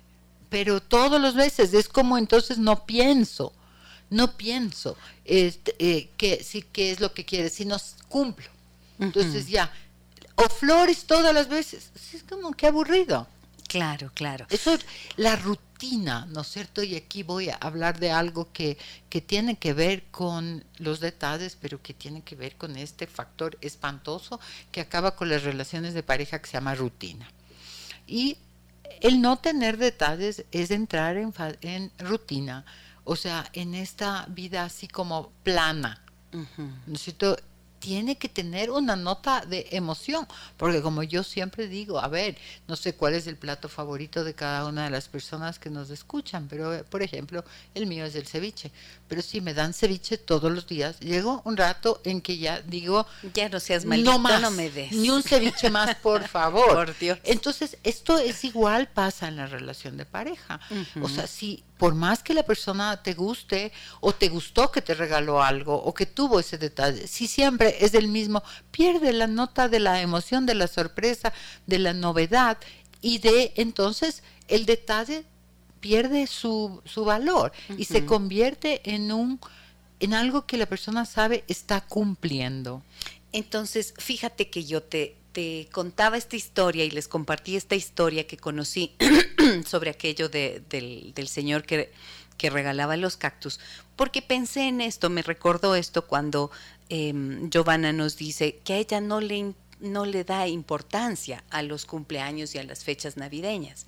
pero 0.50 0.82
todos 0.82 1.20
los 1.20 1.36
veces 1.36 1.74
es 1.74 1.90
como 1.90 2.18
entonces 2.18 2.58
no 2.58 2.86
pienso, 2.86 3.54
no 4.10 4.38
pienso 4.38 4.98
este, 5.26 5.76
eh, 5.80 6.10
que 6.18 6.44
sí 6.44 6.62
que 6.62 6.92
es 6.92 7.00
lo 7.00 7.14
que 7.14 7.26
quiere, 7.26 7.50
sino 7.50 7.78
cumplo. 8.08 8.48
Entonces 9.00 9.48
ya, 9.48 9.72
o 10.36 10.44
flores 10.50 11.06
todas 11.06 11.34
las 11.34 11.50
veces, 11.50 11.92
es 12.14 12.24
como 12.24 12.52
que 12.52 12.68
aburrido. 12.68 13.28
Claro, 13.68 14.12
claro. 14.14 14.48
Eso 14.50 14.74
es 14.74 14.86
la 15.18 15.36
rutina, 15.36 16.26
¿no 16.28 16.42
es 16.42 16.48
cierto? 16.48 16.82
Y 16.82 16.96
aquí 16.96 17.22
voy 17.22 17.50
a 17.50 17.56
hablar 17.56 18.00
de 18.00 18.12
algo 18.12 18.52
que, 18.54 18.78
que 19.10 19.20
tiene 19.20 19.58
que 19.58 19.74
ver 19.74 20.04
con 20.10 20.64
los 20.78 21.02
detalles, 21.02 21.58
pero 21.60 21.82
que 21.82 21.94
tiene 21.94 22.22
que 22.22 22.36
ver 22.36 22.56
con 22.56 22.78
este 22.78 23.08
factor 23.08 23.58
espantoso 23.60 24.40
que 24.72 24.80
acaba 24.80 25.16
con 25.16 25.30
las 25.30 25.44
relaciones 25.44 25.94
de 25.94 26.02
pareja 26.02 26.40
que 26.40 26.48
se 26.48 26.54
llama 26.54 26.76
rutina. 26.76 27.30
Y 28.08 28.38
el 29.02 29.22
no 29.22 29.38
tener 29.38 29.78
detalles 29.78 30.46
es 30.52 30.72
entrar 30.72 31.18
en, 31.18 31.34
en 31.62 31.92
rutina, 32.00 32.66
o 33.04 33.16
sea, 33.16 33.50
en 33.54 33.74
esta 33.74 34.26
vida 34.30 34.64
así 34.64 34.88
como 34.88 35.32
plana. 35.44 36.02
¿No 36.86 36.96
tiene 37.80 38.18
que 38.18 38.30
tener 38.30 38.72
una 38.72 38.96
nota 38.96 39.46
de 39.46 39.68
emoción, 39.72 40.28
porque 40.58 40.82
como 40.82 41.04
yo 41.04 41.24
siempre 41.24 41.68
digo, 41.68 42.00
a 42.00 42.08
ver, 42.08 42.38
no 42.68 42.76
sé 42.76 42.96
cuál 42.96 43.14
es 43.14 43.28
el 43.28 43.38
plato 43.38 43.70
favorito 43.70 44.24
de 44.24 44.34
cada 44.34 44.66
una 44.66 44.86
de 44.86 44.90
las 44.90 45.08
personas 45.08 45.60
que 45.60 45.70
nos 45.70 45.90
escuchan, 45.90 46.48
pero 46.50 46.84
por 46.86 47.02
ejemplo, 47.04 47.44
el 47.74 47.88
mío 47.88 48.06
es 48.06 48.16
el 48.16 48.28
ceviche, 48.28 48.72
pero 49.08 49.22
si 49.22 49.42
me 49.42 49.54
dan 49.54 49.74
ceviche 49.74 50.18
todos 50.18 50.52
los 50.52 50.68
días, 50.68 51.00
llego 51.00 51.42
un 51.46 51.58
rato 51.58 52.02
en 52.04 52.22
que 52.22 52.38
ya 52.38 52.62
digo, 52.62 53.06
ya 53.34 53.50
no 53.50 53.60
seas 53.60 53.86
maldito, 53.86 54.12
no, 54.12 54.20
más, 54.20 54.42
no 54.42 54.52
me 54.52 54.70
des. 54.70 54.92
Ni 54.92 55.10
un 55.10 55.24
ceviche 55.24 55.70
más, 55.70 55.96
por 55.96 56.28
favor. 56.28 56.74
por 56.74 56.98
Dios. 56.98 57.18
Entonces, 57.24 57.78
esto 57.84 58.18
es 58.18 58.44
igual 58.44 58.88
pasa 58.88 59.28
en 59.28 59.38
la 59.38 59.48
relación 59.48 59.98
de 59.98 60.06
pareja. 60.06 60.60
O 61.02 61.10
sea, 61.10 61.28
si 61.28 61.64
por 61.78 61.96
más 61.96 62.24
que 62.24 62.34
la 62.34 62.44
persona 62.44 63.02
te 63.02 63.14
guste 63.14 63.72
o 64.02 64.14
te 64.14 64.30
gustó 64.30 64.72
que 64.72 64.82
te 64.82 64.94
regaló 64.94 65.42
algo 65.42 65.76
o 65.76 65.94
que 65.94 66.06
tuvo 66.06 66.40
ese 66.40 66.58
detalle, 66.58 67.08
si 67.08 67.28
siempre 67.28 67.78
es 67.80 67.94
el 67.94 68.08
mismo, 68.08 68.44
pierde 68.72 69.14
la 69.14 69.28
nota 69.28 69.70
de 69.70 69.80
la 69.80 70.02
emoción, 70.02 70.46
de 70.46 70.56
la 70.56 70.68
sorpresa, 70.68 71.34
de 71.66 71.80
la 71.80 71.94
novedad 71.94 72.58
y 73.02 73.20
de 73.20 73.54
entonces 73.56 74.24
el 74.48 74.66
detalle 74.66 75.26
pierde 75.80 76.28
su, 76.28 76.82
su 76.86 77.06
valor 77.06 77.52
y 77.78 77.86
se 77.86 78.06
convierte 78.06 78.82
en 78.94 79.12
un 79.12 79.40
en 80.00 80.14
algo 80.14 80.46
que 80.46 80.58
la 80.58 80.68
persona 80.68 81.06
sabe 81.06 81.44
está 81.48 81.82
cumpliendo. 81.82 82.84
Entonces, 83.32 83.94
fíjate 83.98 84.50
que 84.50 84.64
yo 84.64 84.84
te, 84.84 85.16
te 85.32 85.68
contaba 85.72 86.18
esta 86.18 86.36
historia 86.36 86.84
y 86.86 86.92
les 86.92 87.08
compartí 87.08 87.56
esta 87.56 87.76
historia 87.76 88.26
que 88.26 88.38
conocí 88.38 88.96
sobre 89.66 89.90
aquello 89.90 90.30
del, 90.30 91.28
señor 91.28 91.64
que, 91.64 91.92
que, 92.38 92.50
regalaba 92.50 92.98
los 92.98 93.18
cactus, 93.18 93.60
porque 93.96 94.22
pensé 94.22 94.68
en 94.68 94.82
esto, 94.82 95.10
me 95.10 95.22
recordó 95.22 95.76
esto 95.76 96.08
cuando 96.08 96.52
em, 96.90 97.50
Giovanna 97.50 97.94
nos 97.94 98.18
dice 98.18 98.60
que 98.64 98.74
a 98.74 98.78
ella 98.78 99.02
no 99.02 99.20
le, 99.20 99.54
no 99.80 100.06
le 100.06 100.24
da 100.24 100.48
importancia 100.48 101.44
a 101.50 101.62
los 101.62 101.86
cumpleaños 101.86 102.56
y 102.56 102.60
a 102.60 102.64
las 102.64 102.84
fechas 102.84 103.18
navideñas, 103.18 103.86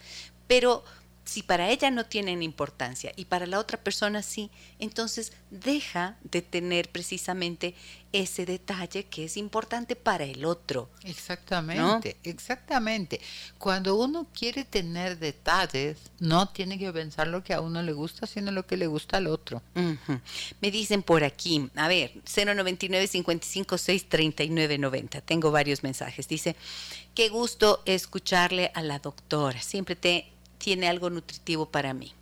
pero 0.48 0.84
si 1.30 1.44
para 1.44 1.70
ella 1.70 1.92
no 1.92 2.08
tienen 2.08 2.42
importancia 2.42 3.14
y 3.16 3.26
para 3.26 3.46
la 3.46 3.60
otra 3.60 3.78
persona 3.78 4.24
sí, 4.24 4.50
entonces 4.80 5.32
deja 5.52 6.18
de 6.24 6.42
tener 6.42 6.90
precisamente 6.90 7.76
ese 8.12 8.48
detalle 8.48 9.06
que 9.06 9.26
es 9.26 9.38
importante 9.38 9.96
para 9.96 10.24
el 10.24 10.44
otro. 10.44 10.90
Exactamente, 11.04 12.18
exactamente. 12.24 13.22
Cuando 13.60 13.96
uno 13.96 14.26
quiere 14.34 14.66
tener 14.66 15.20
detalles, 15.20 16.00
no 16.20 16.50
tiene 16.50 16.80
que 16.80 16.92
pensar 16.92 17.28
lo 17.28 17.44
que 17.44 17.54
a 17.54 17.62
uno 17.62 17.84
le 17.84 17.94
gusta, 17.94 18.26
sino 18.26 18.52
lo 18.52 18.66
que 18.66 18.78
le 18.78 18.88
gusta 18.88 19.18
al 19.18 19.28
otro. 19.28 19.62
Me 19.76 20.72
dicen 20.72 21.04
por 21.04 21.24
aquí, 21.24 21.70
a 21.76 21.88
ver, 21.88 22.14
099 22.26 23.08
556 23.08 24.10
3990. 24.10 25.22
Tengo 25.22 25.52
varios 25.52 25.84
mensajes. 25.84 26.28
Dice, 26.28 26.56
qué 27.14 27.30
gusto 27.30 27.84
escucharle 27.86 28.72
a 28.74 28.82
la 28.82 28.98
doctora. 28.98 29.62
Siempre 29.62 29.96
te 29.96 30.32
tiene 30.60 30.88
algo 30.88 31.10
nutritivo 31.10 31.66
para 31.66 31.96
mí. 31.96 32.14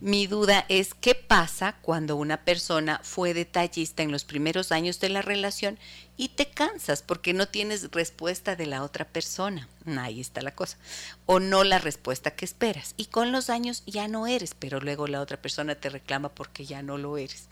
Mi 0.00 0.26
duda 0.26 0.64
es 0.68 0.94
qué 0.94 1.14
pasa 1.14 1.76
cuando 1.82 2.16
una 2.16 2.44
persona 2.44 3.00
fue 3.02 3.34
detallista 3.34 4.02
en 4.02 4.12
los 4.12 4.24
primeros 4.24 4.72
años 4.72 5.00
de 5.00 5.08
la 5.08 5.22
relación 5.22 5.78
y 6.18 6.30
te 6.30 6.48
cansas 6.48 7.02
porque 7.02 7.34
no 7.34 7.48
tienes 7.48 7.90
respuesta 7.90 8.56
de 8.56 8.66
la 8.66 8.82
otra 8.82 9.06
persona. 9.06 9.68
Ahí 9.98 10.20
está 10.20 10.40
la 10.42 10.54
cosa. 10.54 10.78
O 11.26 11.40
no 11.40 11.62
la 11.62 11.78
respuesta 11.78 12.30
que 12.30 12.44
esperas. 12.44 12.94
Y 12.96 13.06
con 13.06 13.32
los 13.32 13.50
años 13.50 13.82
ya 13.86 14.08
no 14.08 14.26
eres, 14.26 14.54
pero 14.58 14.80
luego 14.80 15.06
la 15.06 15.20
otra 15.20 15.40
persona 15.40 15.74
te 15.74 15.90
reclama 15.90 16.30
porque 16.30 16.64
ya 16.64 16.82
no 16.82 16.98
lo 16.98 17.18
eres. 17.18 17.48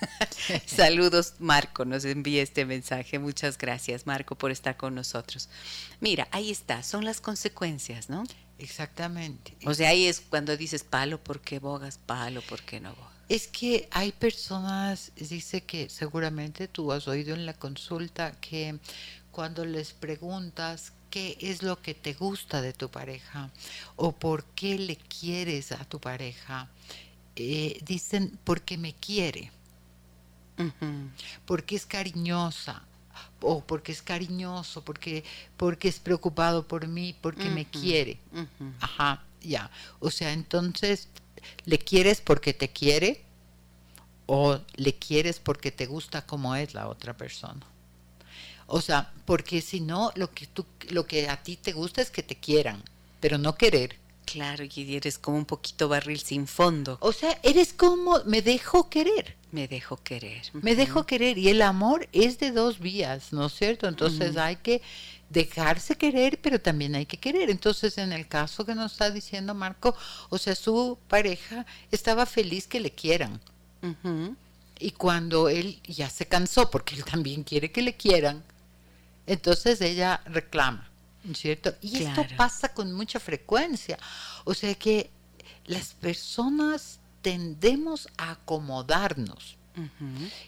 Saludos, 0.66 1.34
Marco, 1.38 1.84
nos 1.84 2.04
envía 2.04 2.42
este 2.42 2.64
mensaje. 2.64 3.18
Muchas 3.18 3.58
gracias, 3.58 4.06
Marco, 4.06 4.36
por 4.36 4.50
estar 4.50 4.76
con 4.76 4.94
nosotros. 4.94 5.48
Mira, 6.00 6.28
ahí 6.30 6.50
está, 6.50 6.82
son 6.82 7.04
las 7.04 7.20
consecuencias, 7.20 8.08
¿no? 8.08 8.24
Exactamente. 8.58 9.56
O 9.64 9.74
sea, 9.74 9.90
ahí 9.90 10.06
es 10.06 10.20
cuando 10.20 10.56
dices 10.56 10.84
palo, 10.84 11.22
¿por 11.22 11.40
qué 11.40 11.58
bogas? 11.58 11.98
Palo, 11.98 12.42
¿por 12.42 12.62
qué 12.62 12.80
no 12.80 12.94
bogas? 12.94 13.12
Es 13.28 13.48
que 13.48 13.88
hay 13.90 14.12
personas, 14.12 15.12
dice 15.16 15.62
que 15.62 15.88
seguramente 15.88 16.68
tú 16.68 16.92
has 16.92 17.08
oído 17.08 17.34
en 17.34 17.44
la 17.44 17.54
consulta 17.54 18.32
que 18.40 18.78
cuando 19.32 19.64
les 19.64 19.92
preguntas 19.92 20.92
qué 21.10 21.36
es 21.40 21.62
lo 21.62 21.82
que 21.82 21.94
te 21.94 22.14
gusta 22.14 22.62
de 22.62 22.72
tu 22.72 22.88
pareja 22.88 23.50
o 23.96 24.12
por 24.12 24.44
qué 24.44 24.78
le 24.78 24.96
quieres 24.96 25.72
a 25.72 25.84
tu 25.84 26.00
pareja, 26.00 26.68
eh, 27.34 27.78
dicen 27.84 28.38
porque 28.44 28.78
me 28.78 28.94
quiere, 28.94 29.50
porque 31.44 31.76
es 31.76 31.84
cariñosa, 31.84 32.82
o 33.40 33.62
porque 33.64 33.92
es 33.92 34.02
cariñoso, 34.02 34.84
porque, 34.84 35.24
porque 35.56 35.88
es 35.88 35.98
preocupado 35.98 36.66
por 36.66 36.88
mí, 36.88 37.14
porque 37.20 37.48
me 37.50 37.64
quiere. 37.66 38.18
Ajá, 38.80 39.22
ya. 39.40 39.70
O 40.00 40.10
sea, 40.10 40.32
entonces, 40.32 41.08
¿le 41.64 41.78
quieres 41.78 42.20
porque 42.20 42.54
te 42.54 42.68
quiere? 42.68 43.22
¿O 44.26 44.58
le 44.74 44.94
quieres 44.94 45.38
porque 45.38 45.70
te 45.70 45.86
gusta 45.86 46.26
como 46.26 46.54
es 46.56 46.74
la 46.74 46.88
otra 46.88 47.16
persona? 47.16 47.64
O 48.66 48.80
sea, 48.80 49.12
porque 49.24 49.60
si 49.60 49.80
no, 49.80 50.10
lo 50.16 50.32
que, 50.32 50.46
tú, 50.46 50.66
lo 50.90 51.06
que 51.06 51.28
a 51.28 51.42
ti 51.42 51.56
te 51.56 51.72
gusta 51.72 52.02
es 52.02 52.10
que 52.10 52.22
te 52.22 52.36
quieran, 52.36 52.82
pero 53.20 53.38
no 53.38 53.56
querer. 53.56 53.96
Claro, 54.26 54.64
y 54.64 54.96
eres 54.96 55.18
como 55.18 55.38
un 55.38 55.46
poquito 55.46 55.88
barril 55.88 56.18
sin 56.18 56.46
fondo. 56.48 56.98
O 57.00 57.12
sea, 57.12 57.38
eres 57.42 57.72
como 57.72 58.22
me 58.24 58.42
dejo 58.42 58.90
querer. 58.90 59.36
Me 59.52 59.68
dejo 59.68 59.96
querer. 59.96 60.42
Me 60.52 60.74
dejo 60.74 61.06
querer. 61.06 61.38
Y 61.38 61.48
el 61.48 61.62
amor 61.62 62.08
es 62.12 62.38
de 62.38 62.50
dos 62.50 62.80
vías, 62.80 63.32
¿no 63.32 63.46
es 63.46 63.54
cierto? 63.54 63.86
Entonces 63.86 64.36
hay 64.36 64.56
que 64.56 64.82
dejarse 65.30 65.96
querer, 65.96 66.40
pero 66.42 66.60
también 66.60 66.96
hay 66.96 67.06
que 67.06 67.16
querer. 67.16 67.48
Entonces, 67.50 67.96
en 67.98 68.12
el 68.12 68.26
caso 68.26 68.66
que 68.66 68.74
nos 68.74 68.92
está 68.92 69.10
diciendo 69.10 69.54
Marco, 69.54 69.94
o 70.28 70.38
sea, 70.38 70.56
su 70.56 70.98
pareja 71.08 71.64
estaba 71.90 72.26
feliz 72.26 72.66
que 72.66 72.80
le 72.80 72.90
quieran. 72.90 73.40
Y 74.78 74.90
cuando 74.90 75.48
él 75.48 75.80
ya 75.84 76.10
se 76.10 76.26
cansó, 76.26 76.68
porque 76.70 76.96
él 76.96 77.04
también 77.04 77.44
quiere 77.44 77.70
que 77.70 77.80
le 77.80 77.96
quieran, 77.96 78.42
entonces 79.26 79.80
ella 79.80 80.20
reclama. 80.26 80.90
¿Cierto? 81.34 81.74
Y 81.80 82.02
esto 82.02 82.24
pasa 82.36 82.72
con 82.72 82.92
mucha 82.92 83.18
frecuencia. 83.20 83.98
O 84.44 84.54
sea 84.54 84.74
que 84.74 85.10
las 85.66 85.94
personas 85.94 87.00
tendemos 87.22 88.08
a 88.16 88.32
acomodarnos 88.32 89.56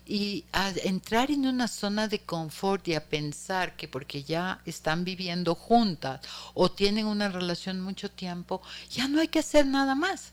y 0.07 0.45
a 0.53 0.71
entrar 0.85 1.31
en 1.31 1.47
una 1.47 1.69
zona 1.69 2.09
de 2.09 2.21
confort 2.21 2.89
y 2.89 2.95
a 2.95 3.05
pensar 3.05 3.77
que 3.77 3.87
porque 3.87 4.23
ya 4.23 4.63
están 4.65 5.05
viviendo 5.05 5.55
juntas 5.55 6.21
o 6.55 6.71
tienen 6.71 7.07
una 7.07 7.29
relación 7.29 7.81
mucho 7.81 8.11
tiempo, 8.11 8.63
ya 8.91 9.07
no 9.07 9.21
hay 9.21 9.29
que 9.29 9.41
hacer 9.41 9.67
nada 9.67 9.95
más. 9.95 10.33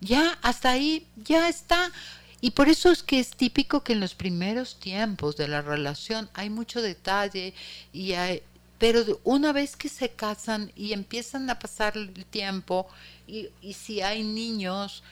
Ya 0.00 0.38
hasta 0.42 0.70
ahí, 0.70 1.06
ya 1.16 1.48
está. 1.48 1.92
Y 2.40 2.50
por 2.50 2.68
eso 2.68 2.90
es 2.90 3.02
que 3.02 3.18
es 3.18 3.30
típico 3.30 3.82
que 3.82 3.92
en 3.92 4.00
los 4.00 4.14
primeros 4.14 4.78
tiempos 4.78 5.36
de 5.36 5.48
la 5.48 5.62
relación 5.62 6.28
hay 6.34 6.50
mucho 6.50 6.82
detalle 6.82 7.54
y 7.92 8.12
hay, 8.12 8.42
pero 8.78 9.20
una 9.24 9.52
vez 9.52 9.76
que 9.76 9.88
se 9.88 10.10
casan 10.10 10.70
y 10.76 10.92
empiezan 10.92 11.48
a 11.50 11.58
pasar 11.58 11.96
el 11.96 12.24
tiempo, 12.26 12.86
y, 13.26 13.48
si 13.72 14.02
hay 14.02 14.22
niños, 14.22 15.02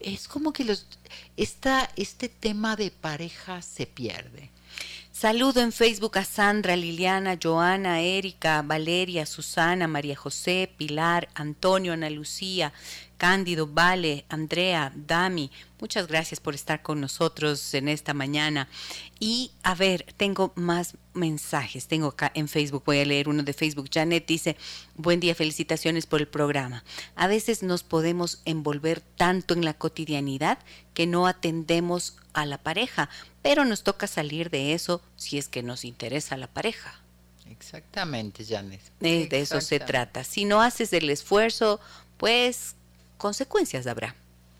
es 0.00 0.28
como 0.28 0.52
que 0.52 0.64
los, 0.64 0.86
esta, 1.36 1.90
este 1.96 2.28
tema 2.28 2.76
de 2.76 2.90
pareja 2.90 3.62
se 3.62 3.86
pierde. 3.86 4.50
Saludo 5.12 5.62
en 5.62 5.72
Facebook 5.72 6.18
a 6.18 6.24
Sandra, 6.24 6.76
Liliana, 6.76 7.38
Joana, 7.42 8.02
Erika, 8.02 8.60
Valeria, 8.60 9.24
Susana, 9.24 9.88
María 9.88 10.14
José, 10.14 10.70
Pilar, 10.76 11.30
Antonio, 11.34 11.94
Ana 11.94 12.10
Lucía, 12.10 12.74
Cándido, 13.16 13.66
Vale, 13.66 14.24
Andrea, 14.28 14.92
Dami. 14.94 15.50
Muchas 15.80 16.06
gracias 16.06 16.40
por 16.40 16.54
estar 16.54 16.82
con 16.82 17.00
nosotros 17.00 17.74
en 17.74 17.88
esta 17.88 18.14
mañana. 18.14 18.68
Y 19.18 19.50
a 19.62 19.74
ver, 19.74 20.06
tengo 20.16 20.52
más 20.54 20.96
mensajes. 21.14 21.86
Tengo 21.86 22.08
acá 22.08 22.30
en 22.34 22.48
Facebook, 22.48 22.82
voy 22.84 23.00
a 23.00 23.04
leer 23.04 23.28
uno 23.28 23.42
de 23.42 23.52
Facebook. 23.52 23.88
Janet 23.92 24.26
dice, 24.26 24.56
buen 24.94 25.20
día, 25.20 25.34
felicitaciones 25.34 26.06
por 26.06 26.20
el 26.20 26.28
programa. 26.28 26.84
A 27.14 27.26
veces 27.26 27.62
nos 27.62 27.82
podemos 27.82 28.42
envolver 28.44 29.00
tanto 29.00 29.54
en 29.54 29.64
la 29.64 29.74
cotidianidad 29.74 30.58
que 30.94 31.06
no 31.06 31.26
atendemos 31.26 32.16
a 32.32 32.46
la 32.46 32.58
pareja, 32.58 33.08
pero 33.42 33.64
nos 33.64 33.82
toca 33.82 34.06
salir 34.06 34.50
de 34.50 34.74
eso 34.74 35.02
si 35.16 35.38
es 35.38 35.48
que 35.48 35.62
nos 35.62 35.84
interesa 35.84 36.36
la 36.36 36.48
pareja. 36.48 37.00
Exactamente, 37.50 38.44
Janet. 38.44 38.80
de 39.00 39.28
eso 39.40 39.60
se 39.60 39.80
trata. 39.80 40.24
Si 40.24 40.44
no 40.44 40.60
haces 40.60 40.92
el 40.92 41.08
esfuerzo, 41.10 41.80
pues 42.16 42.76
consecuencias 43.16 43.86
habrá. 43.86 44.14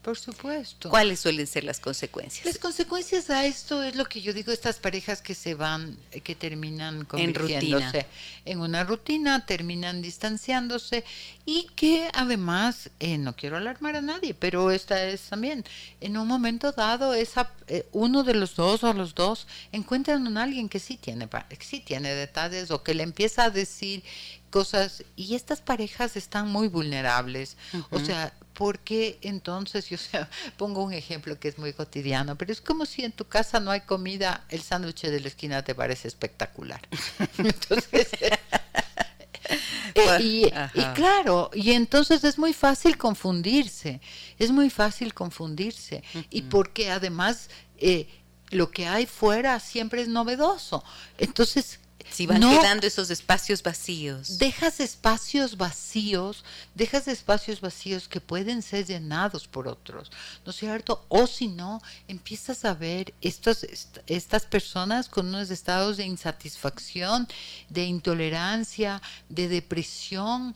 Por 0.06 0.16
supuesto. 0.16 0.88
¿Cuáles 0.88 1.18
suelen 1.18 1.48
ser 1.48 1.64
las 1.64 1.80
consecuencias? 1.80 2.46
Las 2.46 2.58
consecuencias 2.58 3.28
a 3.28 3.44
esto 3.44 3.82
es 3.82 3.96
lo 3.96 4.04
que 4.04 4.20
yo 4.20 4.32
digo, 4.32 4.52
estas 4.52 4.78
parejas 4.78 5.20
que 5.20 5.34
se 5.34 5.54
van, 5.54 5.98
eh, 6.12 6.20
que 6.20 6.36
terminan 6.36 7.04
convirtiéndose 7.06 8.06
en, 8.44 8.60
una 8.60 8.84
rutina, 8.84 9.44
terminan 9.46 10.02
distanciándose 10.02 11.02
y 11.44 11.66
que 11.74 12.08
además, 12.14 12.88
eh, 13.00 13.18
no 13.18 13.34
quiero 13.34 13.56
alarmar 13.56 13.96
a 13.96 14.00
nadie, 14.00 14.32
pero 14.32 14.70
esta 14.70 15.02
es 15.08 15.22
también, 15.22 15.64
en 16.00 16.16
un 16.16 16.28
momento 16.28 16.70
dado, 16.70 17.12
esa, 17.12 17.50
eh, 17.66 17.88
uno 17.90 18.22
de 18.22 18.34
los 18.34 18.54
dos 18.54 18.84
o 18.84 18.92
los 18.92 19.12
dos 19.12 19.48
encuentran 19.72 20.38
a 20.38 20.44
alguien 20.44 20.68
que 20.68 20.78
sí 20.78 20.96
tiene, 20.96 21.28
sí 21.58 21.80
tiene 21.80 22.14
detalles 22.14 22.70
o 22.70 22.84
que 22.84 22.94
le 22.94 23.02
empieza 23.02 23.46
a 23.46 23.50
decir 23.50 24.04
cosas 24.50 25.02
y 25.16 25.34
estas 25.34 25.60
parejas 25.60 26.16
están 26.16 26.48
muy 26.48 26.68
vulnerables. 26.68 27.56
O 27.90 27.98
sea, 27.98 28.32
porque 28.56 29.18
entonces, 29.20 29.88
yo 29.88 29.98
sea, 29.98 30.28
pongo 30.56 30.82
un 30.82 30.92
ejemplo 30.92 31.38
que 31.38 31.48
es 31.48 31.58
muy 31.58 31.72
cotidiano, 31.72 32.36
pero 32.36 32.52
es 32.52 32.60
como 32.60 32.86
si 32.86 33.04
en 33.04 33.12
tu 33.12 33.26
casa 33.26 33.60
no 33.60 33.70
hay 33.70 33.82
comida, 33.82 34.44
el 34.48 34.62
sándwich 34.62 35.02
de 35.02 35.20
la 35.20 35.28
esquina 35.28 35.62
te 35.62 35.74
parece 35.74 36.08
espectacular. 36.08 36.80
entonces, 37.38 38.08
eh, 39.94 40.18
y, 40.20 40.50
claro, 40.94 41.50
y 41.54 41.72
entonces 41.72 42.24
es 42.24 42.38
muy 42.38 42.54
fácil 42.54 42.96
confundirse, 42.96 44.00
es 44.38 44.50
muy 44.50 44.70
fácil 44.70 45.12
confundirse, 45.12 46.02
y 46.30 46.42
porque 46.42 46.90
además 46.90 47.50
eh, 47.76 48.08
lo 48.50 48.70
que 48.70 48.86
hay 48.86 49.04
fuera 49.06 49.60
siempre 49.60 50.00
es 50.00 50.08
novedoso. 50.08 50.82
Entonces, 51.18 51.78
si 52.10 52.26
van 52.26 52.40
quedando 52.40 52.86
esos 52.86 53.10
espacios 53.10 53.62
vacíos. 53.62 54.38
Dejas 54.38 54.80
espacios 54.80 55.56
vacíos, 55.56 56.44
dejas 56.74 57.08
espacios 57.08 57.60
vacíos 57.60 58.08
que 58.08 58.20
pueden 58.20 58.62
ser 58.62 58.86
llenados 58.86 59.46
por 59.46 59.68
otros, 59.68 60.10
¿no 60.44 60.50
es 60.50 60.56
cierto? 60.56 61.04
O 61.08 61.26
si 61.26 61.48
no, 61.48 61.82
empiezas 62.08 62.64
a 62.64 62.74
ver 62.74 63.14
estos, 63.20 63.66
estas 64.06 64.46
personas 64.46 65.08
con 65.08 65.26
unos 65.26 65.50
estados 65.50 65.96
de 65.96 66.04
insatisfacción, 66.04 67.28
de 67.68 67.84
intolerancia, 67.84 69.02
de 69.28 69.48
depresión, 69.48 70.54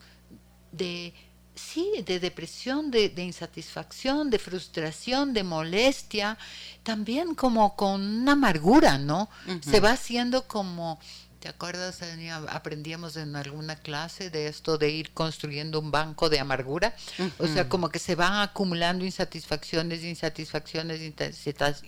de 0.72 1.12
sí, 1.54 1.90
de 2.06 2.20
depresión, 2.20 2.90
de, 2.90 3.12
insatisfacción, 3.18 4.30
de 4.30 4.38
frustración, 4.38 5.32
de 5.34 5.44
molestia, 5.44 6.38
también 6.82 7.34
como 7.34 7.76
con 7.76 8.00
una 8.00 8.32
amargura, 8.32 8.98
¿no? 8.98 9.28
Se 9.60 9.80
va 9.80 9.92
haciendo 9.92 10.46
como 10.46 10.98
¿Te 11.40 11.48
acuerdas? 11.48 12.00
Aprendíamos 12.50 13.16
en 13.16 13.34
alguna 13.34 13.74
clase 13.74 14.28
de 14.28 14.46
esto 14.46 14.76
de 14.76 14.90
ir 14.90 15.12
construyendo 15.12 15.80
un 15.80 15.90
banco 15.90 16.28
de 16.28 16.38
amargura. 16.38 16.94
O 17.38 17.46
sea, 17.46 17.66
como 17.66 17.88
que 17.88 17.98
se 17.98 18.14
van 18.14 18.42
acumulando 18.42 19.06
insatisfacciones, 19.06 20.04
insatisfacciones, 20.04 21.00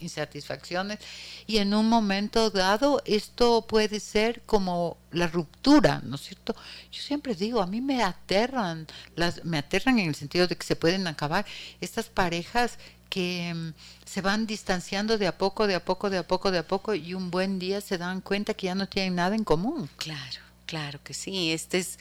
insatisfacciones. 0.01 1.01
Y 1.47 1.59
en 1.59 1.75
un 1.75 1.87
momento 1.87 2.49
dado, 2.49 3.03
esto 3.05 3.67
puede 3.67 4.01
ser 4.01 4.41
como 4.47 4.97
la 5.11 5.27
ruptura, 5.27 6.01
¿no 6.03 6.17
es 6.17 6.23
cierto? 6.23 6.57
Yo 6.91 7.03
siempre 7.03 7.35
digo, 7.35 7.61
a 7.61 7.67
mí 7.67 7.83
me 7.83 8.03
aterran, 8.03 8.87
las, 9.17 9.45
me 9.45 9.59
aterran 9.59 9.99
en 9.99 10.09
el 10.09 10.15
sentido 10.15 10.47
de 10.47 10.57
que 10.57 10.65
se 10.65 10.77
pueden 10.77 11.07
acabar 11.07 11.45
estas 11.83 12.07
parejas 12.07 12.79
que 13.13 13.53
mm, 13.55 13.75
se 14.07 14.23
van 14.23 14.47
distanciando 14.47 15.19
de 15.19 15.27
a 15.27 15.37
poco, 15.37 15.67
de 15.67 15.75
a 15.75 15.85
poco, 15.85 16.09
de 16.09 16.17
a 16.17 16.27
poco, 16.27 16.51
de 16.51 16.57
a 16.57 16.67
poco 16.67 16.95
y 16.95 17.13
un 17.13 17.31
buen 17.31 17.59
día 17.59 17.83
se 17.83 17.99
dan 17.99 18.23
cuenta 18.23 18.55
que 18.55 18.69
ya 18.69 18.75
no 18.75 18.89
tienen 18.89 19.17
nada 19.17 19.37
en 19.37 19.45
común. 19.45 19.91
Claro, 19.99 20.41
claro 20.65 20.99
que 21.05 21.13
sí. 21.13 21.53
Este 21.53 21.77
es 21.77 21.99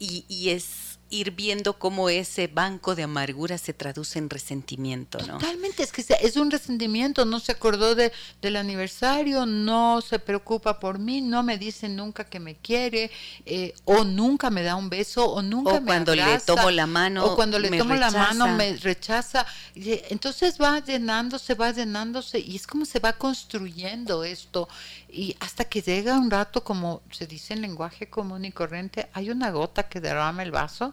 y, 0.00 0.24
y 0.28 0.50
es 0.50 0.97
ir 1.10 1.30
viendo 1.30 1.78
cómo 1.78 2.08
ese 2.10 2.48
banco 2.48 2.94
de 2.94 3.04
amargura 3.04 3.56
se 3.58 3.72
traduce 3.72 4.18
en 4.18 4.28
resentimiento, 4.28 5.18
¿no? 5.26 5.38
Totalmente, 5.38 5.82
es 5.82 5.92
que 5.92 6.04
es 6.20 6.36
un 6.36 6.50
resentimiento, 6.50 7.24
no 7.24 7.40
se 7.40 7.52
acordó 7.52 7.94
de, 7.94 8.12
del 8.42 8.56
aniversario, 8.56 9.46
no 9.46 10.00
se 10.00 10.18
preocupa 10.18 10.78
por 10.78 10.98
mí, 10.98 11.20
no 11.20 11.42
me 11.42 11.56
dice 11.56 11.88
nunca 11.88 12.24
que 12.24 12.40
me 12.40 12.56
quiere, 12.56 13.10
eh, 13.46 13.72
o 13.84 14.04
nunca 14.04 14.50
me 14.50 14.62
da 14.62 14.76
un 14.76 14.90
beso, 14.90 15.24
o 15.24 15.40
nunca 15.40 15.74
o 15.74 15.84
cuando 15.84 16.14
le 16.14 16.38
tomo 16.40 16.70
la 16.70 16.86
mano, 16.86 17.24
o 17.24 17.36
cuando 17.36 17.58
le 17.58 17.76
tomo 17.76 17.94
la 17.94 18.10
mano 18.10 18.48
me 18.48 18.76
rechaza. 18.76 19.46
Entonces 19.74 20.58
va 20.60 20.80
llenándose, 20.80 21.54
va 21.54 21.72
llenándose, 21.72 22.38
y 22.38 22.56
es 22.56 22.66
como 22.66 22.84
se 22.84 22.98
va 22.98 23.14
construyendo 23.14 24.24
esto, 24.24 24.68
y 25.08 25.36
hasta 25.40 25.64
que 25.64 25.80
llega 25.80 26.18
un 26.18 26.30
rato, 26.30 26.62
como 26.62 27.02
se 27.10 27.26
dice 27.26 27.54
en 27.54 27.62
lenguaje 27.62 28.10
común 28.10 28.44
y 28.44 28.52
corriente, 28.52 29.08
hay 29.12 29.30
una 29.30 29.50
gota 29.50 29.88
que 29.88 30.00
derrama 30.00 30.42
el 30.42 30.50
vaso 30.50 30.92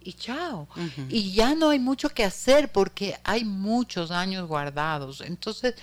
y 0.00 0.14
chao. 0.14 0.68
Y 1.08 1.32
ya 1.32 1.54
no 1.54 1.70
hay 1.70 1.78
mucho 1.78 2.08
que 2.08 2.24
hacer 2.24 2.72
porque 2.72 3.16
hay 3.22 3.44
muchos 3.44 4.10
años 4.10 4.48
guardados. 4.48 5.20
Entonces, 5.20 5.74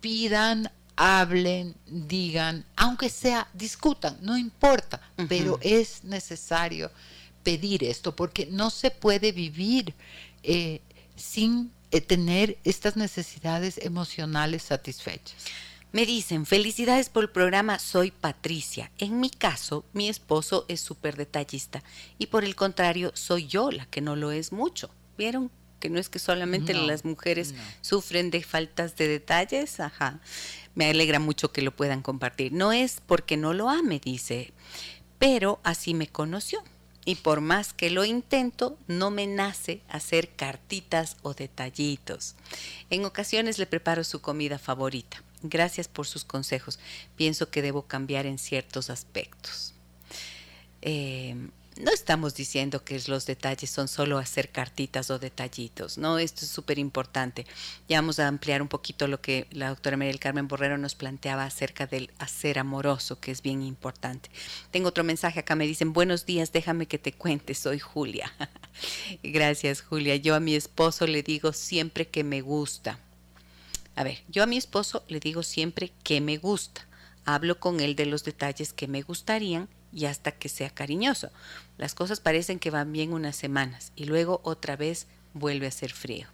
pidan, 0.00 0.70
hablen, 0.96 1.74
digan, 1.86 2.64
aunque 2.76 3.08
sea, 3.08 3.48
discutan, 3.52 4.18
no 4.20 4.38
importa, 4.38 5.00
pero 5.28 5.58
es 5.60 6.04
necesario 6.04 6.90
pedir 7.42 7.82
esto 7.82 8.14
porque 8.14 8.46
no 8.46 8.70
se 8.70 8.92
puede 8.92 9.32
vivir 9.32 9.92
eh, 10.44 10.80
sin 11.16 11.72
eh, 11.90 12.00
tener 12.00 12.58
estas 12.62 12.96
necesidades 12.96 13.78
emocionales 13.78 14.62
satisfechas. 14.62 15.34
Me 15.92 16.06
dicen, 16.06 16.46
felicidades 16.46 17.10
por 17.10 17.24
el 17.24 17.28
programa, 17.28 17.78
soy 17.78 18.12
Patricia. 18.12 18.90
En 18.96 19.20
mi 19.20 19.28
caso, 19.28 19.84
mi 19.92 20.08
esposo 20.08 20.64
es 20.68 20.80
súper 20.80 21.16
detallista 21.16 21.82
y 22.16 22.28
por 22.28 22.44
el 22.44 22.56
contrario, 22.56 23.12
soy 23.12 23.46
yo 23.46 23.70
la 23.70 23.84
que 23.84 24.00
no 24.00 24.16
lo 24.16 24.32
es 24.32 24.52
mucho. 24.52 24.88
¿Vieron? 25.18 25.50
Que 25.80 25.90
no 25.90 25.98
es 25.98 26.08
que 26.08 26.18
solamente 26.18 26.72
las 26.72 27.04
mujeres 27.04 27.54
sufren 27.82 28.30
de 28.30 28.42
faltas 28.42 28.96
de 28.96 29.06
detalles. 29.06 29.80
Ajá. 29.80 30.20
Me 30.74 30.88
alegra 30.88 31.18
mucho 31.18 31.52
que 31.52 31.60
lo 31.60 31.76
puedan 31.76 32.00
compartir. 32.00 32.54
No 32.54 32.72
es 32.72 33.02
porque 33.04 33.36
no 33.36 33.52
lo 33.52 33.68
ame, 33.68 34.00
dice, 34.02 34.54
pero 35.18 35.60
así 35.62 35.92
me 35.92 36.06
conoció. 36.06 36.64
Y 37.04 37.16
por 37.16 37.42
más 37.42 37.74
que 37.74 37.90
lo 37.90 38.06
intento, 38.06 38.78
no 38.86 39.10
me 39.10 39.26
nace 39.26 39.82
hacer 39.90 40.30
cartitas 40.30 41.18
o 41.20 41.34
detallitos. 41.34 42.34
En 42.88 43.04
ocasiones 43.04 43.58
le 43.58 43.66
preparo 43.66 44.04
su 44.04 44.22
comida 44.22 44.58
favorita 44.58 45.22
Gracias 45.42 45.88
por 45.88 46.06
sus 46.06 46.24
consejos. 46.24 46.78
Pienso 47.16 47.50
que 47.50 47.62
debo 47.62 47.82
cambiar 47.82 48.26
en 48.26 48.38
ciertos 48.38 48.90
aspectos. 48.90 49.74
Eh, 50.82 51.36
no 51.80 51.90
estamos 51.90 52.34
diciendo 52.34 52.84
que 52.84 53.00
los 53.06 53.24
detalles 53.24 53.70
son 53.70 53.88
solo 53.88 54.18
hacer 54.18 54.50
cartitas 54.50 55.10
o 55.10 55.18
detallitos, 55.18 55.96
¿no? 55.96 56.18
Esto 56.18 56.44
es 56.44 56.50
súper 56.50 56.78
importante. 56.78 57.46
Ya 57.88 58.00
vamos 58.00 58.18
a 58.18 58.28
ampliar 58.28 58.60
un 58.60 58.68
poquito 58.68 59.08
lo 59.08 59.20
que 59.20 59.46
la 59.50 59.70
doctora 59.70 59.96
María 59.96 60.12
del 60.12 60.20
Carmen 60.20 60.48
Borrero 60.48 60.76
nos 60.76 60.94
planteaba 60.94 61.44
acerca 61.44 61.86
del 61.86 62.10
hacer 62.18 62.58
amoroso, 62.58 63.20
que 63.20 63.30
es 63.30 63.42
bien 63.42 63.62
importante. 63.62 64.30
Tengo 64.70 64.88
otro 64.88 65.02
mensaje 65.02 65.40
acá, 65.40 65.54
me 65.54 65.66
dicen, 65.66 65.92
buenos 65.92 66.26
días, 66.26 66.52
déjame 66.52 66.86
que 66.86 66.98
te 66.98 67.12
cuente, 67.12 67.54
soy 67.54 67.78
Julia. 67.78 68.32
Gracias, 69.22 69.80
Julia. 69.80 70.16
Yo 70.16 70.34
a 70.34 70.40
mi 70.40 70.54
esposo 70.54 71.06
le 71.06 71.22
digo 71.22 71.52
siempre 71.52 72.06
que 72.06 72.22
me 72.22 72.42
gusta. 72.42 72.98
A 73.94 74.04
ver, 74.04 74.22
yo 74.28 74.42
a 74.42 74.46
mi 74.46 74.56
esposo 74.56 75.04
le 75.08 75.20
digo 75.20 75.42
siempre 75.42 75.92
que 76.02 76.20
me 76.20 76.38
gusta. 76.38 76.86
Hablo 77.24 77.60
con 77.60 77.80
él 77.80 77.94
de 77.94 78.06
los 78.06 78.24
detalles 78.24 78.72
que 78.72 78.88
me 78.88 79.02
gustarían 79.02 79.68
y 79.92 80.06
hasta 80.06 80.32
que 80.32 80.48
sea 80.48 80.70
cariñoso. 80.70 81.30
Las 81.78 81.94
cosas 81.94 82.20
parecen 82.20 82.58
que 82.58 82.70
van 82.70 82.92
bien 82.92 83.12
unas 83.12 83.36
semanas 83.36 83.92
y 83.94 84.06
luego 84.06 84.40
otra 84.44 84.76
vez 84.76 85.06
vuelve 85.34 85.66
a 85.66 85.70
ser 85.70 85.92
frío. 85.92 86.26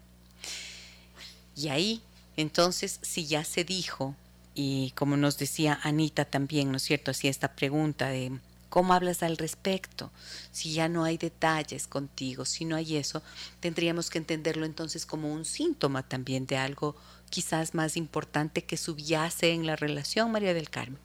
Y 1.56 1.68
ahí, 1.68 2.02
entonces, 2.36 3.00
si 3.02 3.26
ya 3.26 3.44
se 3.44 3.64
dijo, 3.64 4.14
y 4.54 4.92
como 4.92 5.16
nos 5.16 5.38
decía 5.38 5.80
Anita 5.82 6.24
también, 6.24 6.70
¿no 6.70 6.76
es 6.76 6.84
cierto? 6.84 7.10
Hacía 7.10 7.30
esta 7.30 7.54
pregunta 7.54 8.08
de 8.08 8.38
¿Cómo 8.68 8.92
hablas 8.92 9.22
al 9.22 9.38
respecto? 9.38 10.10
Si 10.52 10.72
ya 10.74 10.88
no 10.88 11.04
hay 11.04 11.16
detalles 11.16 11.86
contigo, 11.86 12.44
si 12.44 12.66
no 12.66 12.76
hay 12.76 12.96
eso, 12.96 13.22
tendríamos 13.60 14.10
que 14.10 14.18
entenderlo 14.18 14.66
entonces 14.66 15.06
como 15.06 15.32
un 15.32 15.46
síntoma 15.46 16.06
también 16.06 16.46
de 16.46 16.58
algo 16.58 16.94
quizás 17.28 17.74
más 17.74 17.96
importante 17.96 18.64
que 18.64 18.76
subyace 18.76 19.52
en 19.52 19.66
la 19.66 19.76
relación, 19.76 20.30
María 20.30 20.54
del 20.54 20.70
Carmen. 20.70 21.00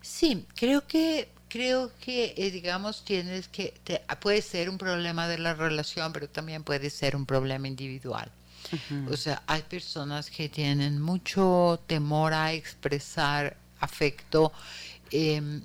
Sí, 0.00 0.46
creo 0.54 0.86
que 0.86 1.28
creo 1.48 1.92
que 2.00 2.34
eh, 2.36 2.50
digamos 2.50 3.04
tienes 3.04 3.46
que 3.46 3.74
puede 4.20 4.42
ser 4.42 4.68
un 4.68 4.76
problema 4.76 5.28
de 5.28 5.38
la 5.38 5.54
relación, 5.54 6.12
pero 6.12 6.28
también 6.28 6.64
puede 6.64 6.90
ser 6.90 7.14
un 7.14 7.26
problema 7.26 7.68
individual. 7.68 8.30
O 9.10 9.16
sea, 9.16 9.42
hay 9.46 9.62
personas 9.62 10.30
que 10.30 10.48
tienen 10.48 11.00
mucho 11.00 11.80
temor 11.86 12.32
a 12.32 12.54
expresar 12.54 13.56
afecto 13.78 14.52
eh, 15.10 15.60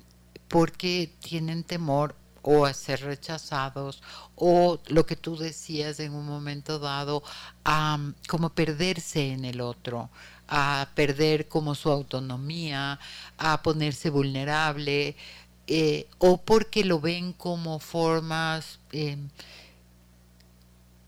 porque 0.48 1.10
tienen 1.20 1.64
temor 1.64 2.14
o 2.42 2.64
a 2.64 2.72
ser 2.72 3.02
rechazados 3.02 4.02
o 4.36 4.80
lo 4.88 5.06
que 5.06 5.16
tú 5.16 5.36
decías 5.36 6.00
en 6.00 6.14
un 6.14 6.26
momento 6.26 6.78
dado, 6.78 7.22
a 7.64 7.98
como 8.28 8.50
perderse 8.50 9.32
en 9.32 9.44
el 9.44 9.60
otro, 9.60 10.10
a 10.48 10.88
perder 10.94 11.48
como 11.48 11.74
su 11.74 11.90
autonomía, 11.90 12.98
a 13.38 13.62
ponerse 13.62 14.10
vulnerable, 14.10 15.16
eh, 15.66 16.08
o 16.18 16.38
porque 16.38 16.84
lo 16.84 17.00
ven 17.00 17.32
como 17.32 17.78
formas... 17.78 18.80
Eh, 18.92 19.18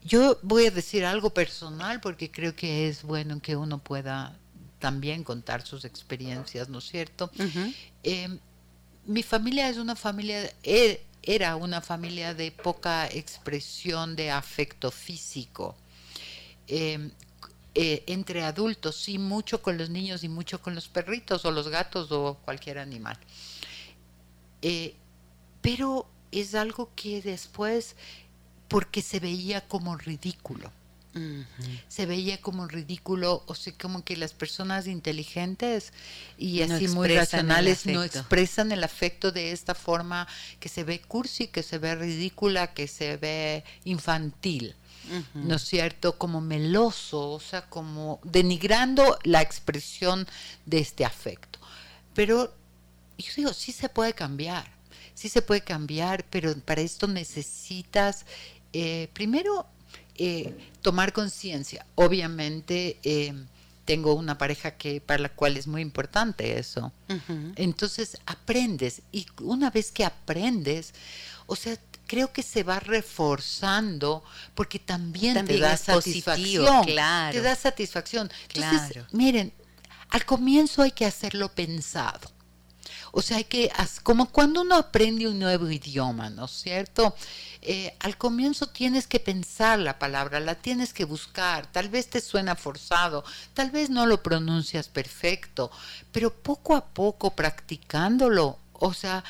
yo 0.04 0.38
voy 0.42 0.66
a 0.66 0.70
decir 0.72 1.04
algo 1.04 1.30
personal 1.30 2.00
porque 2.00 2.30
creo 2.30 2.56
que 2.56 2.88
es 2.88 3.04
bueno 3.04 3.40
que 3.40 3.54
uno 3.54 3.78
pueda 3.78 4.36
también 4.80 5.22
contar 5.22 5.64
sus 5.64 5.84
experiencias, 5.84 6.68
¿no 6.68 6.78
es 6.78 6.88
cierto? 6.88 7.30
mi 9.06 9.22
familia 9.22 9.68
es 9.68 9.78
una 9.78 9.96
familia, 9.96 10.52
e, 10.62 11.04
era 11.22 11.56
una 11.56 11.80
familia 11.80 12.34
de 12.34 12.50
poca 12.50 13.06
expresión 13.06 14.16
de 14.16 14.30
afecto 14.30 14.90
físico. 14.90 15.76
Em, 16.66 17.10
eh, 17.74 18.02
entre 18.06 18.42
adultos, 18.42 18.96
sí, 18.96 19.18
mucho 19.18 19.62
con 19.62 19.78
los 19.78 19.88
niños 19.88 20.24
y 20.24 20.28
mucho 20.28 20.60
con 20.60 20.74
los 20.74 20.88
perritos 20.88 21.44
o 21.44 21.50
los 21.50 21.68
gatos 21.68 22.12
o 22.12 22.38
cualquier 22.44 22.78
animal. 22.78 23.18
Eh, 24.62 24.94
pero 25.62 26.06
es 26.30 26.54
algo 26.54 26.90
que 26.94 27.22
después, 27.22 27.96
porque 28.68 29.02
se 29.02 29.20
veía 29.20 29.66
como 29.68 29.96
ridículo 29.96 30.70
se 31.88 32.06
veía 32.06 32.40
como 32.40 32.66
ridículo, 32.66 33.42
o 33.46 33.54
sea, 33.54 33.72
como 33.80 34.02
que 34.04 34.16
las 34.16 34.32
personas 34.32 34.86
inteligentes 34.86 35.92
y 36.38 36.62
así 36.62 36.88
muy 36.88 37.08
racionales 37.08 37.84
no 37.86 38.02
expresan 38.02 38.72
el 38.72 38.82
afecto 38.82 39.30
de 39.30 39.52
esta 39.52 39.74
forma 39.74 40.26
que 40.58 40.68
se 40.68 40.84
ve 40.84 41.00
cursi, 41.00 41.48
que 41.48 41.62
se 41.62 41.78
ve 41.78 41.94
ridícula, 41.94 42.72
que 42.72 42.88
se 42.88 43.16
ve 43.16 43.64
infantil. 43.84 44.74
¿No 45.34 45.56
es 45.56 45.62
cierto? 45.62 46.16
Como 46.16 46.40
meloso, 46.40 47.32
o 47.32 47.40
sea, 47.40 47.68
como 47.68 48.20
denigrando 48.22 49.18
la 49.24 49.42
expresión 49.42 50.26
de 50.64 50.78
este 50.78 51.04
afecto. 51.04 51.58
Pero 52.14 52.54
yo 53.18 53.32
digo, 53.36 53.52
sí 53.52 53.72
se 53.72 53.88
puede 53.88 54.14
cambiar, 54.14 54.70
sí 55.14 55.28
se 55.28 55.42
puede 55.42 55.62
cambiar, 55.62 56.24
pero 56.30 56.56
para 56.58 56.80
esto 56.80 57.08
necesitas, 57.08 58.24
eh, 58.72 59.08
primero, 59.12 59.66
eh, 60.16 60.54
tomar 60.82 61.12
conciencia. 61.12 61.86
Obviamente 61.94 62.98
eh, 63.02 63.34
tengo 63.84 64.14
una 64.14 64.38
pareja 64.38 64.72
que 64.72 65.00
para 65.00 65.22
la 65.22 65.28
cual 65.30 65.56
es 65.56 65.66
muy 65.66 65.82
importante 65.82 66.58
eso. 66.58 66.92
Entonces 67.56 68.18
aprendes 68.26 69.02
y 69.12 69.26
una 69.40 69.70
vez 69.70 69.92
que 69.92 70.04
aprendes, 70.04 70.94
o 71.46 71.56
sea, 71.56 71.76
creo 72.06 72.32
que 72.32 72.42
se 72.42 72.62
va 72.62 72.78
reforzando 72.78 74.22
porque 74.54 74.78
también, 74.78 75.44
te 75.46 75.58
da 75.58 75.76
satisfacción. 75.76 76.86
Te 77.32 77.40
da 77.40 77.56
satisfacción. 77.56 78.30
Entonces, 78.54 79.02
miren, 79.12 79.52
al 80.10 80.24
comienzo 80.26 80.82
hay 80.82 80.92
que 80.92 81.06
hacerlo 81.06 81.48
pensado. 81.54 82.31
O 83.14 83.20
sea, 83.20 83.36
hay 83.36 83.44
que, 83.44 83.70
como 84.02 84.30
cuando 84.30 84.62
uno 84.62 84.74
aprende 84.74 85.28
un 85.28 85.38
nuevo 85.38 85.70
idioma, 85.70 86.30
¿no 86.30 86.46
es 86.46 86.50
cierto? 86.50 87.14
Eh, 87.60 87.94
al 88.00 88.16
comienzo 88.16 88.68
tienes 88.68 89.06
que 89.06 89.20
pensar 89.20 89.78
la 89.78 89.98
palabra, 89.98 90.40
la 90.40 90.54
tienes 90.54 90.94
que 90.94 91.04
buscar, 91.04 91.70
tal 91.70 91.90
vez 91.90 92.08
te 92.08 92.22
suena 92.22 92.56
forzado, 92.56 93.22
tal 93.52 93.70
vez 93.70 93.90
no 93.90 94.06
lo 94.06 94.22
pronuncias 94.22 94.88
perfecto, 94.88 95.70
pero 96.10 96.32
poco 96.32 96.74
a 96.74 96.86
poco 96.86 97.36
practicándolo, 97.36 98.58
o 98.72 98.94
sea, 98.94 99.22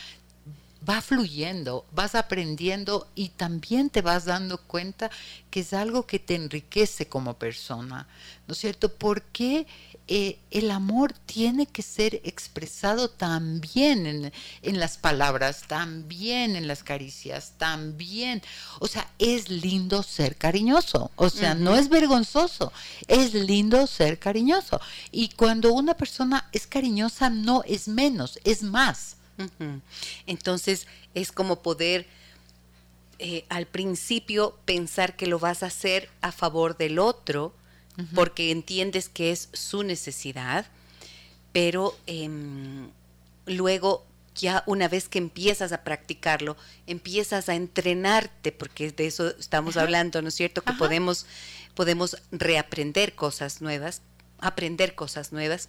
va 0.88 1.00
fluyendo, 1.00 1.86
vas 1.92 2.14
aprendiendo 2.14 3.08
y 3.14 3.30
también 3.30 3.90
te 3.90 4.02
vas 4.02 4.24
dando 4.24 4.58
cuenta 4.58 5.10
que 5.50 5.60
es 5.60 5.72
algo 5.72 6.06
que 6.06 6.18
te 6.18 6.34
enriquece 6.34 7.08
como 7.08 7.34
persona, 7.34 8.08
¿no 8.46 8.52
es 8.52 8.58
cierto? 8.58 8.92
Porque 8.92 9.66
eh, 10.08 10.38
el 10.50 10.70
amor 10.72 11.12
tiene 11.12 11.66
que 11.66 11.82
ser 11.82 12.20
expresado 12.24 13.08
también 13.08 14.06
en, 14.06 14.32
en, 14.62 14.80
las 14.80 14.98
palabras, 14.98 15.62
también 15.68 16.56
en 16.56 16.66
las 16.66 16.82
caricias, 16.82 17.52
también. 17.56 18.42
O 18.80 18.88
sea, 18.88 19.08
es 19.18 19.48
lindo 19.48 20.02
ser 20.02 20.36
cariñoso, 20.36 21.12
o 21.14 21.30
sea, 21.30 21.54
no 21.54 21.76
es 21.76 21.88
vergonzoso, 21.88 22.72
es 23.06 23.34
lindo 23.34 23.86
ser 23.86 24.18
cariñoso. 24.18 24.80
Y 25.12 25.28
cuando 25.30 25.72
una 25.72 25.94
persona 25.96 26.48
es 26.52 26.66
cariñosa, 26.66 27.30
no 27.30 27.62
es 27.64 27.86
menos, 27.86 28.40
es 28.44 28.62
más. 28.62 29.16
Entonces 30.26 30.86
es 31.14 31.32
como 31.32 31.62
poder 31.62 32.06
eh, 33.18 33.44
al 33.48 33.66
principio 33.66 34.58
pensar 34.64 35.14
que 35.16 35.26
lo 35.26 35.38
vas 35.38 35.62
a 35.62 35.66
hacer 35.66 36.08
a 36.22 36.32
favor 36.32 36.76
del 36.76 36.98
otro, 36.98 37.54
porque 38.14 38.50
entiendes 38.50 39.08
que 39.08 39.30
es 39.30 39.48
su 39.52 39.82
necesidad, 39.82 40.66
pero 41.52 41.96
em, 42.06 42.88
luego 43.46 44.04
ya 44.34 44.64
una 44.66 44.88
vez 44.88 45.08
que 45.08 45.18
empiezas 45.18 45.72
a 45.72 45.84
practicarlo, 45.84 46.56
empiezas 46.86 47.48
a 47.48 47.54
entrenarte, 47.54 48.50
porque 48.50 48.90
de 48.90 49.06
eso 49.06 49.28
estamos 49.38 49.76
hablando, 49.76 50.22
¿no 50.22 50.28
es 50.28 50.34
cierto? 50.34 50.62
Que 50.62 50.72
podemos, 50.72 51.26
podemos 51.74 52.16
reaprender 52.30 53.14
cosas 53.14 53.60
nuevas, 53.60 54.02
aprender 54.40 54.94
cosas 54.94 55.32
nuevas 55.32 55.68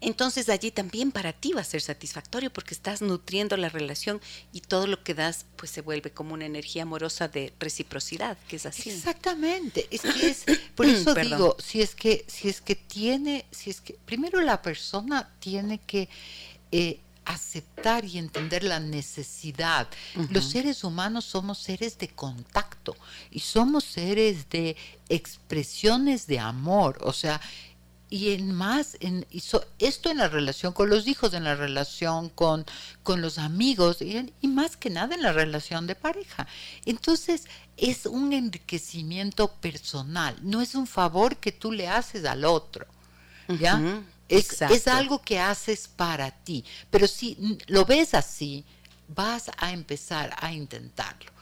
entonces 0.00 0.48
allí 0.48 0.70
también 0.70 1.10
para 1.10 1.32
ti 1.32 1.52
va 1.52 1.60
a 1.60 1.64
ser 1.64 1.80
satisfactorio 1.80 2.50
porque 2.52 2.74
estás 2.74 3.02
nutriendo 3.02 3.56
la 3.56 3.68
relación 3.68 4.20
y 4.52 4.60
todo 4.60 4.86
lo 4.86 5.02
que 5.02 5.14
das 5.14 5.46
pues 5.56 5.70
se 5.70 5.80
vuelve 5.80 6.10
como 6.10 6.34
una 6.34 6.46
energía 6.46 6.82
amorosa 6.82 7.28
de 7.28 7.52
reciprocidad, 7.58 8.38
que 8.48 8.56
es 8.56 8.66
así. 8.66 8.90
Exactamente, 8.90 9.88
es 9.90 10.02
que 10.02 10.28
es, 10.28 10.44
por 10.74 10.86
eso 10.86 11.14
digo, 11.14 11.56
si 11.58 11.82
es 11.82 11.94
que, 11.94 12.24
si 12.28 12.48
es 12.48 12.60
que 12.60 12.76
tiene, 12.76 13.44
si 13.50 13.70
es 13.70 13.80
que, 13.80 13.94
primero 14.04 14.40
la 14.40 14.62
persona 14.62 15.30
tiene 15.40 15.78
que 15.78 16.08
eh, 16.70 17.00
aceptar 17.28 18.06
y 18.06 18.16
entender 18.16 18.64
la 18.64 18.80
necesidad. 18.80 19.86
Los 20.30 20.46
seres 20.46 20.82
humanos 20.82 21.26
somos 21.26 21.58
seres 21.58 21.98
de 21.98 22.08
contacto 22.08 22.96
y 23.30 23.40
somos 23.40 23.84
seres 23.84 24.48
de 24.48 24.76
expresiones 25.10 26.26
de 26.26 26.38
amor, 26.38 26.98
o 27.02 27.12
sea, 27.12 27.38
y 28.10 28.32
en 28.32 28.54
más, 28.54 28.96
en, 29.00 29.26
esto 29.78 30.10
en 30.10 30.16
la 30.18 30.28
relación 30.28 30.72
con 30.72 30.88
los 30.88 31.06
hijos, 31.06 31.34
en 31.34 31.44
la 31.44 31.54
relación 31.54 32.30
con, 32.30 32.64
con 33.02 33.20
los 33.20 33.38
amigos 33.38 34.00
y, 34.00 34.32
y, 34.40 34.48
más 34.48 34.76
que 34.76 34.90
nada 34.90 35.14
en 35.14 35.22
la 35.22 35.32
relación 35.32 35.86
de 35.86 35.94
pareja. 35.94 36.46
Entonces 36.86 37.44
es 37.76 38.06
un 38.06 38.32
enriquecimiento 38.32 39.48
personal, 39.48 40.36
no 40.42 40.60
es 40.62 40.74
un 40.74 40.86
favor 40.86 41.36
que 41.36 41.52
tú 41.52 41.72
le 41.72 41.88
haces 41.88 42.24
al 42.24 42.44
otro. 42.44 42.86
¿Ya? 43.60 44.02
es, 44.28 44.60
es, 44.60 44.86
algo 44.88 45.22
que 45.22 45.40
haces 45.40 45.88
para 45.88 46.30
ti. 46.30 46.64
Pero 46.90 47.06
si 47.06 47.58
lo 47.66 47.84
ves 47.86 48.12
así, 48.12 48.64
vas 49.08 49.50
a 49.56 49.72
empezar 49.72 50.34
a 50.38 50.52
intentarlo. 50.52 51.32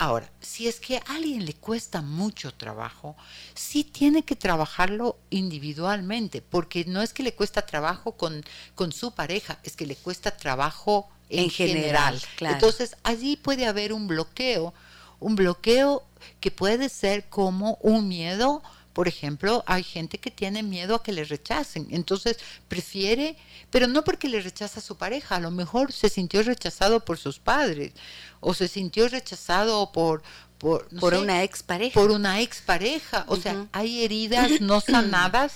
Ahora, 0.00 0.30
si 0.40 0.66
es 0.66 0.80
que 0.80 0.96
a 0.96 1.02
alguien 1.08 1.44
le 1.44 1.52
cuesta 1.52 2.00
mucho 2.00 2.54
trabajo, 2.54 3.16
sí 3.54 3.84
tiene 3.84 4.22
que 4.22 4.34
trabajarlo 4.34 5.18
individualmente, 5.28 6.40
porque 6.40 6.86
no 6.86 7.02
es 7.02 7.12
que 7.12 7.22
le 7.22 7.34
cuesta 7.34 7.66
trabajo 7.66 8.12
con, 8.12 8.42
con 8.74 8.92
su 8.92 9.12
pareja, 9.12 9.58
es 9.62 9.76
que 9.76 9.84
le 9.84 9.96
cuesta 9.96 10.34
trabajo 10.34 11.10
en, 11.28 11.50
general. 11.50 12.18
Entonces, 12.40 12.96
allí 13.02 13.36
puede 13.36 13.66
haber 13.66 13.92
un 13.92 14.08
bloqueo, 14.08 14.72
un 15.18 15.36
bloqueo 15.36 16.02
que 16.40 16.50
puede 16.50 16.88
ser 16.88 17.28
como 17.28 17.74
un 17.82 18.08
miedo 18.08 18.62
por 18.92 19.08
ejemplo, 19.08 19.62
hay 19.66 19.82
gente 19.82 20.18
que 20.18 20.30
tiene 20.30 20.62
miedo 20.62 20.96
a 20.96 21.02
que 21.02 21.12
le 21.12 21.24
rechacen, 21.24 21.86
entonces 21.90 22.38
prefiere, 22.68 23.36
pero 23.70 23.86
no 23.86 24.02
porque 24.04 24.28
le 24.28 24.40
rechaza 24.40 24.80
a 24.80 24.82
su 24.82 24.96
pareja, 24.96 25.36
a 25.36 25.40
lo 25.40 25.50
mejor 25.50 25.92
se 25.92 26.08
sintió 26.08 26.42
rechazado 26.42 27.04
por 27.04 27.18
sus 27.18 27.38
padres 27.38 27.92
o 28.40 28.54
se 28.54 28.68
sintió 28.68 29.08
rechazado 29.08 29.92
por 29.92 30.22
por, 30.58 30.88
por 30.98 31.14
una 31.14 31.42
expareja. 31.42 31.94
Por 31.94 32.10
una 32.10 32.42
expareja, 32.42 33.24
o 33.28 33.36
sea, 33.36 33.66
hay 33.72 34.04
heridas 34.04 34.60
no 34.60 34.80
sanadas 34.86 35.54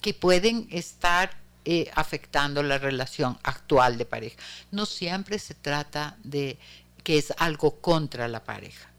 que 0.00 0.14
pueden 0.14 0.66
estar 0.72 1.30
eh, 1.64 1.88
afectando 1.94 2.64
la 2.64 2.76
relación 2.76 3.38
actual 3.44 3.98
de 3.98 4.04
pareja. 4.04 4.36
No 4.72 4.84
siempre 4.84 5.38
se 5.38 5.54
trata 5.54 6.16
de 6.24 6.58
que 7.04 7.18
es 7.18 7.32
algo 7.36 7.80
contra 7.80 8.26
la 8.26 8.42
pareja. 8.42 8.90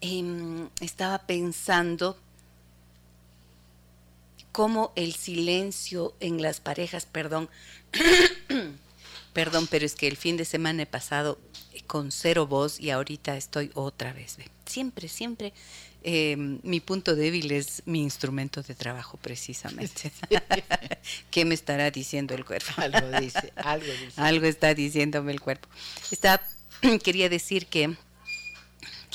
Em, 0.00 0.68
estaba 0.80 1.18
pensando 1.26 2.18
cómo 4.52 4.92
el 4.96 5.14
silencio 5.14 6.14
en 6.20 6.40
las 6.40 6.60
parejas, 6.60 7.06
perdón, 7.06 7.48
perdón, 9.32 9.66
pero 9.70 9.84
es 9.84 9.94
que 9.94 10.08
el 10.08 10.16
fin 10.16 10.36
de 10.36 10.44
semana 10.44 10.82
he 10.82 10.86
pasado 10.86 11.38
con 11.86 12.10
cero 12.10 12.46
voz 12.46 12.80
y 12.80 12.90
ahorita 12.90 13.36
estoy 13.36 13.70
otra 13.74 14.12
vez. 14.12 14.36
Siempre, 14.64 15.08
siempre 15.08 15.52
em, 16.02 16.58
mi 16.62 16.80
punto 16.80 17.14
débil 17.14 17.52
es 17.52 17.82
mi 17.84 18.02
instrumento 18.02 18.62
de 18.62 18.74
trabajo, 18.74 19.18
precisamente. 19.18 20.10
¿Qué 21.30 21.44
me 21.44 21.54
estará 21.54 21.90
diciendo 21.90 22.34
el 22.34 22.44
cuerpo? 22.44 22.72
Algo 22.76 23.20
dice, 23.20 23.52
algo 23.56 23.92
dice. 23.92 24.20
Algo 24.20 24.46
está 24.46 24.74
diciéndome 24.74 25.32
el 25.32 25.40
cuerpo. 25.40 25.68
Está, 26.10 26.42
quería 27.02 27.28
decir 27.28 27.66
que 27.66 27.96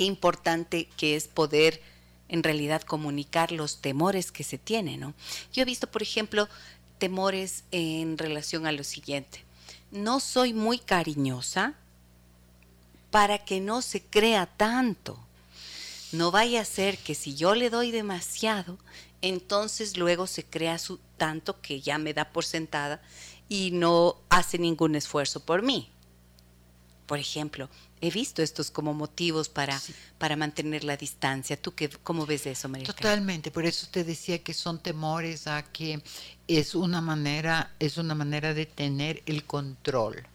qué 0.01 0.05
importante 0.05 0.89
que 0.97 1.15
es 1.15 1.27
poder 1.27 1.79
en 2.27 2.41
realidad 2.41 2.81
comunicar 2.81 3.51
los 3.51 3.81
temores 3.81 4.31
que 4.31 4.43
se 4.43 4.57
tienen, 4.57 4.99
¿no? 4.99 5.13
Yo 5.53 5.61
he 5.61 5.65
visto, 5.65 5.85
por 5.85 6.01
ejemplo, 6.01 6.49
temores 6.97 7.65
en 7.69 8.17
relación 8.17 8.65
a 8.65 8.71
lo 8.71 8.83
siguiente. 8.83 9.43
No 9.91 10.19
soy 10.19 10.55
muy 10.55 10.79
cariñosa 10.79 11.75
para 13.11 13.45
que 13.45 13.59
no 13.59 13.83
se 13.83 14.01
crea 14.01 14.47
tanto. 14.47 15.19
No 16.11 16.31
vaya 16.31 16.61
a 16.61 16.65
ser 16.65 16.97
que 16.97 17.13
si 17.13 17.35
yo 17.35 17.53
le 17.53 17.69
doy 17.69 17.91
demasiado, 17.91 18.79
entonces 19.21 19.97
luego 19.97 20.25
se 20.25 20.43
crea 20.43 20.79
su 20.79 20.99
tanto 21.17 21.61
que 21.61 21.79
ya 21.79 21.99
me 21.99 22.15
da 22.15 22.31
por 22.31 22.43
sentada 22.43 23.03
y 23.49 23.69
no 23.69 24.15
hace 24.29 24.57
ningún 24.57 24.95
esfuerzo 24.95 25.41
por 25.41 25.61
mí. 25.61 25.91
Por 27.05 27.19
ejemplo, 27.19 27.69
he 28.01 28.09
visto 28.09 28.41
estos 28.41 28.71
como 28.71 28.93
motivos 28.93 29.47
para, 29.47 29.79
para 30.17 30.35
mantener 30.35 30.83
la 30.83 30.97
distancia. 30.97 31.55
¿Tú 31.55 31.73
qué, 31.73 31.89
cómo 31.89 32.25
ves 32.25 32.47
eso, 32.47 32.67
María? 32.67 32.87
Totalmente, 32.87 33.51
por 33.51 33.65
eso 33.65 33.87
te 33.91 34.03
decía 34.03 34.39
que 34.39 34.53
son 34.53 34.79
temores 34.79 35.47
a 35.47 35.63
que 35.63 36.01
es 36.47 36.75
una 36.75 36.99
manera, 36.99 37.71
es 37.79 37.97
una 37.97 38.15
manera 38.15 38.53
de 38.53 38.65
tener 38.65 39.21
el 39.25 39.45
control. 39.45 40.27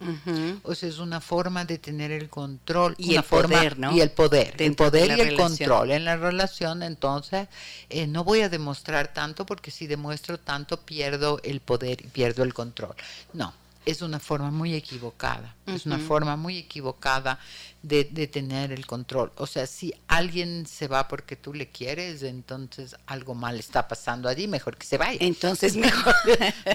O 0.63 0.73
sea, 0.73 0.89
es 0.89 0.97
una 0.97 1.21
forma 1.21 1.65
de 1.65 1.77
tener 1.77 2.11
el 2.11 2.29
control. 2.29 2.95
Y 2.97 3.15
el 3.15 3.23
poder, 3.23 3.77
¿no? 3.77 3.95
Y 3.95 4.01
el 4.01 4.11
poder. 4.11 4.55
el 4.57 4.75
poder 4.75 5.17
y 5.17 5.21
el 5.21 5.35
control 5.35 5.91
en 5.91 6.05
la 6.05 6.15
relación. 6.15 6.81
Entonces, 6.83 7.47
eh, 7.89 8.07
no 8.07 8.23
voy 8.23 8.41
a 8.41 8.49
demostrar 8.49 9.13
tanto 9.13 9.45
porque 9.45 9.69
si 9.69 9.85
demuestro 9.87 10.39
tanto 10.39 10.79
pierdo 10.81 11.39
el 11.43 11.59
poder 11.59 12.01
y 12.01 12.07
pierdo 12.07 12.43
el 12.43 12.53
control. 12.53 12.95
No, 13.33 13.53
es 13.85 14.01
una 14.01 14.19
forma 14.19 14.51
muy 14.51 14.73
equivocada, 14.73 15.55
es 15.67 15.85
una 15.85 15.99
forma 15.99 16.35
muy 16.35 16.57
equivocada 16.57 17.39
de, 17.87 18.27
tener 18.27 18.71
el 18.71 18.85
control. 18.85 19.31
O 19.37 19.47
sea, 19.47 19.65
si 19.65 19.93
alguien 20.07 20.65
se 20.65 20.87
va 20.87 21.07
porque 21.07 21.35
tú 21.35 21.53
le 21.53 21.69
quieres, 21.69 22.23
entonces 22.23 22.95
algo 23.05 23.33
mal 23.33 23.57
está 23.59 23.87
pasando 23.87 24.27
allí, 24.27 24.47
mejor 24.47 24.77
que 24.77 24.85
se 24.85 24.97
vaya. 24.97 25.17
Entonces 25.21 25.75
mejor, 25.77 26.15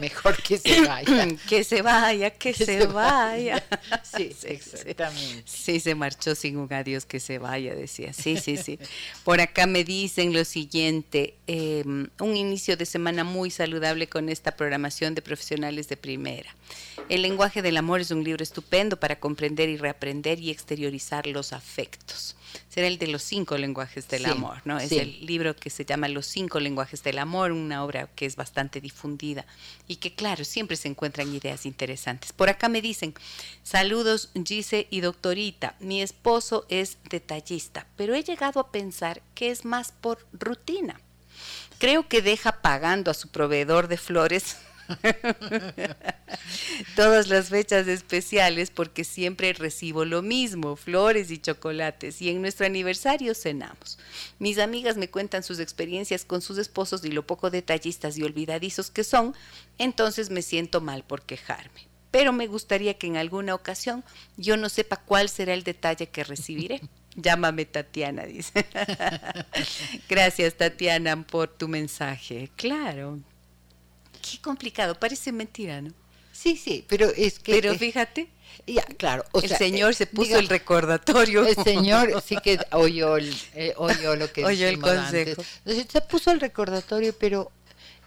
mejor 0.01 0.43
que 0.43 0.59
se 0.59 0.87
vaya. 0.87 1.29
que 1.49 1.65
se 1.65 1.83
vaya, 1.83 2.31
que, 2.31 2.55
se, 2.55 2.87
vaya. 2.87 3.63
Sí, 4.03 4.35
exactamente. 4.45 5.43
Sí, 5.47 5.81
se 5.81 5.95
marchó 5.95 6.35
sin 6.35 6.57
un 6.57 6.73
adiós, 6.73 7.05
que 7.05 7.21
se 7.21 7.39
vaya, 7.39 7.75
decía. 7.75 8.13
Sí, 8.13 8.37
sí, 8.37 8.57
sí. 8.57 8.79
Por 9.25 9.41
acá 9.41 9.67
me 9.67 9.85
dicen 9.85 10.33
lo 10.33 10.45
siguiente, 10.45 11.35
em, 11.47 12.09
un 12.21 12.37
inicio 12.37 12.77
de 12.77 12.87
semana 12.87 13.25
muy 13.25 13.51
saludable 13.51 14.09
con 14.09 14.29
esta 14.29 14.57
programación 14.57 15.15
de 15.15 15.23
profesionales 15.23 15.89
de 15.89 15.97
primera. 15.97 16.55
El 17.09 17.23
lenguaje 17.23 17.61
del 17.63 17.77
amor 17.77 18.01
es 18.01 18.11
un 18.11 18.25
libro 18.25 18.43
estupendo 18.43 18.82
para 18.91 19.19
comprender 19.19 19.69
y 19.69 19.77
reaprender 19.77 20.39
y 20.39 20.51
exteriorizar 20.51 21.27
los 21.27 21.53
afectos. 21.53 22.37
Será 22.69 22.87
el 22.87 22.99
de 22.99 23.07
los 23.07 23.23
cinco 23.23 23.57
lenguajes 23.57 24.09
del 24.09 24.27
amor, 24.27 24.61
¿no? 24.65 24.79
Es 24.79 24.93
el 24.93 25.25
libro 25.25 25.57
que 25.57 25.71
se 25.71 25.85
llama 25.85 26.09
Los 26.09 26.27
cinco 26.27 26.61
lenguajes 26.61 27.03
del 27.03 27.19
amor, 27.19 27.53
una 27.53 27.85
obra 27.85 28.09
que 28.15 28.27
es 28.27 28.37
bastante 28.37 28.81
difundida 28.81 29.47
y 29.89 29.97
que, 29.97 30.15
claro, 30.15 30.45
siempre 30.45 30.77
se 30.77 30.89
encuentran 30.89 31.35
ideas 31.35 31.65
interesantes. 31.67 32.33
Por 32.33 32.49
acá 32.49 32.69
me 32.69 32.83
dicen, 32.83 33.15
saludos 33.63 34.31
Gise 34.45 34.87
y 34.91 35.01
doctorita, 35.01 35.77
mi 35.81 36.03
esposo 36.03 36.67
es 36.69 36.99
detallista, 37.09 37.87
pero 37.97 38.15
he 38.15 38.23
llegado 38.23 38.61
a 38.61 38.71
pensar 38.71 39.23
que 39.35 39.51
es 39.51 39.65
más 39.65 39.93
por 39.93 40.27
rutina. 40.33 41.01
Creo 41.79 42.07
que 42.09 42.23
deja 42.23 42.61
pagando 42.63 43.11
a 43.11 43.15
su 43.15 43.29
proveedor 43.29 43.89
de 43.89 43.97
flores 43.97 44.57
todas 46.97 47.29
las 47.29 47.49
fechas 47.49 47.87
especiales 47.89 48.71
porque 48.71 49.05
siempre 49.05 49.53
recibo 49.53 50.05
lo 50.05 50.23
mismo, 50.23 50.77
flores 50.77 51.31
y 51.31 51.39
chocolates, 51.39 52.23
y 52.23 52.31
en 52.31 52.41
nuestro 52.41 52.67
aniversario 52.67 53.35
cenamos. 53.35 53.99
Mis 54.39 54.59
amigas 54.59 54.97
me 54.97 55.09
cuentan 55.09 55.43
sus 55.43 55.59
experiencias 55.59 56.25
con 56.25 56.43
sus 56.43 56.59
esposos 56.59 57.05
y 57.05 57.11
lo 57.11 57.27
poco 57.27 57.51
detallistas 57.51 58.17
y 58.19 58.23
olvidadizos 58.23 58.91
que 58.91 59.05
son, 59.05 59.35
entonces 59.79 60.31
me 60.31 60.43
siento 60.43 60.81
mal 60.81 61.05
por 61.05 61.23
quejarme. 61.23 61.93
Pero 62.11 62.33
me 62.33 62.47
gustaría 62.47 62.95
que 62.95 63.07
en 63.07 63.17
alguna 63.17 63.55
ocasión 63.55 64.05
yo 64.37 64.57
no 64.57 64.69
sepa 64.69 64.97
cuál 64.97 65.29
será 65.29 65.55
el 65.55 65.65
detalle 65.65 66.09
que 66.09 66.25
recibiré. 66.25 66.81
Llámame 67.17 67.65
Tatiana, 67.65 68.25
dice. 68.25 68.67
Gracias 70.09 70.55
Tatiana 70.55 71.23
por 71.23 71.49
tu 71.49 71.69
mensaje. 71.69 72.51
Claro, 72.57 73.19
Qué 74.23 74.41
complicado, 74.41 74.95
parece 74.95 75.33
mentira, 75.33 75.83
¿no? 75.83 75.93
Sí, 76.33 76.57
sí, 76.57 76.85
pero 76.89 77.11
es 77.17 77.39
que... 77.39 77.53
Pero 77.53 77.75
fíjate. 77.75 78.29
Ya, 78.67 78.85
claro. 78.85 79.25
el 79.43 79.49
señor 79.57 79.95
se 79.95 80.07
puso 80.07 80.39
el 80.39 80.49
recordatorio. 80.49 81.45
El 81.47 81.57
señor 81.57 82.23
sí 82.25 82.37
que 82.43 82.59
oyó, 82.73 83.17
eh, 83.19 83.75
oyó 83.77 84.15
lo 84.17 84.33
que 84.33 84.45
oyó 84.45 84.69
el 84.69 84.79
consejo. 84.79 85.43
Se 85.65 86.01
puso 86.03 86.31
el 86.31 86.41
recordatorio, 86.41 87.15
pero 87.19 87.51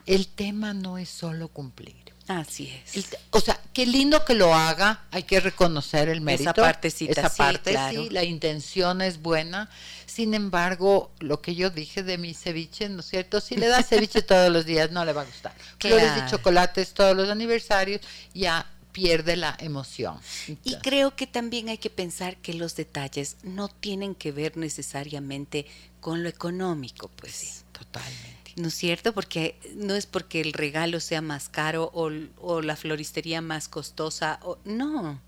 el 0.06 0.28
tema 0.28 0.74
no 0.74 0.98
es 0.98 1.10
solo 1.10 1.50
cumplir. 1.50 1.96
Así 2.28 2.74
es. 2.96 3.06
o 3.30 3.40
sea, 3.40 3.60
qué 3.72 3.86
lindo 3.86 4.26
que 4.26 4.34
lo 4.34 4.56
haga, 4.56 5.04
hay 5.12 5.24
que 5.24 5.40
reconocer 5.40 6.10
el 6.10 6.22
mérito. 6.22 6.50
Esa 6.50 6.54
partecita, 6.56 7.22
esa 7.22 7.30
parte, 7.30 7.78
sí, 7.92 8.10
la 8.10 8.24
intención 8.24 9.02
es 9.02 9.22
buena. 9.22 9.70
Sin 10.16 10.34
embargo, 10.34 11.12
lo 11.20 11.42
que 11.42 11.56
yo 11.56 11.70
dije 11.70 12.02
de 12.02 12.18
mi 12.18 12.34
ceviche, 12.34 12.88
¿no 12.88 13.02
es 13.02 13.08
cierto? 13.08 13.42
Si 13.42 13.58
le 13.58 13.68
das 13.68 13.90
ceviche 13.90 14.22
todos 14.22 14.50
los 14.50 14.66
días, 14.66 14.90
no 14.90 15.04
le 15.04 15.12
va 15.12 15.24
a 15.24 15.26
gustar. 15.26 15.54
Flores 15.78 16.10
y 16.18 16.30
chocolates 16.32 16.94
todos 16.94 17.18
los 17.18 17.28
aniversarios, 17.30 18.00
ya 18.34 18.66
pierde 18.94 19.36
la 19.36 19.58
emoción. 19.60 20.18
Y 20.64 20.78
creo 20.78 21.18
que 21.18 21.28
también 21.28 21.68
hay 21.68 21.80
que 21.80 21.90
pensar 21.90 22.38
que 22.38 22.54
los 22.54 22.78
detalles 22.78 23.36
no 23.44 23.68
tienen 23.68 24.16
que 24.16 24.32
ver 24.32 24.56
necesariamente 24.56 25.66
con 26.00 26.24
lo 26.24 26.30
económico, 26.30 27.12
pues. 27.18 27.34
Sí, 27.34 27.50
totalmente. 27.74 28.54
¿no 28.56 28.70
es 28.70 28.74
cierto? 28.74 29.14
Porque 29.14 29.60
no 29.76 29.96
es 29.96 30.06
porque 30.06 30.40
el 30.40 30.54
regalo 30.54 31.02
sea 31.02 31.22
más 31.22 31.50
caro 31.50 31.92
o, 31.94 32.62
la 32.62 32.78
floristería 32.78 33.42
más 33.42 33.68
costosa, 33.68 34.40
o, 34.44 34.60
no, 34.64 35.20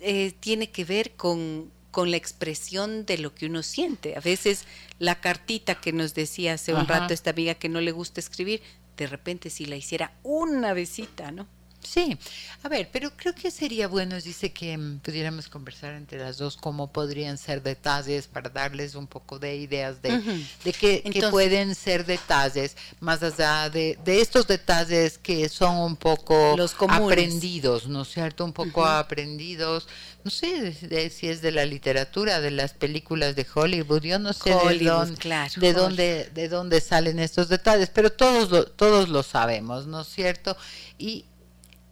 eh, 0.00 0.32
tiene 0.40 0.72
que 0.72 0.84
ver 0.84 1.12
con, 1.12 1.70
con 1.96 2.10
la 2.10 2.18
expresión 2.18 3.06
de 3.06 3.16
lo 3.16 3.34
que 3.34 3.46
uno 3.46 3.62
siente. 3.62 4.18
A 4.18 4.20
veces 4.20 4.66
la 4.98 5.18
cartita 5.18 5.80
que 5.80 5.94
nos 5.94 6.12
decía 6.12 6.52
hace 6.52 6.74
un 6.74 6.86
rato 6.86 7.14
esta 7.14 7.30
amiga 7.30 7.54
que 7.54 7.70
no 7.70 7.80
le 7.80 7.90
gusta 7.90 8.20
escribir, 8.20 8.60
de 8.98 9.06
repente 9.06 9.48
si 9.48 9.64
la 9.64 9.76
hiciera 9.76 10.12
una 10.22 10.74
besita, 10.74 11.32
¿no? 11.32 11.48
Sí, 11.86 12.18
a 12.64 12.68
ver, 12.68 12.88
pero 12.92 13.10
creo 13.16 13.32
que 13.34 13.50
sería 13.50 13.86
bueno, 13.86 14.20
dice 14.20 14.52
que 14.52 14.76
mm, 14.76 14.98
pudiéramos 14.98 15.48
conversar 15.48 15.94
entre 15.94 16.18
las 16.18 16.36
dos 16.36 16.56
cómo 16.56 16.90
podrían 16.90 17.38
ser 17.38 17.62
detalles 17.62 18.26
para 18.26 18.50
darles 18.50 18.96
un 18.96 19.06
poco 19.06 19.38
de 19.38 19.56
ideas 19.56 20.02
de, 20.02 20.44
de 20.64 20.72
qué, 20.72 21.28
pueden 21.30 21.74
ser 21.76 22.04
detalles, 22.04 22.76
más 22.98 23.22
allá 23.22 23.70
de, 23.70 23.96
de, 24.04 24.20
estos 24.20 24.48
detalles 24.48 25.16
que 25.16 25.48
son 25.48 25.76
un 25.76 25.96
poco 25.96 26.56
Los 26.56 26.74
aprendidos, 26.88 27.86
¿no 27.86 28.02
es 28.02 28.08
cierto? 28.08 28.44
Un 28.44 28.52
poco 28.52 28.84
aprendidos, 28.84 29.86
no 30.24 30.30
sé 30.30 31.10
si 31.10 31.28
es 31.28 31.40
de 31.40 31.52
la 31.52 31.64
literatura, 31.64 32.40
de 32.40 32.50
las 32.50 32.72
películas 32.72 33.36
de 33.36 33.46
Hollywood, 33.54 34.02
yo 34.02 34.18
no 34.18 34.32
sé 34.32 34.50
de, 34.50 34.84
dónde, 34.84 35.16
de, 35.56 35.72
dónde, 35.72 36.30
de 36.34 36.48
dónde 36.48 36.80
salen 36.80 37.20
estos 37.20 37.48
detalles, 37.48 37.90
pero 37.90 38.10
todos 38.10 38.74
todos 38.74 39.08
lo 39.08 39.22
sabemos, 39.22 39.86
¿no 39.86 40.00
es 40.00 40.08
cierto? 40.08 40.56
Y 40.98 41.26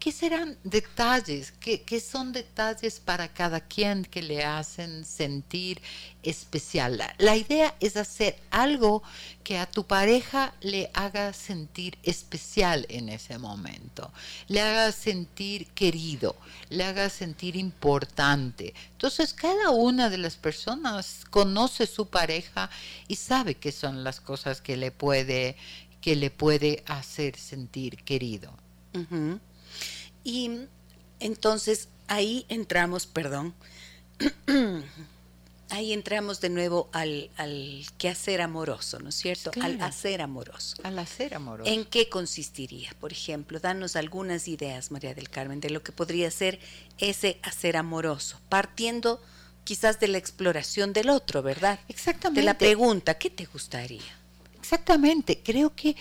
¿Qué 0.04 0.12
serán 0.12 0.58
detalles? 0.64 1.50
¿Qué, 1.52 1.98
son 1.98 2.30
detalles 2.32 3.00
para 3.00 3.32
cada 3.32 3.62
quien 3.62 4.04
que 4.04 4.20
le 4.20 4.44
hacen 4.44 5.02
sentir 5.02 5.80
especial? 6.22 7.00
La, 7.16 7.36
idea 7.38 7.74
es 7.80 7.96
hacer 7.96 8.36
algo 8.50 9.02
que 9.42 9.56
a 9.56 9.64
tu 9.64 9.86
pareja 9.86 10.52
le 10.60 10.90
haga 10.92 11.32
sentir 11.32 11.96
especial 12.02 12.84
en 12.90 13.08
ese 13.08 13.38
momento, 13.38 14.12
le 14.48 14.60
haga 14.60 14.92
sentir 14.92 15.68
querido, 15.68 16.36
le 16.68 16.84
haga 16.84 17.08
sentir 17.08 17.56
importante. 17.56 18.74
Entonces 18.92 19.32
cada 19.32 19.70
una 19.70 20.10
de 20.10 20.18
las 20.18 20.36
personas 20.36 21.24
conoce 21.30 21.86
su 21.86 22.08
pareja 22.08 22.68
y 23.08 23.16
sabe 23.16 23.54
qué 23.54 23.72
son 23.72 24.04
las 24.04 24.20
cosas 24.20 24.60
que 24.60 24.76
le 24.76 24.90
puede, 24.90 25.56
que 26.02 26.14
le 26.14 26.28
puede 26.28 26.84
hacer 26.86 27.38
sentir 27.38 28.04
querido. 28.04 28.52
Y 30.24 30.66
entonces 31.20 31.88
ahí 32.08 32.46
entramos, 32.48 33.06
perdón, 33.06 33.54
ahí 35.70 35.92
entramos 35.92 36.40
de 36.40 36.48
nuevo 36.48 36.88
al, 36.92 37.30
al 37.36 37.84
quehacer 37.98 38.40
amoroso, 38.40 38.98
¿no 39.00 39.10
es 39.10 39.16
cierto? 39.16 39.50
Al 39.60 39.80
hacer 39.80 40.22
amoroso. 40.22 40.76
Al 40.82 40.98
hacer 40.98 41.34
amoroso. 41.34 41.70
¿En 41.70 41.84
qué 41.84 42.08
consistiría? 42.08 42.90
Por 43.00 43.12
ejemplo, 43.12 43.60
danos 43.60 43.96
algunas 43.96 44.48
ideas, 44.48 44.90
María 44.90 45.14
del 45.14 45.30
Carmen, 45.30 45.60
de 45.60 45.70
lo 45.70 45.82
que 45.82 45.92
podría 45.92 46.30
ser 46.30 46.58
ese 46.98 47.38
hacer 47.42 47.76
amoroso, 47.76 48.40
partiendo 48.48 49.20
quizás 49.64 49.98
de 49.98 50.08
la 50.08 50.18
exploración 50.18 50.92
del 50.92 51.10
otro, 51.10 51.42
¿verdad? 51.42 51.80
Exactamente. 51.88 52.40
De 52.40 52.44
la 52.44 52.56
pregunta, 52.56 53.14
¿qué 53.14 53.30
te 53.30 53.46
gustaría? 53.46 54.02
Exactamente. 54.58 55.40
Creo 55.42 55.74
que 55.74 55.96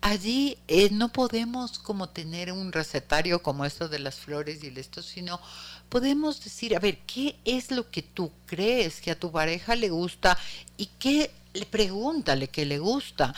allí 0.00 0.58
eh, 0.68 0.88
no 0.90 1.12
podemos 1.12 1.78
como 1.78 2.08
tener 2.08 2.52
un 2.52 2.72
recetario 2.72 3.42
como 3.42 3.64
esto 3.64 3.88
de 3.88 3.98
las 3.98 4.16
flores 4.16 4.62
y 4.62 4.68
esto, 4.78 5.02
sino 5.02 5.40
podemos 5.88 6.42
decir, 6.42 6.76
a 6.76 6.80
ver, 6.80 6.98
¿qué 7.06 7.36
es 7.44 7.70
lo 7.70 7.90
que 7.90 8.02
tú 8.02 8.32
crees 8.46 9.00
que 9.00 9.10
a 9.10 9.18
tu 9.18 9.30
pareja 9.30 9.76
le 9.76 9.90
gusta 9.90 10.38
y 10.76 10.86
qué 10.98 11.30
le 11.52 11.66
pregúntale 11.66 12.48
que 12.48 12.64
le 12.64 12.78
gusta? 12.78 13.34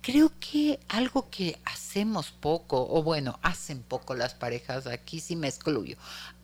Creo 0.00 0.32
que 0.40 0.80
algo 0.88 1.30
que 1.30 1.60
hacemos 1.64 2.32
poco, 2.32 2.88
o 2.90 3.04
bueno, 3.04 3.38
hacen 3.42 3.82
poco 3.82 4.14
las 4.14 4.34
parejas, 4.34 4.88
aquí 4.88 5.20
sí 5.20 5.36
me 5.36 5.46
excluyo, 5.46 5.96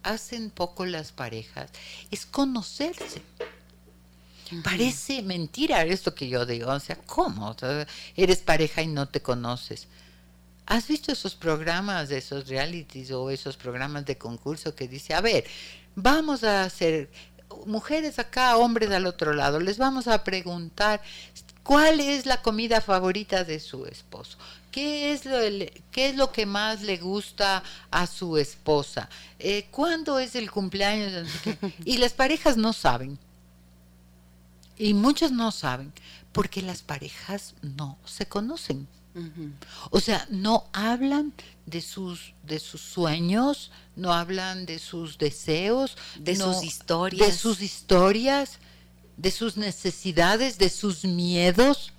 hacen 0.04 0.50
poco 0.50 0.86
las 0.86 1.10
parejas, 1.10 1.70
es 2.12 2.24
conocerse. 2.24 3.22
Parece 4.62 5.22
mentira 5.22 5.82
esto 5.84 6.14
que 6.14 6.28
yo 6.28 6.46
digo. 6.46 6.70
O 6.70 6.80
sea, 6.80 6.96
¿cómo? 7.06 7.54
eres 8.16 8.38
pareja 8.38 8.82
y 8.82 8.86
no 8.86 9.08
te 9.08 9.20
conoces. 9.20 9.88
¿Has 10.66 10.86
visto 10.86 11.12
esos 11.12 11.34
programas 11.34 12.10
de 12.10 12.18
esos 12.18 12.46
realities 12.46 13.10
o 13.10 13.30
esos 13.30 13.56
programas 13.56 14.04
de 14.04 14.18
concurso 14.18 14.74
que 14.74 14.86
dice, 14.86 15.14
a 15.14 15.22
ver, 15.22 15.44
vamos 15.94 16.44
a 16.44 16.64
hacer 16.64 17.10
mujeres 17.66 18.18
acá, 18.18 18.56
hombres 18.56 18.90
al 18.90 19.06
otro 19.06 19.32
lado, 19.32 19.60
les 19.60 19.78
vamos 19.78 20.08
a 20.08 20.22
preguntar 20.24 21.00
cuál 21.62 22.00
es 22.00 22.26
la 22.26 22.42
comida 22.42 22.80
favorita 22.80 23.44
de 23.44 23.60
su 23.60 23.86
esposo, 23.86 24.38
qué 24.70 25.12
es 25.12 25.24
lo, 25.24 25.38
qué 25.90 26.10
es 26.10 26.16
lo 26.16 26.32
que 26.32 26.46
más 26.46 26.82
le 26.82 26.98
gusta 26.98 27.62
a 27.90 28.06
su 28.06 28.36
esposa, 28.36 29.08
eh, 29.38 29.66
cuándo 29.70 30.18
es 30.18 30.34
el 30.34 30.50
cumpleaños, 30.50 31.28
y 31.84 31.98
las 31.98 32.12
parejas 32.12 32.56
no 32.56 32.72
saben. 32.72 33.18
Y 34.78 34.94
muchos 34.94 35.32
no 35.32 35.50
saben 35.50 35.92
porque 36.32 36.62
las 36.62 36.82
parejas 36.82 37.54
no 37.62 37.98
se 38.04 38.26
conocen. 38.26 38.86
O 39.90 39.98
sea, 39.98 40.28
no 40.30 40.68
hablan 40.72 41.32
de 41.66 41.80
sus 41.80 42.34
de 42.44 42.60
sus 42.60 42.80
sueños, 42.80 43.72
no 43.96 44.12
hablan 44.12 44.64
de 44.64 44.78
sus 44.78 45.18
deseos, 45.18 45.96
de 46.20 46.36
sus 46.36 46.62
historias, 46.62 47.26
de 47.26 47.36
sus 47.36 47.60
historias, 47.60 48.58
de 49.16 49.32
sus 49.32 49.56
necesidades, 49.56 50.58
de 50.58 50.70
sus 50.70 51.04
miedos. 51.04 51.92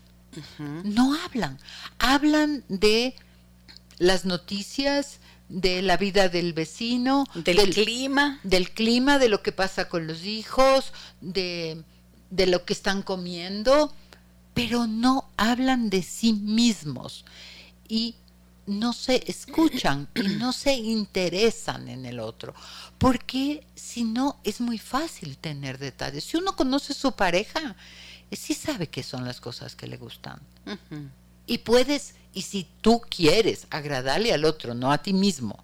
No 0.83 1.13
hablan. 1.25 1.59
Hablan 1.97 2.63
de 2.69 3.15
las 3.97 4.23
noticias, 4.23 5.19
de 5.49 5.81
la 5.81 5.97
vida 5.97 6.29
del 6.29 6.53
vecino, 6.53 7.25
del 7.33 7.73
clima, 7.73 8.39
del 8.43 8.71
clima, 8.71 9.19
de 9.19 9.29
lo 9.29 9.41
que 9.41 9.51
pasa 9.51 9.89
con 9.89 10.07
los 10.07 10.23
hijos, 10.23 10.93
de 11.19 11.83
de 12.29 12.47
lo 12.47 12.65
que 12.65 12.73
están 12.73 13.01
comiendo, 13.01 13.93
pero 14.53 14.87
no 14.87 15.29
hablan 15.37 15.89
de 15.89 16.03
sí 16.03 16.33
mismos. 16.33 17.25
Y 17.87 18.15
no 18.69 18.93
se 18.93 19.23
escuchan 19.29 20.07
y 20.15 20.21
no 20.37 20.53
se 20.53 20.73
interesan 20.73 21.87
en 21.87 22.05
el 22.05 22.19
otro. 22.19 22.53
Porque 22.97 23.65
si 23.75 24.03
no, 24.03 24.37
es 24.43 24.61
muy 24.61 24.77
fácil 24.77 25.37
tener 25.37 25.77
detalles. 25.79 26.23
Si 26.23 26.37
uno 26.37 26.55
conoce 26.55 26.93
su 26.93 27.11
pareja, 27.13 27.75
sí 28.31 28.53
sabe 28.53 28.87
qué 28.87 29.03
son 29.03 29.25
las 29.25 29.41
cosas 29.41 29.75
que 29.75 29.87
le 29.87 29.97
gustan. 29.97 30.39
Y 31.47 31.59
puedes, 31.59 32.13
y 32.33 32.43
si 32.43 32.67
tú 32.81 33.01
quieres 33.01 33.65
agradarle 33.71 34.33
al 34.33 34.45
otro, 34.45 34.75
no 34.75 34.91
a 34.91 34.99
ti 34.99 35.13
mismo, 35.13 35.63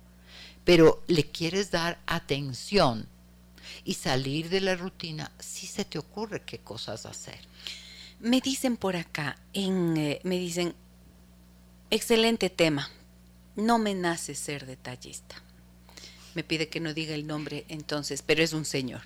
pero 0.64 1.04
le 1.08 1.30
quieres 1.30 1.70
dar 1.70 2.00
atención 2.08 3.08
y 3.86 3.94
salir 3.94 4.50
de 4.50 4.60
la 4.62 4.76
rutina, 4.76 5.32
sí 5.40 5.68
se 5.68 5.86
te 5.86 6.00
ocurre 6.00 6.42
qué 6.42 6.58
cosas 6.58 7.06
hacer. 7.06 7.40
Me 8.20 8.42
dicen 8.42 8.78
por 8.78 8.96
acá, 8.96 9.38
en, 9.54 9.96
eh, 9.96 10.20
me 10.24 10.38
dicen, 10.40 10.74
excelente 11.92 12.50
tema, 12.50 12.90
no 13.56 13.78
me 13.78 13.94
nace 13.94 14.34
ser 14.34 14.66
detallista. 14.66 15.42
Me 16.34 16.44
pide 16.44 16.68
que 16.68 16.80
no 16.80 16.94
diga 16.94 17.14
el 17.14 17.28
nombre 17.28 17.66
entonces, 17.70 18.22
pero 18.22 18.44
es 18.44 18.52
un 18.54 18.66
señor. 18.66 19.02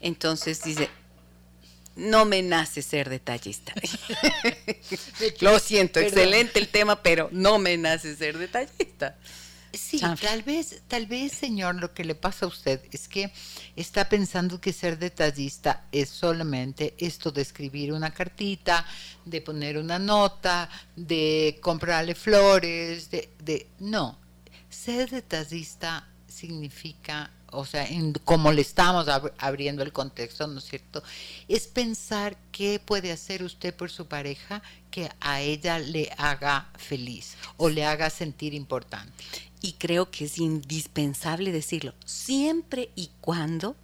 Entonces 0.00 0.62
dice, 0.62 0.90
no 1.96 2.24
me 2.24 2.42
nace 2.42 2.82
ser 2.82 3.08
detallista. 3.08 3.72
Lo 5.40 5.58
siento, 5.58 5.98
excelente 5.98 6.60
el 6.60 6.68
tema, 6.68 7.02
pero 7.02 7.28
no 7.32 7.58
me 7.58 7.76
nace 7.76 8.14
ser 8.14 8.38
detallista. 8.38 9.16
Sí, 9.72 10.00
tal 10.00 10.42
vez, 10.42 10.82
tal 10.88 11.06
vez, 11.06 11.32
señor, 11.32 11.74
lo 11.74 11.92
que 11.92 12.04
le 12.04 12.14
pasa 12.14 12.46
a 12.46 12.48
usted 12.48 12.80
es 12.90 13.06
que 13.06 13.30
está 13.76 14.08
pensando 14.08 14.60
que 14.60 14.72
ser 14.72 14.98
detallista 14.98 15.84
es 15.92 16.08
solamente 16.08 16.94
esto 16.98 17.30
de 17.30 17.42
escribir 17.42 17.92
una 17.92 18.12
cartita, 18.12 18.86
de 19.24 19.42
poner 19.42 19.76
una 19.76 19.98
nota, 19.98 20.70
de 20.96 21.58
comprarle 21.60 22.14
flores, 22.14 23.10
de, 23.10 23.30
de 23.40 23.66
no. 23.78 24.18
Ser 24.70 25.10
detallista 25.10 26.08
significa 26.26 27.30
o 27.50 27.64
sea, 27.64 27.86
en, 27.86 28.12
como 28.24 28.52
le 28.52 28.62
estamos 28.62 29.06
abriendo 29.38 29.82
el 29.82 29.92
contexto, 29.92 30.46
¿no 30.46 30.58
es 30.58 30.64
cierto? 30.64 31.02
Es 31.48 31.66
pensar 31.66 32.36
qué 32.52 32.80
puede 32.84 33.12
hacer 33.12 33.42
usted 33.42 33.74
por 33.74 33.90
su 33.90 34.06
pareja 34.06 34.62
que 34.90 35.10
a 35.20 35.40
ella 35.40 35.78
le 35.78 36.10
haga 36.18 36.70
feliz 36.76 37.36
o 37.56 37.68
le 37.68 37.84
haga 37.84 38.10
sentir 38.10 38.54
importante. 38.54 39.24
Y 39.60 39.72
creo 39.72 40.10
que 40.10 40.26
es 40.26 40.38
indispensable 40.38 41.52
decirlo, 41.52 41.94
siempre 42.04 42.90
y 42.94 43.10
cuando 43.20 43.76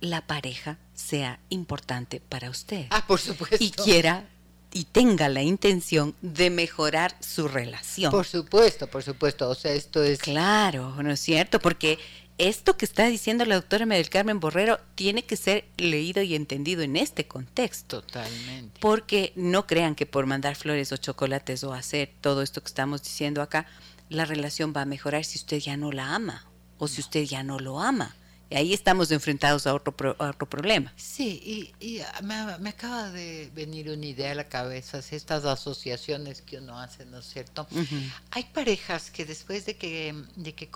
la 0.00 0.26
pareja 0.26 0.78
sea 0.94 1.40
importante 1.48 2.20
para 2.20 2.50
usted. 2.50 2.86
Ah, 2.90 3.06
por 3.06 3.20
supuesto. 3.20 3.56
Y 3.60 3.70
quiera 3.70 4.28
y 4.72 4.84
tenga 4.84 5.30
la 5.30 5.42
intención 5.42 6.14
de 6.20 6.50
mejorar 6.50 7.16
su 7.20 7.48
relación. 7.48 8.10
Por 8.10 8.26
supuesto, 8.26 8.86
por 8.88 9.02
supuesto. 9.02 9.48
O 9.48 9.54
sea, 9.54 9.72
esto 9.72 10.02
es... 10.02 10.18
Claro, 10.18 11.02
¿no 11.02 11.12
es 11.12 11.20
cierto? 11.20 11.60
Porque 11.60 11.98
esto 12.38 12.76
que 12.76 12.84
está 12.84 13.06
diciendo 13.06 13.44
la 13.44 13.54
doctora 13.54 13.86
Medel 13.86 14.10
Carmen 14.10 14.40
Borrero 14.40 14.78
tiene 14.94 15.24
que 15.24 15.36
ser 15.36 15.64
leído 15.78 16.22
y 16.22 16.34
entendido 16.34 16.82
en 16.82 16.96
este 16.96 17.26
contexto. 17.26 18.02
Totalmente. 18.02 18.78
Porque 18.80 19.32
no 19.36 19.66
crean 19.66 19.94
que 19.94 20.06
por 20.06 20.26
mandar 20.26 20.54
flores 20.56 20.92
o 20.92 20.96
chocolates 20.96 21.64
o 21.64 21.72
hacer 21.72 22.12
todo 22.20 22.42
esto 22.42 22.60
que 22.62 22.68
estamos 22.68 23.02
diciendo 23.02 23.42
acá, 23.42 23.66
la 24.08 24.24
relación 24.24 24.72
va 24.76 24.82
a 24.82 24.86
mejorar 24.86 25.24
si 25.24 25.38
usted 25.38 25.58
ya 25.58 25.76
no 25.76 25.92
la 25.92 26.14
ama 26.14 26.46
o 26.78 26.88
si 26.88 27.00
usted 27.00 27.24
ya 27.24 27.42
no 27.42 27.58
lo 27.58 27.80
ama. 27.80 28.14
Y 28.48 28.54
ahí 28.54 28.72
estamos 28.72 29.10
enfrentados 29.10 29.66
a 29.66 29.74
otro, 29.74 29.94
otro 30.18 30.48
problema. 30.48 30.92
Sí, 30.96 31.72
y, 31.80 32.00
me, 32.22 32.68
acaba 32.68 33.10
de 33.10 33.50
venir 33.52 33.90
una 33.90 34.06
idea 34.06 34.32
a 34.32 34.34
la 34.36 34.48
cabeza, 34.48 35.00
estas 35.10 35.44
asociaciones 35.44 36.42
que 36.42 36.58
uno 36.58 36.78
hace, 36.78 37.06
¿no 37.06 37.18
es 37.18 37.26
cierto? 37.26 37.66
Hay 38.30 38.44
parejas 38.44 39.10
que 39.10 39.24
después 39.24 39.66
de 39.66 39.76
que, 39.76 40.14
de 40.36 40.54
que 40.54 40.70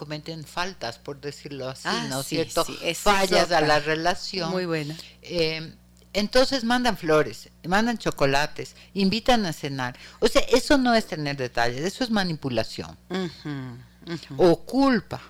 cometen 0.00 0.44
faltas, 0.44 0.96
por 0.98 1.20
decirlo 1.20 1.68
así, 1.68 1.82
ah, 1.84 2.06
¿no 2.08 2.22
es 2.22 2.26
cierto? 2.26 2.64
Fallas 2.94 3.52
a 3.52 3.60
la 3.60 3.80
relación. 3.80 4.50
Muy 4.50 4.64
buena. 4.64 4.96
Eh, 5.20 5.74
entonces 6.14 6.64
mandan 6.64 6.96
flores, 6.96 7.50
mandan 7.68 7.98
chocolates, 7.98 8.76
invitan 8.94 9.44
a 9.44 9.52
cenar. 9.52 9.98
O 10.18 10.26
sea, 10.26 10.40
eso 10.40 10.78
no 10.78 10.94
es 10.94 11.06
tener 11.06 11.36
detalles, 11.36 11.82
eso 11.82 12.02
es 12.02 12.08
manipulación. 12.08 12.96
O 14.38 14.56
culpa. 14.64 15.20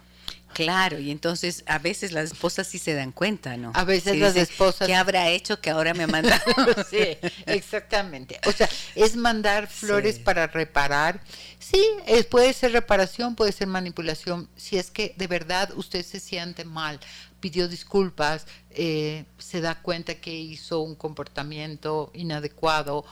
Claro, 0.54 0.98
y 0.98 1.10
entonces 1.10 1.62
a 1.66 1.78
veces 1.78 2.12
las 2.12 2.32
esposas 2.32 2.66
sí 2.66 2.78
se 2.78 2.94
dan 2.94 3.12
cuenta, 3.12 3.56
¿no? 3.56 3.72
A 3.74 3.84
veces 3.84 4.18
las 4.18 4.36
esposas. 4.36 4.86
¿Qué 4.86 4.94
habrá 4.94 5.28
hecho 5.28 5.60
que 5.60 5.70
ahora 5.70 5.94
me 5.94 6.04
ha 6.04 6.06
mandado? 6.06 6.42
sí, 6.90 7.16
exactamente. 7.46 8.40
O 8.46 8.52
sea, 8.52 8.68
es 8.94 9.16
mandar 9.16 9.68
flores 9.68 10.18
para 10.18 10.46
reparar. 10.46 11.20
Sí, 11.58 11.84
puede 12.30 12.52
ser 12.52 12.72
reparación, 12.72 13.36
puede 13.36 13.52
ser 13.52 13.68
manipulación. 13.68 14.48
Si 14.56 14.76
es 14.76 14.90
que 14.90 15.14
de 15.16 15.26
verdad 15.26 15.70
usted 15.76 16.04
se 16.04 16.20
siente 16.20 16.64
mal, 16.64 17.00
pidió 17.40 17.68
disculpas, 17.68 18.46
eh, 18.70 19.24
se 19.38 19.60
da 19.60 19.80
cuenta 19.80 20.14
que 20.16 20.32
hizo 20.32 20.80
un 20.80 20.94
comportamiento 20.94 22.10
inadecuado, 22.14 23.04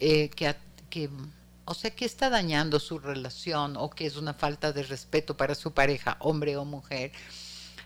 eh, 0.00 0.30
que, 0.30 0.54
que 0.90 1.08
o 1.64 1.74
sea, 1.74 1.90
que 1.90 2.04
está 2.04 2.28
dañando 2.28 2.80
su 2.80 2.98
relación 2.98 3.76
o 3.76 3.90
que 3.90 4.06
es 4.06 4.16
una 4.16 4.34
falta 4.34 4.72
de 4.72 4.82
respeto 4.82 5.36
para 5.36 5.54
su 5.54 5.72
pareja, 5.72 6.16
hombre 6.20 6.56
o 6.56 6.64
mujer, 6.64 7.12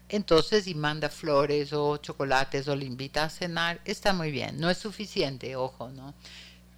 entonces 0.08 0.66
y 0.66 0.74
manda 0.74 1.08
flores 1.08 1.72
o 1.72 1.96
chocolates 1.96 2.68
o 2.68 2.76
le 2.76 2.84
invita 2.84 3.24
a 3.24 3.30
cenar, 3.30 3.80
está 3.84 4.12
muy 4.12 4.30
bien. 4.30 4.58
No 4.60 4.70
es 4.70 4.78
suficiente, 4.78 5.56
ojo, 5.56 5.88
¿no? 5.88 6.14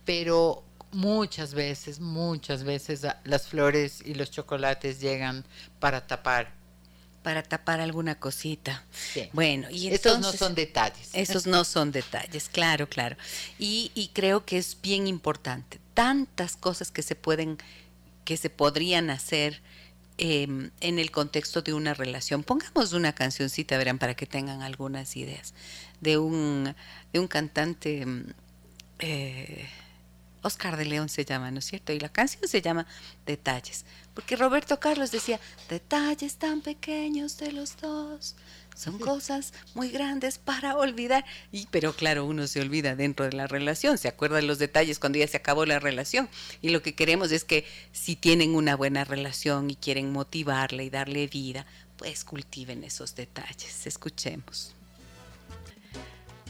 Pero 0.04 0.64
muchas 0.92 1.54
veces, 1.54 2.00
muchas 2.00 2.64
veces 2.64 3.06
las 3.24 3.46
flores 3.46 4.02
y 4.04 4.14
los 4.14 4.30
chocolates 4.30 5.00
llegan 5.00 5.44
para 5.78 6.06
tapar 6.06 6.56
para 7.22 7.42
tapar 7.42 7.80
alguna 7.80 8.18
cosita. 8.18 8.84
Bueno, 9.34 9.68
y 9.70 9.88
esos 9.88 10.18
no 10.20 10.32
son 10.32 10.54
detalles. 10.54 11.10
Esos 11.12 11.46
no 11.46 11.64
son 11.64 11.92
detalles, 11.92 12.48
claro, 12.48 12.88
claro. 12.88 13.16
Y, 13.58 13.90
y 13.94 14.08
creo 14.14 14.46
que 14.46 14.56
es 14.56 14.80
bien 14.80 15.06
importante. 15.06 15.78
Tantas 15.98 16.56
cosas 16.56 16.92
que 16.92 17.02
se 17.02 17.16
pueden, 17.16 17.58
que 18.24 18.36
se 18.36 18.50
podrían 18.50 19.10
hacer 19.10 19.60
em, 20.16 20.70
en 20.80 21.00
el 21.00 21.10
contexto 21.10 21.60
de 21.60 21.74
una 21.74 21.92
relación. 21.92 22.44
Pongamos 22.44 22.92
una 22.92 23.16
cancioncita, 23.16 23.76
verán, 23.76 23.98
para 23.98 24.14
que 24.14 24.24
tengan 24.24 24.62
algunas 24.62 25.16
ideas. 25.16 25.54
De 26.00 26.16
un, 26.16 26.72
de 27.12 27.18
un 27.18 27.26
cantante, 27.26 28.02
em, 28.02 28.26
eh, 29.00 29.68
Oscar 30.42 30.76
de 30.76 30.84
León 30.84 31.08
se 31.08 31.24
llama, 31.24 31.50
¿no 31.50 31.58
es 31.58 31.64
cierto? 31.64 31.92
Y 31.92 31.98
la 31.98 32.10
canción 32.10 32.46
se 32.46 32.62
llama 32.62 32.86
Detalles. 33.26 33.84
Porque 34.14 34.36
Roberto 34.36 34.78
Carlos 34.78 35.10
decía, 35.10 35.40
detalles 35.68 36.36
tan 36.36 36.60
pequeños 36.60 37.38
de 37.38 37.50
los 37.50 37.76
dos, 37.76 38.36
son 38.78 39.00
cosas 39.00 39.52
muy 39.74 39.90
grandes 39.90 40.38
para 40.38 40.76
olvidar. 40.76 41.24
Y, 41.50 41.66
pero 41.66 41.92
claro, 41.94 42.24
uno 42.24 42.46
se 42.46 42.60
olvida 42.60 42.94
dentro 42.94 43.24
de 43.26 43.32
la 43.32 43.48
relación, 43.48 43.98
se 43.98 44.06
acuerda 44.06 44.36
de 44.36 44.42
los 44.42 44.60
detalles 44.60 45.00
cuando 45.00 45.18
ya 45.18 45.26
se 45.26 45.36
acabó 45.36 45.66
la 45.66 45.80
relación. 45.80 46.28
Y 46.62 46.68
lo 46.68 46.80
que 46.80 46.94
queremos 46.94 47.32
es 47.32 47.42
que 47.42 47.64
si 47.90 48.14
tienen 48.14 48.54
una 48.54 48.76
buena 48.76 49.02
relación 49.02 49.68
y 49.68 49.74
quieren 49.74 50.12
motivarle 50.12 50.84
y 50.84 50.90
darle 50.90 51.26
vida, 51.26 51.66
pues 51.96 52.22
cultiven 52.22 52.84
esos 52.84 53.16
detalles. 53.16 53.84
Escuchemos. 53.84 54.74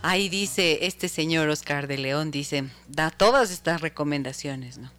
Ahí 0.02 0.28
dice 0.28 0.80
este 0.82 1.08
señor 1.08 1.48
Oscar 1.48 1.86
de 1.86 1.96
León, 1.96 2.30
dice, 2.30 2.64
da 2.88 3.10
todas 3.10 3.50
estas 3.50 3.80
recomendaciones, 3.80 4.76
¿no? 4.76 4.90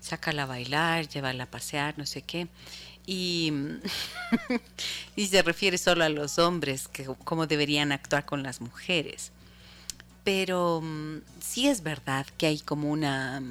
sácala 0.00 0.44
a 0.44 0.46
bailar, 0.46 1.08
llévala 1.08 1.44
a 1.44 1.50
pasear, 1.50 1.98
no 1.98 2.06
sé 2.06 2.22
qué. 2.22 2.48
Y, 3.10 3.50
y 5.16 5.28
se 5.28 5.40
refiere 5.40 5.78
solo 5.78 6.04
a 6.04 6.10
los 6.10 6.38
hombres, 6.38 6.88
que 6.88 7.06
cómo 7.24 7.46
deberían 7.46 7.90
actuar 7.90 8.26
con 8.26 8.42
las 8.42 8.60
mujeres. 8.60 9.32
Pero 10.24 10.82
mm, 10.82 11.22
sí 11.40 11.68
es 11.68 11.82
verdad 11.82 12.26
que 12.36 12.48
hay 12.48 12.58
como 12.58 12.90
una 12.90 13.42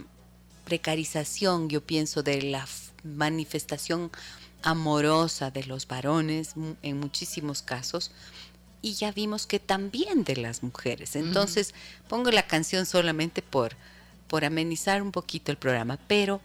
precarización, 0.63 1.69
yo 1.69 1.81
pienso, 1.81 2.21
de 2.21 2.43
la 2.43 2.67
manifestación 3.03 4.11
amorosa 4.61 5.49
de 5.49 5.63
los 5.63 5.87
varones 5.87 6.53
en 6.83 6.99
muchísimos 6.99 7.63
casos 7.63 8.11
y 8.81 8.93
ya 8.93 9.11
vimos 9.11 9.47
que 9.47 9.59
también 9.59 10.23
de 10.23 10.35
las 10.35 10.61
mujeres. 10.61 11.15
Entonces, 11.15 11.73
pongo 12.07 12.29
la 12.31 12.45
canción 12.45 12.85
solamente 12.85 13.41
por, 13.41 13.75
por 14.27 14.45
amenizar 14.45 15.01
un 15.01 15.11
poquito 15.11 15.51
el 15.51 15.57
programa, 15.57 15.97
pero 16.07 16.41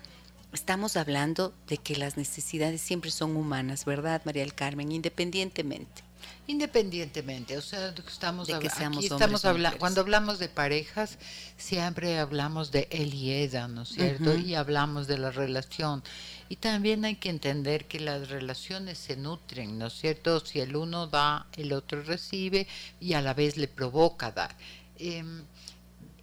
estamos 0.52 0.96
hablando 0.96 1.54
de 1.68 1.78
que 1.78 1.96
las 1.96 2.16
necesidades 2.16 2.80
siempre 2.80 3.10
son 3.10 3.36
humanas, 3.36 3.84
¿verdad, 3.84 4.22
María 4.24 4.42
del 4.42 4.54
Carmen? 4.54 4.92
Independientemente. 4.92 6.02
Independientemente, 6.46 7.56
o 7.56 7.62
sea, 7.62 7.94
estamos, 8.06 8.48
de 8.48 8.58
que 8.58 8.68
aquí 8.68 9.06
estamos 9.06 9.44
hablando, 9.44 9.78
cuando 9.78 10.00
hablamos 10.00 10.38
de 10.38 10.48
parejas, 10.48 11.18
siempre 11.56 12.18
hablamos 12.18 12.72
de 12.72 12.88
él 12.90 13.14
y 13.14 13.32
ella, 13.32 13.68
¿no 13.68 13.82
es 13.82 13.90
cierto? 13.90 14.36
Y 14.36 14.54
hablamos 14.54 15.06
de 15.06 15.18
la 15.18 15.30
relación. 15.30 16.02
Y 16.48 16.56
también 16.56 17.04
hay 17.04 17.16
que 17.16 17.30
entender 17.30 17.86
que 17.86 18.00
las 18.00 18.28
relaciones 18.28 18.98
se 18.98 19.16
nutren, 19.16 19.78
¿no 19.78 19.86
es 19.86 19.94
cierto? 19.94 20.40
Si 20.40 20.60
el 20.60 20.74
uno 20.74 21.06
da, 21.06 21.46
el 21.56 21.72
otro 21.72 22.02
recibe 22.02 22.66
y 23.00 23.14
a 23.14 23.22
la 23.22 23.34
vez 23.34 23.56
le 23.56 23.68
provoca 23.68 24.32
dar. 24.32 24.56
Em, 24.98 25.44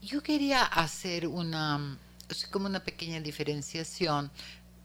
yo 0.02 0.22
quería 0.22 0.64
hacer 0.64 1.28
una, 1.28 1.98
como 2.52 2.68
una 2.68 2.84
pequeña 2.84 3.20
diferenciación 3.20 4.32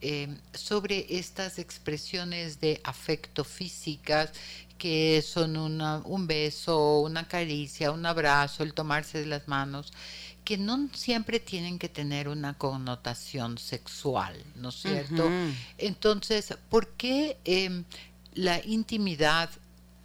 eh, 0.00 0.28
sobre 0.52 1.06
estas 1.08 1.58
expresiones 1.58 2.60
de 2.60 2.80
afecto 2.84 3.44
físicas 3.44 4.32
que 4.76 5.22
son 5.22 5.56
un 5.56 6.26
beso, 6.26 7.00
una 7.00 7.26
caricia, 7.26 7.90
un 7.90 8.04
abrazo, 8.04 8.64
el 8.64 8.74
tomarse 8.74 9.20
de 9.20 9.26
las 9.26 9.48
manos, 9.48 9.92
que 10.44 10.58
no 10.58 10.90
siempre 10.92 11.40
tienen 11.40 11.78
que 11.78 11.88
tener 11.88 12.28
una 12.28 12.58
connotación 12.58 13.56
sexual, 13.56 14.36
¿no 14.56 14.68
es 14.68 14.74
cierto? 14.74 15.30
Entonces, 15.78 16.54
¿por 16.68 16.88
qué 16.88 17.38
em, 17.44 17.84
la 18.34 18.62
intimidad 18.62 19.48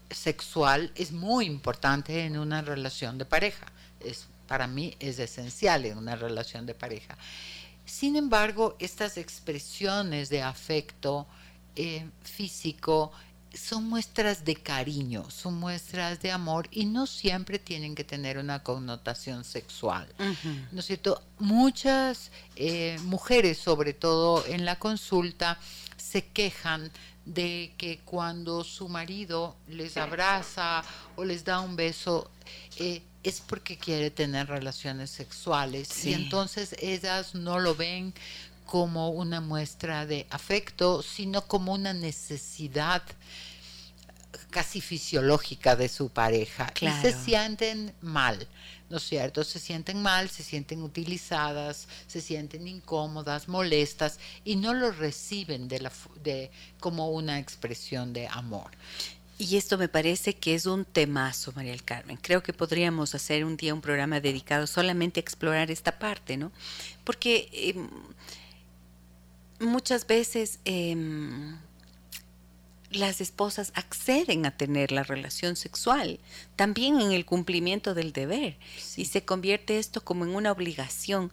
sexual 0.09 0.91
es 0.95 1.11
muy 1.11 1.45
importante 1.45 2.23
en 2.23 2.37
una 2.37 2.61
relación 2.61 3.17
de 3.17 3.25
pareja? 3.25 3.65
Es, 3.99 4.27
para 4.49 4.65
mí 4.65 4.95
es 4.99 5.19
esencial 5.19 5.85
en 5.85 5.95
una 5.99 6.15
relación 6.15 6.65
de 6.65 6.73
pareja. 6.73 7.15
Sin 7.85 8.15
embargo, 8.15 8.75
estas 8.79 9.17
expresiones 9.17 10.29
de 10.29 10.41
afecto 10.41 11.27
eh, 11.75 12.09
físico 12.23 13.11
son 13.53 13.83
muestras 13.87 14.43
de 14.45 14.55
cariño, 14.55 15.29
son 15.29 15.53
muestras 15.59 16.19
de 16.19 16.31
amor 16.31 16.67
y 16.71 16.85
no 16.85 17.05
siempre 17.05 17.59
tienen 17.59 17.93
que 17.93 18.03
tener 18.03 18.39
una 18.39 18.63
connotación 18.63 19.43
sexual. 19.43 20.07
¿No 20.71 20.79
es 20.79 20.85
cierto? 20.85 21.21
Muchas 21.37 22.31
eh, 22.55 22.97
mujeres, 23.03 23.59
sobre 23.59 23.93
todo 23.93 24.43
en 24.47 24.65
la 24.65 24.77
consulta, 24.77 25.59
se 25.97 26.25
quejan 26.25 26.91
de 27.25 27.75
que 27.77 27.99
cuando 27.99 28.63
su 28.63 28.89
marido 28.89 29.55
les 29.67 29.97
abraza 29.97 30.83
o 31.15 31.23
les 31.23 31.45
da 31.45 31.59
un 31.59 31.75
beso, 31.75 32.31
eh, 32.77 33.01
es 33.23 33.41
porque 33.41 33.77
quiere 33.77 34.11
tener 34.11 34.47
relaciones 34.47 35.09
sexuales 35.09 36.05
y 36.05 36.13
entonces 36.13 36.75
ellas 36.79 37.35
no 37.35 37.59
lo 37.59 37.75
ven 37.75 38.13
como 38.65 39.09
una 39.09 39.41
muestra 39.41 40.05
de 40.05 40.27
afecto, 40.29 41.01
sino 41.01 41.41
como 41.47 41.73
una 41.73 41.91
necesidad 41.93 43.01
casi 44.51 44.81
fisiológica 44.81 45.75
de 45.75 45.89
su 45.89 46.09
pareja 46.09 46.71
y 46.79 46.87
se 47.01 47.13
sienten 47.13 47.93
mal, 48.01 48.47
¿no 48.89 48.97
es 48.97 49.03
cierto? 49.03 49.43
Se 49.43 49.59
sienten 49.59 50.01
mal, 50.01 50.29
se 50.29 50.43
sienten 50.43 50.81
utilizadas, 50.81 51.87
se 52.07 52.21
sienten 52.21 52.67
incómodas, 52.67 53.47
molestas 53.47 54.19
y 54.43 54.55
no 54.55 54.73
lo 54.73 54.91
reciben 54.91 55.67
de 55.67 55.79
la, 55.79 55.91
de, 56.23 56.51
como 56.79 57.09
una 57.09 57.39
expresión 57.39 58.13
de 58.13 58.27
amor. 58.27 58.71
Y 59.41 59.55
esto 59.55 59.77
me 59.77 59.87
parece 59.87 60.35
que 60.35 60.53
es 60.53 60.65
un 60.65 60.83
temazo, 60.83 61.53
María 61.55 61.71
del 61.71 61.85
Carmen. 61.85 62.19
Creo 62.21 62.43
que 62.43 62.51
podríamos 62.51 63.15
hacer 63.15 63.45
un 63.45 63.55
día 63.55 63.73
un 63.73 63.79
programa 63.79 64.19
dedicado 64.19 64.67
solamente 64.67 65.21
a 65.21 65.23
explorar 65.23 65.71
esta 65.71 65.97
parte, 65.97 66.35
¿no? 66.35 66.51
Porque 67.05 67.49
em, 67.53 67.89
muchas 69.61 70.05
veces 70.05 70.59
em, 70.65 71.57
las 72.91 73.21
esposas 73.21 73.71
acceden 73.75 74.45
a 74.45 74.57
tener 74.57 74.91
la 74.91 75.03
relación 75.03 75.55
sexual, 75.55 76.19
también 76.57 76.99
en 76.99 77.13
el 77.13 77.25
cumplimiento 77.25 77.93
del 77.93 78.11
deber, 78.11 78.57
y 78.97 79.05
se 79.05 79.23
convierte 79.23 79.79
esto 79.79 80.03
como 80.03 80.25
en 80.25 80.35
una 80.35 80.51
obligación 80.51 81.31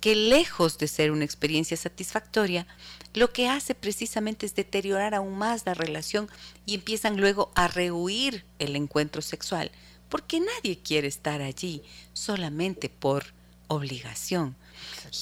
que 0.00 0.14
lejos 0.14 0.78
de 0.78 0.88
ser 0.88 1.10
una 1.10 1.24
experiencia 1.24 1.76
satisfactoria, 1.76 2.66
lo 3.14 3.32
que 3.32 3.48
hace 3.48 3.74
precisamente 3.74 4.46
es 4.46 4.54
deteriorar 4.54 5.14
aún 5.14 5.36
más 5.36 5.66
la 5.66 5.74
relación 5.74 6.28
y 6.66 6.74
empiezan 6.74 7.18
luego 7.18 7.50
a 7.54 7.68
rehuir 7.68 8.44
el 8.58 8.76
encuentro 8.76 9.20
sexual, 9.22 9.70
porque 10.08 10.40
nadie 10.40 10.78
quiere 10.78 11.08
estar 11.08 11.42
allí 11.42 11.82
solamente 12.12 12.88
por 12.88 13.26
obligación. 13.68 14.56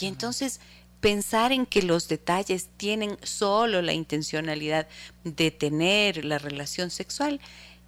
Y 0.00 0.06
entonces 0.06 0.60
pensar 1.00 1.52
en 1.52 1.66
que 1.66 1.82
los 1.82 2.08
detalles 2.08 2.68
tienen 2.76 3.18
solo 3.22 3.82
la 3.82 3.92
intencionalidad 3.92 4.88
de 5.24 5.50
tener 5.50 6.24
la 6.24 6.38
relación 6.38 6.90
sexual 6.90 7.40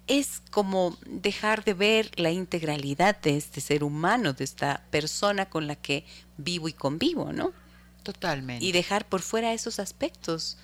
es 0.07 0.41
como 0.51 0.97
dejar 1.05 1.63
de 1.63 1.73
ver 1.73 2.11
la 2.19 2.31
integralidad 2.31 3.19
de 3.21 3.37
este 3.37 3.61
ser 3.61 3.83
humano, 3.83 4.33
de 4.33 4.43
esta 4.43 4.83
persona 4.89 5.49
con 5.49 5.67
la 5.67 5.75
que 5.75 6.05
vivo 6.43 6.67
y 6.67 6.73
convivo, 6.73 7.31
¿no? 7.31 7.53
Totalmente. 8.03 8.65
Y 8.65 8.71
dejar 8.71 9.07
por 9.07 9.21
fuera 9.21 9.53
esos 9.53 9.79
aspectos 9.79 10.57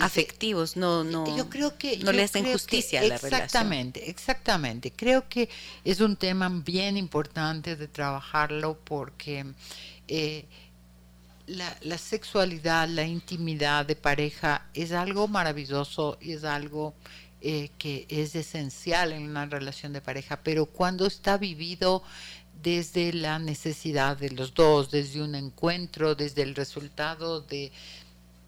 afectivos, 0.00 0.76
no, 0.76 1.04
no, 1.04 1.36
yo 1.36 1.48
creo 1.48 1.78
que, 1.78 1.98
no 1.98 2.12
le 2.12 2.24
hacen 2.24 2.44
justicia 2.50 3.00
a 3.00 3.02
la 3.02 3.18
relación. 3.18 3.42
Exactamente, 3.42 4.10
exactamente. 4.10 4.92
Creo 4.92 5.28
que 5.28 5.48
es 5.84 6.00
un 6.00 6.16
tema 6.16 6.48
bien 6.48 6.96
importante 6.96 7.76
de 7.76 7.86
trabajarlo 7.86 8.78
porque 8.82 9.46
eh, 10.08 10.44
la, 11.46 11.76
la, 11.82 11.98
sexualidad, 11.98 12.88
la 12.88 13.04
intimidad 13.04 13.86
de 13.86 13.94
pareja 13.94 14.66
es 14.74 14.90
algo 14.90 15.28
maravilloso 15.28 16.18
y 16.20 16.32
es 16.32 16.42
algo 16.42 16.94
eh, 17.46 17.68
que 17.76 18.06
es 18.08 18.34
esencial 18.36 19.12
en 19.12 19.24
una 19.28 19.44
relación 19.44 19.92
de 19.92 20.00
pareja, 20.00 20.40
pero 20.42 20.64
cuando 20.64 21.04
está 21.04 21.36
vivido 21.36 22.02
desde 22.64 23.12
la 23.12 23.38
necesidad 23.38 24.16
de 24.16 24.30
los 24.30 24.54
dos, 24.54 24.90
desde 24.90 25.22
un 25.22 25.34
encuentro, 25.34 26.14
desde 26.14 26.42
el 26.42 26.54
resultado 26.54 27.42
de, 27.42 27.70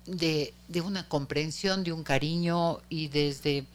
de, 0.06 0.80
una 0.80 1.06
comprensión, 1.06 1.84
de 1.84 1.92
un 1.92 2.02
cariño 2.02 2.80
y 2.88 3.08
desde, 3.08 3.66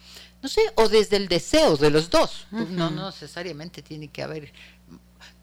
no 0.42 0.50
sé, 0.50 0.62
o 0.76 0.89
desde 0.89 1.18
el 1.18 1.28
deseo 1.28 1.78
de 1.78 1.92
los 1.92 2.10
dos. 2.10 2.48
No, 2.50 2.89
no 2.89 3.06
necesariamente 3.06 3.84
tiene 3.84 4.08
que 4.08 4.24
haber 4.24 4.52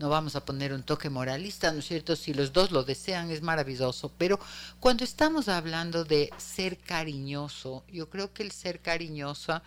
no 0.01 0.09
vamos 0.09 0.37
a 0.37 0.45
poner 0.45 0.73
un 0.73 0.83
toque 0.83 1.11
moralista, 1.11 1.73
¿no 1.73 1.81
es 1.81 1.87
cierto? 1.87 2.15
Si 2.15 2.33
los 2.33 2.53
dos 2.53 2.71
lo 2.71 2.85
desean 2.85 3.31
es 3.31 3.43
maravilloso, 3.43 4.13
pero 4.17 4.39
cuando 4.81 5.05
estamos 5.05 5.49
hablando 5.49 6.05
de 6.05 6.31
ser 6.37 6.79
cariñoso, 6.79 7.85
yo 7.93 8.09
creo 8.09 8.33
que 8.33 8.45
el 8.45 8.53
ser 8.53 8.81
cariñoso 8.81 9.61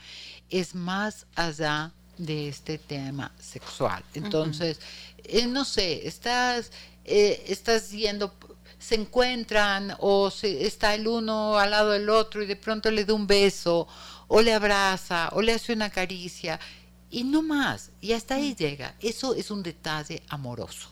es 0.49 0.73
más 0.73 1.25
allá 1.35 1.91
de 2.21 2.49
este 2.49 2.77
tema 2.77 3.31
sexual. 3.39 4.03
Entonces, 4.13 4.79
eh, 5.23 5.47
no 5.47 5.65
sé, 5.65 6.07
estás, 6.07 6.71
eh, 7.03 7.43
estás 7.47 7.91
yendo 7.91 8.33
se 8.77 8.95
encuentran 8.95 9.95
o 9.99 10.31
se, 10.31 10.65
está 10.65 10.95
el 10.95 11.07
uno 11.07 11.57
al 11.59 11.69
lado 11.69 11.91
del 11.91 12.09
otro 12.09 12.41
y 12.41 12.47
de 12.47 12.55
pronto 12.55 12.89
le 12.89 13.05
da 13.05 13.13
un 13.13 13.27
beso 13.27 13.87
o 14.27 14.41
le 14.41 14.53
abraza 14.53 15.29
o 15.33 15.41
le 15.41 15.53
hace 15.53 15.73
una 15.73 15.91
caricia 15.91 16.59
y 17.11 17.23
no 17.23 17.43
más, 17.43 17.90
y 18.01 18.13
hasta 18.13 18.35
ahí 18.35 18.55
llega. 18.55 18.95
Eso 18.99 19.35
es 19.35 19.51
un 19.51 19.61
detalle 19.61 20.23
amoroso. 20.27 20.89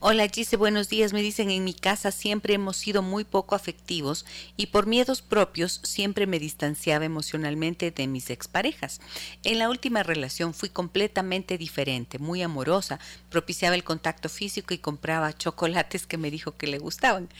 Hola 0.00 0.28
Gise, 0.28 0.56
buenos 0.56 0.90
días. 0.90 1.14
Me 1.14 1.22
dicen, 1.22 1.50
en 1.50 1.64
mi 1.64 1.72
casa 1.72 2.10
siempre 2.10 2.54
hemos 2.54 2.76
sido 2.76 3.00
muy 3.00 3.24
poco 3.24 3.54
afectivos 3.54 4.26
y 4.58 4.66
por 4.66 4.86
miedos 4.86 5.22
propios 5.22 5.80
siempre 5.82 6.26
me 6.26 6.38
distanciaba 6.38 7.06
emocionalmente 7.06 7.90
de 7.90 8.06
mis 8.06 8.28
exparejas. 8.28 9.00
En 9.44 9.58
la 9.58 9.70
última 9.70 10.02
relación 10.02 10.52
fui 10.52 10.68
completamente 10.68 11.56
diferente, 11.56 12.18
muy 12.18 12.42
amorosa, 12.42 13.00
propiciaba 13.30 13.74
el 13.74 13.82
contacto 13.82 14.28
físico 14.28 14.74
y 14.74 14.78
compraba 14.78 15.32
chocolates 15.32 16.06
que 16.06 16.18
me 16.18 16.30
dijo 16.30 16.56
que 16.56 16.66
le 16.66 16.78
gustaban. 16.78 17.30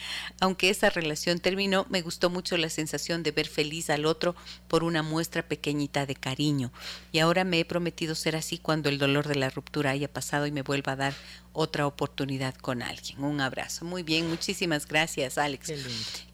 Aunque 0.40 0.70
esa 0.70 0.88
relación 0.88 1.38
terminó, 1.38 1.86
me 1.90 2.00
gustó 2.00 2.30
mucho 2.30 2.56
la 2.56 2.70
sensación 2.70 3.22
de 3.22 3.32
ver 3.32 3.46
feliz 3.46 3.90
al 3.90 4.06
otro 4.06 4.34
por 4.68 4.84
una 4.84 5.02
muestra 5.02 5.46
pequeñita 5.46 6.06
de 6.06 6.14
cariño. 6.14 6.72
Y 7.12 7.18
ahora 7.18 7.44
me 7.44 7.60
he 7.60 7.64
prometido 7.66 8.14
ser 8.14 8.36
así 8.36 8.53
cuando 8.58 8.88
el 8.88 8.98
dolor 8.98 9.26
de 9.26 9.34
la 9.34 9.50
ruptura 9.50 9.90
haya 9.90 10.12
pasado 10.12 10.46
y 10.46 10.52
me 10.52 10.62
vuelva 10.62 10.92
a 10.92 10.96
dar 10.96 11.14
otra 11.52 11.86
oportunidad 11.86 12.54
con 12.54 12.82
alguien. 12.82 13.22
Un 13.22 13.40
abrazo. 13.40 13.84
Muy 13.84 14.02
bien, 14.02 14.28
muchísimas 14.28 14.86
gracias, 14.86 15.38
Alex. 15.38 15.72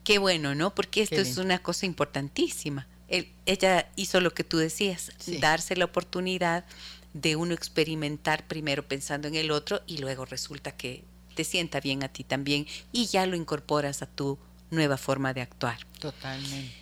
Qué, 0.03 0.17
bueno, 0.17 0.55
¿no? 0.55 0.73
Porque 0.75 1.01
esto 1.01 1.15
es 1.15 1.37
una 1.37 1.59
cosa 1.59 1.85
importantísima. 1.85 2.87
ella 3.07 3.89
hizo 3.95 4.19
lo 4.19 4.33
que 4.33 4.43
tú 4.43 4.57
decías, 4.57 5.11
darse 5.39 5.75
la 5.75 5.85
oportunidad 5.85 6.65
de 7.13 7.35
uno 7.35 7.53
experimentar 7.53 8.47
primero 8.47 8.87
pensando 8.87 9.27
en 9.27 9.35
el 9.35 9.51
otro 9.51 9.81
y 9.85 9.97
luego 9.97 10.25
resulta 10.25 10.71
que 10.71 11.03
te 11.35 11.43
sienta 11.43 11.79
bien 11.79 12.03
a 12.03 12.09
ti 12.09 12.23
también 12.23 12.67
y 12.91 13.07
ya 13.07 13.25
lo 13.25 13.35
incorporas 13.35 14.01
a 14.01 14.05
tu 14.05 14.37
nueva 14.69 14.97
forma 14.97 15.33
de 15.33 15.41
actuar. 15.41 15.79
Totalmente. 15.99 16.73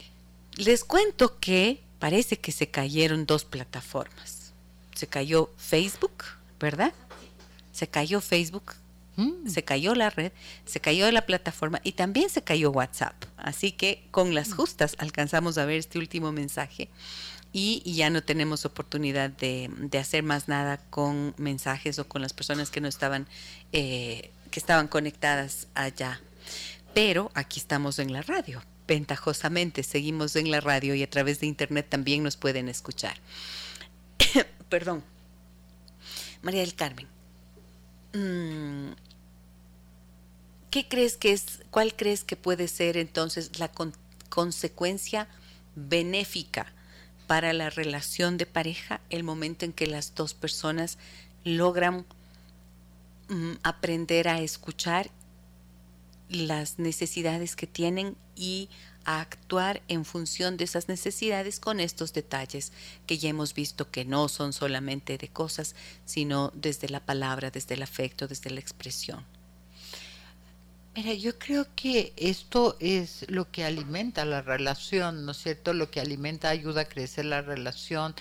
Les 0.56 0.84
cuento 0.84 1.40
que 1.40 1.82
parece 2.00 2.38
que 2.38 2.52
se 2.52 2.70
cayeron 2.70 3.26
dos 3.26 3.46
plataformas 3.46 4.39
se 5.00 5.08
cayó 5.08 5.50
Facebook, 5.56 6.26
¿verdad? 6.60 6.92
Se 7.72 7.88
cayó 7.88 8.20
Facebook, 8.20 8.74
mm. 9.16 9.48
se 9.48 9.64
cayó 9.64 9.96
la 9.96 10.10
red, 10.10 10.34
se 10.66 10.82
cayó 10.82 11.10
la 11.10 11.26
plataforma 11.26 11.80
y 11.86 11.94
también 11.94 12.30
se 12.30 12.44
cayó 12.44 12.70
WhatsApp. 12.72 13.16
Así 13.38 13.72
que 13.72 14.04
con 14.12 14.36
las 14.36 14.50
mm. 14.50 14.56
justas 14.56 14.98
alcanzamos 15.00 15.58
a 15.58 15.64
ver 15.64 15.78
este 15.78 16.00
último 16.00 16.34
mensaje 16.34 16.90
y, 17.54 17.82
ya 17.86 18.10
no 18.10 18.22
tenemos 18.22 18.66
oportunidad 18.66 19.30
de, 19.30 19.72
hacer 19.98 20.22
más 20.22 20.50
nada 20.50 20.82
con 20.90 21.34
mensajes 21.38 21.98
o 21.98 22.06
con 22.06 22.22
las 22.22 22.34
personas 22.34 22.70
que 22.70 22.82
no 22.82 22.90
estaban, 22.90 23.26
eh, 23.72 24.32
que 24.52 24.60
estaban 24.60 24.90
conectadas 24.90 25.68
allá. 25.76 26.20
Pero 26.94 27.32
aquí 27.36 27.62
estamos 27.62 28.00
en 28.00 28.12
la 28.12 28.22
radio. 28.22 28.62
Ventajosamente 28.86 29.82
seguimos 29.84 30.36
en 30.36 30.52
la 30.52 30.60
radio 30.60 30.94
y 30.94 31.04
a 31.04 31.10
través 31.10 31.40
de 31.40 31.48
internet 31.48 31.86
también 31.88 32.22
nos 32.22 32.36
pueden 32.36 32.68
escuchar 32.68 33.16
perdón, 34.70 35.04
María 36.42 36.62
del 36.62 36.76
Carmen, 36.76 37.08
mm, 38.14 38.92
¿qué 40.72 40.88
crees 40.88 41.18
que 41.18 41.34
es, 41.34 41.62
cuál 41.72 41.96
crees 41.96 42.24
que 42.24 42.36
puede 42.36 42.68
ser 42.68 42.98
entonces 42.98 43.60
la 43.60 43.72
consecuencia 44.30 45.28
benéfica 45.76 46.72
para 47.28 47.54
la 47.54 47.70
relación 47.70 48.38
de 48.38 48.46
pareja 48.46 49.02
el 49.10 49.24
momento 49.24 49.66
en 49.66 49.74
que 49.74 49.88
las 49.88 50.16
dos 50.16 50.34
personas 50.34 50.98
logran 51.44 52.06
mm, 53.28 53.54
aprender 53.64 54.28
a 54.28 54.40
escuchar 54.40 55.12
las 56.30 56.80
necesidades 56.80 57.56
que 57.56 57.68
tienen 57.68 58.16
y 58.36 58.70
a 59.10 59.22
actuar 59.22 59.82
en 59.88 60.06
función 60.06 60.56
de 60.56 60.66
esas 60.66 60.88
necesidades 60.88 61.60
con 61.60 61.80
estos 61.80 62.14
detalles 62.14 62.72
que 63.08 63.18
ya 63.18 63.30
hemos 63.30 63.56
visto 63.56 63.90
que 63.90 64.06
no 64.06 64.30
son 64.30 64.54
solamente 64.54 65.18
de 65.18 65.30
cosas, 65.30 65.74
sino 66.06 66.52
desde 66.54 66.90
la 66.90 67.00
palabra, 67.00 67.50
desde 67.50 67.74
el 67.74 67.82
afecto, 67.82 68.28
desde 68.28 68.52
la 68.52 68.60
expresión. 68.60 69.26
Mira, 70.96 71.14
yo 71.14 71.40
creo 71.40 71.66
que 71.76 72.14
esto 72.18 72.78
es 72.80 73.26
lo 73.30 73.50
que 73.50 73.66
alimenta 73.66 74.26
la 74.26 74.44
relación, 74.44 75.26
¿no 75.26 75.32
es 75.32 75.38
cierto? 75.42 75.74
Lo 75.74 75.90
que 75.90 76.02
alimenta, 76.02 76.50
ayuda 76.50 76.82
a 76.82 76.86
crecer 76.86 77.26
la 77.26 77.42
relación, 77.42 78.14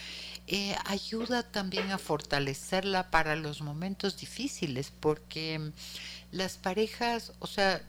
eh, 0.47 0.74
ayuda 0.86 1.43
también 1.43 1.90
a 1.90 1.98
fortalecerla 1.98 3.10
para 3.10 3.36
los 3.36 3.60
momentos 3.60 4.16
difíciles, 4.16 4.90
porque 5.01 5.70
las 6.32 6.56
parejas, 6.56 7.32
o 7.40 7.47
sea, 7.47 7.82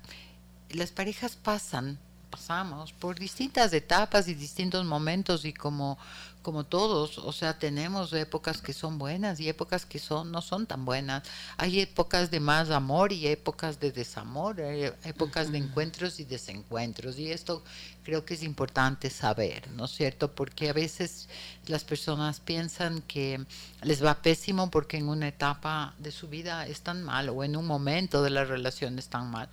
las 0.70 0.92
parejas 0.92 1.38
pasan, 1.38 1.98
pasamos 2.30 2.94
por 2.94 3.18
distintas 3.18 3.74
etapas 3.74 4.28
y 4.28 4.34
distintos 4.34 4.86
momentos 4.86 5.46
y 5.46 5.54
como 5.54 5.98
como 6.42 6.64
todos, 6.64 7.18
o 7.18 7.34
sea, 7.34 7.60
tenemos 7.60 8.14
épocas 8.14 8.62
que 8.62 8.72
son 8.72 8.98
buenas 8.98 9.40
y 9.40 9.50
épocas 9.50 9.86
que 9.86 10.00
son 10.00 10.32
no 10.32 10.42
son 10.42 10.66
tan 10.66 10.86
buenas. 10.86 11.24
Hay 11.58 11.82
épocas 11.82 12.32
de 12.32 12.40
más 12.40 12.70
amor 12.70 13.12
y 13.12 13.28
épocas 13.28 13.80
de 13.80 13.92
desamor, 13.92 14.62
hay 14.62 14.92
épocas 15.04 15.52
de 15.52 15.58
encuentros 15.58 16.20
y 16.20 16.26
desencuentros 16.26 17.20
y 17.20 17.32
esto 17.32 17.62
creo 18.04 18.24
que 18.24 18.36
es 18.36 18.44
importante 18.44 19.10
saber, 19.10 19.70
¿no 19.72 19.86
es 19.86 19.92
cierto? 19.92 20.32
Porque 20.34 20.70
a 20.70 20.74
veces 20.74 21.28
las 21.68 21.84
personas 21.84 22.40
piensan 22.40 23.02
que 23.02 23.46
les 23.84 24.04
va 24.04 24.22
pésimo 24.22 24.72
porque 24.72 24.98
en 24.98 25.10
una 25.10 25.28
etapa 25.28 25.94
de 26.00 26.12
su 26.12 26.30
vida 26.30 26.66
están 26.68 27.04
mal 27.04 27.30
o 27.30 27.44
en 27.44 27.58
un 27.58 27.66
momento 27.66 28.24
de 28.24 28.30
la 28.30 28.46
relación 28.46 28.98
están 28.98 29.30
mal. 29.30 29.50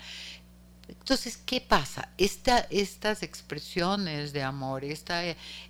Entonces, 0.89 1.37
¿qué 1.37 1.61
pasa? 1.61 2.09
Esta, 2.17 2.67
estas 2.71 3.23
expresiones 3.23 4.33
de 4.33 4.43
amor, 4.43 4.85
esta, 4.85 5.23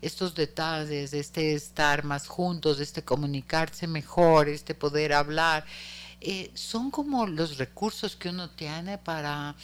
estos 0.03 0.35
detalles, 0.35 1.13
este 1.15 1.55
estar 1.55 2.05
más 2.05 2.27
juntos, 2.27 2.81
este 2.81 3.03
comunicarse 3.03 3.87
mejor, 3.87 4.49
este 4.49 4.75
poder 4.75 5.13
hablar, 5.15 5.65
eh, 6.21 6.51
son 6.55 6.91
como 6.91 7.27
los 7.27 7.59
recursos 7.59 8.17
que 8.17 8.31
uno 8.31 8.51
tiene 8.51 8.99
para, 8.99 9.55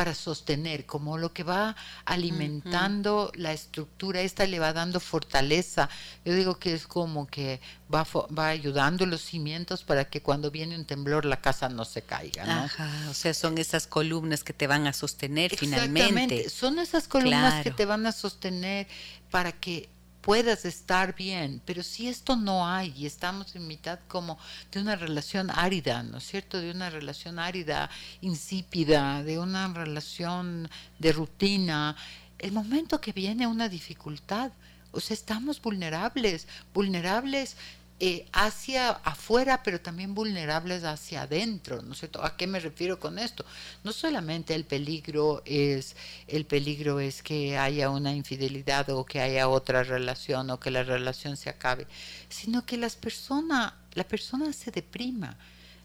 para 0.00 0.14
sostener, 0.14 0.86
como 0.86 1.18
lo 1.18 1.34
que 1.34 1.42
va 1.42 1.76
alimentando 2.06 3.30
la 3.34 3.52
estructura, 3.52 4.22
esta 4.22 4.46
le 4.46 4.58
va 4.58 4.72
dando 4.72 4.98
fortaleza. 4.98 5.90
Yo 6.24 6.34
digo 6.34 6.58
que 6.58 6.72
es 6.72 6.86
como 6.86 7.26
que 7.26 7.60
va, 7.94 8.06
va 8.34 8.48
ayudando 8.48 9.04
los 9.04 9.20
cimientos 9.20 9.84
para 9.84 10.06
que 10.06 10.22
cuando 10.22 10.50
viene 10.50 10.74
un 10.74 10.86
temblor 10.86 11.26
la 11.26 11.42
casa 11.42 11.68
no 11.68 11.84
se 11.84 12.00
caiga. 12.00 12.46
¿no? 12.46 12.64
Ajá, 12.64 12.90
o 13.10 13.12
sea, 13.12 13.34
son 13.34 13.58
esas 13.58 13.86
columnas 13.86 14.42
que 14.42 14.54
te 14.54 14.66
van 14.66 14.86
a 14.86 14.94
sostener 14.94 15.54
finalmente. 15.54 16.48
Son 16.48 16.78
esas 16.78 17.06
columnas 17.06 17.62
que 17.62 17.70
te 17.70 17.84
van 17.84 18.06
a 18.06 18.12
sostener 18.12 18.86
para 19.30 19.52
que 19.52 19.90
puedas 20.20 20.64
estar 20.64 21.14
bien, 21.14 21.62
pero 21.64 21.82
si 21.82 22.08
esto 22.08 22.36
no 22.36 22.66
hay 22.66 22.92
y 22.96 23.06
estamos 23.06 23.56
en 23.56 23.66
mitad 23.66 23.98
como 24.08 24.38
de 24.70 24.80
una 24.80 24.96
relación 24.96 25.50
árida, 25.50 26.02
¿no 26.02 26.18
es 26.18 26.26
cierto? 26.26 26.60
De 26.60 26.70
una 26.70 26.90
relación 26.90 27.38
árida, 27.38 27.90
insípida, 28.20 29.22
de 29.22 29.38
una 29.38 29.72
relación 29.72 30.68
de 30.98 31.12
rutina, 31.12 31.96
el 32.38 32.52
momento 32.52 33.00
que 33.00 33.12
viene 33.12 33.46
una 33.46 33.68
dificultad, 33.68 34.52
o 34.92 35.00
sea, 35.00 35.14
estamos 35.14 35.60
vulnerables, 35.60 36.48
vulnerables 36.74 37.56
eh, 38.02 38.26
hacia 38.32 38.92
afuera, 38.92 39.62
pero 39.62 39.78
también 39.78 40.14
vulnerables 40.14 40.84
hacia 40.84 41.22
adentro, 41.22 41.82
¿no 41.82 41.92
es 41.92 41.98
cierto? 41.98 42.24
¿A 42.24 42.34
qué 42.34 42.46
me 42.46 42.58
refiero 42.58 42.98
con 42.98 43.18
esto? 43.18 43.44
No 43.84 43.92
solamente 43.92 44.54
el 44.54 44.64
peligro 44.64 45.42
es 45.44 45.96
el 46.26 46.46
peligro 46.46 46.98
es 46.98 47.22
que 47.22 47.58
haya 47.58 47.90
una 47.90 48.14
infidelidad 48.14 48.88
o 48.88 49.04
que 49.04 49.20
haya 49.20 49.50
otra 49.50 49.82
relación 49.82 50.48
o 50.48 50.58
que 50.58 50.70
la 50.70 50.82
relación 50.82 51.36
se 51.36 51.50
acabe, 51.50 51.86
sino 52.30 52.64
que 52.64 52.78
las 52.78 52.96
personas, 52.96 53.74
la 53.92 54.04
persona 54.04 54.50
se 54.54 54.70
deprima, 54.70 55.36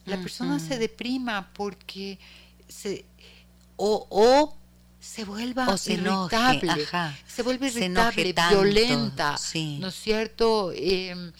la 0.05 0.15
persona 0.15 0.57
se 0.59 0.79
deprima 0.79 1.51
porque 1.53 2.17
se 2.69 3.03
o, 3.75 4.55
se 5.01 5.25
vuelva 5.25 5.67
irritable, 5.85 6.87
se 7.27 7.43
vuelve 7.43 7.67
irritable, 7.67 8.33
violenta, 8.51 9.37
¿no 9.79 9.87
es 9.89 9.95
cierto? 9.95 10.71
Eh, 10.73 11.33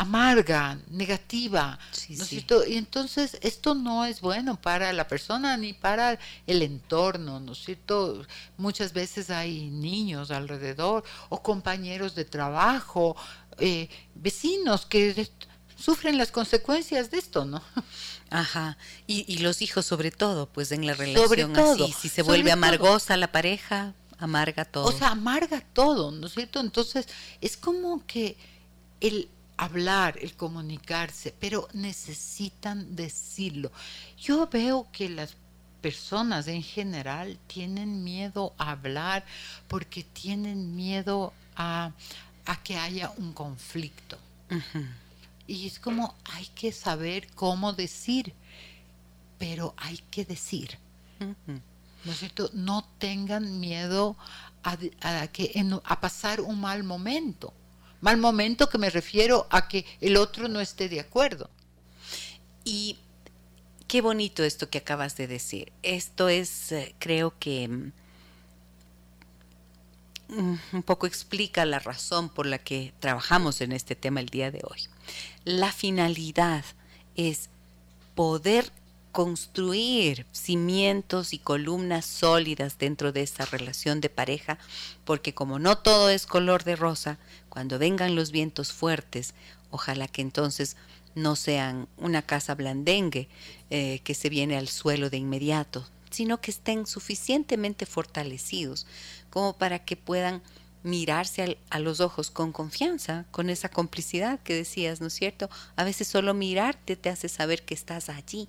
amarga, 0.00 0.78
negativa. 0.88 1.78
Y 2.08 2.76
entonces 2.78 3.36
esto 3.42 3.74
no 3.74 4.06
es 4.06 4.22
bueno 4.22 4.58
para 4.58 4.94
la 4.94 5.06
persona 5.06 5.58
ni 5.58 5.74
para 5.74 6.18
el 6.46 6.62
entorno, 6.62 7.38
¿no 7.38 7.52
es 7.52 7.58
cierto? 7.58 8.24
Muchas 8.56 8.94
veces 8.94 9.28
hay 9.28 9.68
niños 9.68 10.30
alrededor 10.30 11.04
o 11.28 11.42
compañeros 11.42 12.14
de 12.14 12.24
trabajo, 12.24 13.14
eh, 13.58 13.90
vecinos 14.14 14.86
que 14.86 15.28
sufren 15.76 16.16
las 16.16 16.32
consecuencias 16.32 17.10
de 17.10 17.18
esto, 17.18 17.44
¿no? 17.44 17.62
Ajá, 18.30 18.78
y, 19.06 19.36
los 19.38 19.60
hijos 19.60 19.84
sobre 19.84 20.10
todo, 20.10 20.46
pues 20.46 20.72
en 20.72 20.86
la 20.86 20.94
relación 20.94 21.54
así, 21.58 21.92
si 21.92 22.08
se 22.08 22.22
vuelve 22.22 22.50
amargosa 22.50 23.18
la 23.18 23.30
pareja, 23.32 23.92
amarga 24.16 24.64
todo. 24.64 24.86
O 24.86 24.92
sea, 24.92 25.08
amarga 25.08 25.60
todo, 25.74 26.10
¿no 26.10 26.26
es 26.26 26.32
cierto? 26.32 26.60
Entonces, 26.60 27.06
es 27.42 27.58
como 27.58 28.06
que 28.06 28.38
el, 29.00 29.28
hablar, 29.60 30.18
el 30.22 30.34
comunicarse, 30.36 31.34
pero 31.38 31.68
necesitan 31.74 32.96
decirlo. 32.96 33.70
Yo 34.18 34.48
veo 34.48 34.88
que 34.90 35.10
las 35.10 35.36
personas 35.82 36.48
en 36.48 36.62
general 36.62 37.38
tienen 37.46 38.02
miedo 38.02 38.54
a 38.56 38.70
hablar 38.70 39.22
porque 39.68 40.02
tienen 40.02 40.74
miedo 40.76 41.34
a, 41.56 41.92
que 42.64 42.78
haya 42.78 43.12
un 43.18 43.34
conflicto. 43.34 44.18
Y 45.46 45.66
es 45.66 45.78
como 45.78 46.14
hay 46.24 46.46
que 46.46 46.72
saber 46.72 47.28
cómo 47.34 47.74
decir, 47.74 48.32
pero 49.38 49.74
hay 49.76 49.98
que 50.10 50.24
decir. 50.24 50.78
¿No 51.18 52.12
es 52.12 52.18
cierto? 52.18 52.50
No 52.54 52.88
tengan 52.98 53.60
miedo 53.60 54.16
a, 54.62 54.76
que, 55.28 55.52
a 55.84 56.00
pasar 56.00 56.40
un 56.40 56.60
mal 56.60 56.82
momento. 56.82 57.52
Mal 58.00 58.16
momento 58.16 58.68
que 58.68 58.78
me 58.78 58.90
refiero 58.90 59.46
a 59.50 59.68
que 59.68 59.84
el 60.00 60.16
otro 60.16 60.48
no 60.48 60.60
esté 60.60 60.88
de 60.88 61.00
acuerdo. 61.00 61.50
Y 62.64 62.98
qué 63.88 64.00
bonito 64.00 64.44
esto 64.44 64.70
que 64.70 64.78
acabas 64.78 65.16
de 65.16 65.26
decir. 65.26 65.72
Esto 65.82 66.28
es, 66.28 66.72
eh, 66.72 66.94
creo 66.98 67.34
que 67.38 67.68
mm, 67.68 67.92
un 70.72 70.82
poco 70.84 71.06
explica 71.06 71.64
la 71.66 71.78
razón 71.78 72.28
por 72.28 72.46
la 72.46 72.58
que 72.58 72.92
trabajamos 73.00 73.60
en 73.60 73.72
este 73.72 73.96
tema 73.96 74.20
el 74.20 74.28
día 74.28 74.50
de 74.50 74.62
hoy. 74.62 74.88
La 75.44 75.72
finalidad 75.72 76.64
es 77.16 77.50
poder 78.14 78.72
construir 79.12 80.26
cimientos 80.32 81.32
y 81.32 81.38
columnas 81.38 82.06
sólidas 82.06 82.78
dentro 82.78 83.12
de 83.12 83.22
esa 83.22 83.44
relación 83.44 84.00
de 84.00 84.08
pareja, 84.08 84.58
porque 85.04 85.34
como 85.34 85.58
no 85.58 85.78
todo 85.78 86.10
es 86.10 86.26
color 86.26 86.64
de 86.64 86.76
rosa, 86.76 87.18
cuando 87.50 87.78
vengan 87.78 88.14
los 88.14 88.30
vientos 88.30 88.72
fuertes, 88.72 89.34
ojalá 89.70 90.08
que 90.08 90.22
entonces 90.22 90.76
no 91.14 91.36
sean 91.36 91.88
una 91.98 92.22
casa 92.22 92.54
blandengue 92.54 93.28
eh, 93.68 94.00
que 94.04 94.14
se 94.14 94.30
viene 94.30 94.56
al 94.56 94.68
suelo 94.68 95.10
de 95.10 95.18
inmediato, 95.18 95.86
sino 96.10 96.40
que 96.40 96.50
estén 96.50 96.86
suficientemente 96.86 97.84
fortalecidos 97.84 98.86
como 99.28 99.52
para 99.58 99.80
que 99.84 99.96
puedan 99.96 100.42
mirarse 100.82 101.58
a 101.68 101.78
los 101.78 102.00
ojos 102.00 102.30
con 102.30 102.52
confianza, 102.52 103.26
con 103.30 103.50
esa 103.50 103.68
complicidad 103.68 104.40
que 104.40 104.54
decías, 104.54 105.00
¿no 105.00 105.08
es 105.08 105.14
cierto? 105.14 105.50
A 105.76 105.84
veces 105.84 106.08
solo 106.08 106.32
mirarte 106.32 106.96
te 106.96 107.10
hace 107.10 107.28
saber 107.28 107.62
que 107.64 107.74
estás 107.74 108.08
allí 108.08 108.48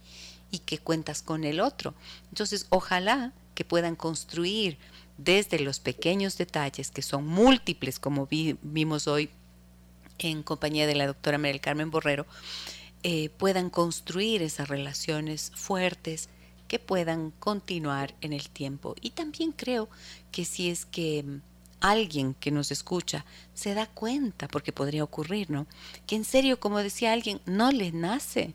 y 0.50 0.60
que 0.60 0.78
cuentas 0.78 1.22
con 1.22 1.44
el 1.44 1.60
otro. 1.60 1.94
Entonces, 2.30 2.68
ojalá 2.70 3.34
que 3.54 3.66
puedan 3.66 3.96
construir 3.96 4.78
desde 5.18 5.60
los 5.60 5.80
pequeños 5.80 6.38
detalles, 6.38 6.92
que 6.92 7.02
son 7.02 7.28
múltiples, 7.28 8.00
como 8.00 8.28
vimos 8.28 9.08
hoy 9.08 9.30
en 10.20 10.44
compañía 10.44 10.88
de 10.88 10.96
la 10.96 11.08
doctora 11.08 11.38
María 11.38 11.62
Carmen 11.62 11.92
Borrero, 11.92 12.26
eh, 13.04 13.30
puedan 13.30 13.70
construir 13.70 14.42
esas 14.42 14.68
relaciones 14.68 15.52
fuertes 15.56 16.30
que 16.68 16.80
puedan 16.80 17.32
continuar 17.32 18.16
en 18.22 18.34
el 18.34 18.50
tiempo. 18.50 18.96
Y 19.02 19.12
también 19.12 19.52
creo 19.52 19.90
que 20.32 20.46
si 20.46 20.70
es 20.70 20.86
que 20.86 21.26
alguien 21.80 22.36
que 22.36 22.52
nos 22.52 22.72
escucha 22.72 23.26
se 23.54 23.74
da 23.74 23.88
cuenta, 23.88 24.48
porque 24.48 24.72
podría 24.72 25.04
ocurrir, 25.04 25.50
¿no? 25.50 25.68
Que 26.06 26.16
en 26.16 26.24
serio, 26.24 26.60
como 26.60 26.80
decía 26.80 27.12
alguien, 27.12 27.42
no 27.46 27.72
le 27.72 27.92
nace 27.92 28.54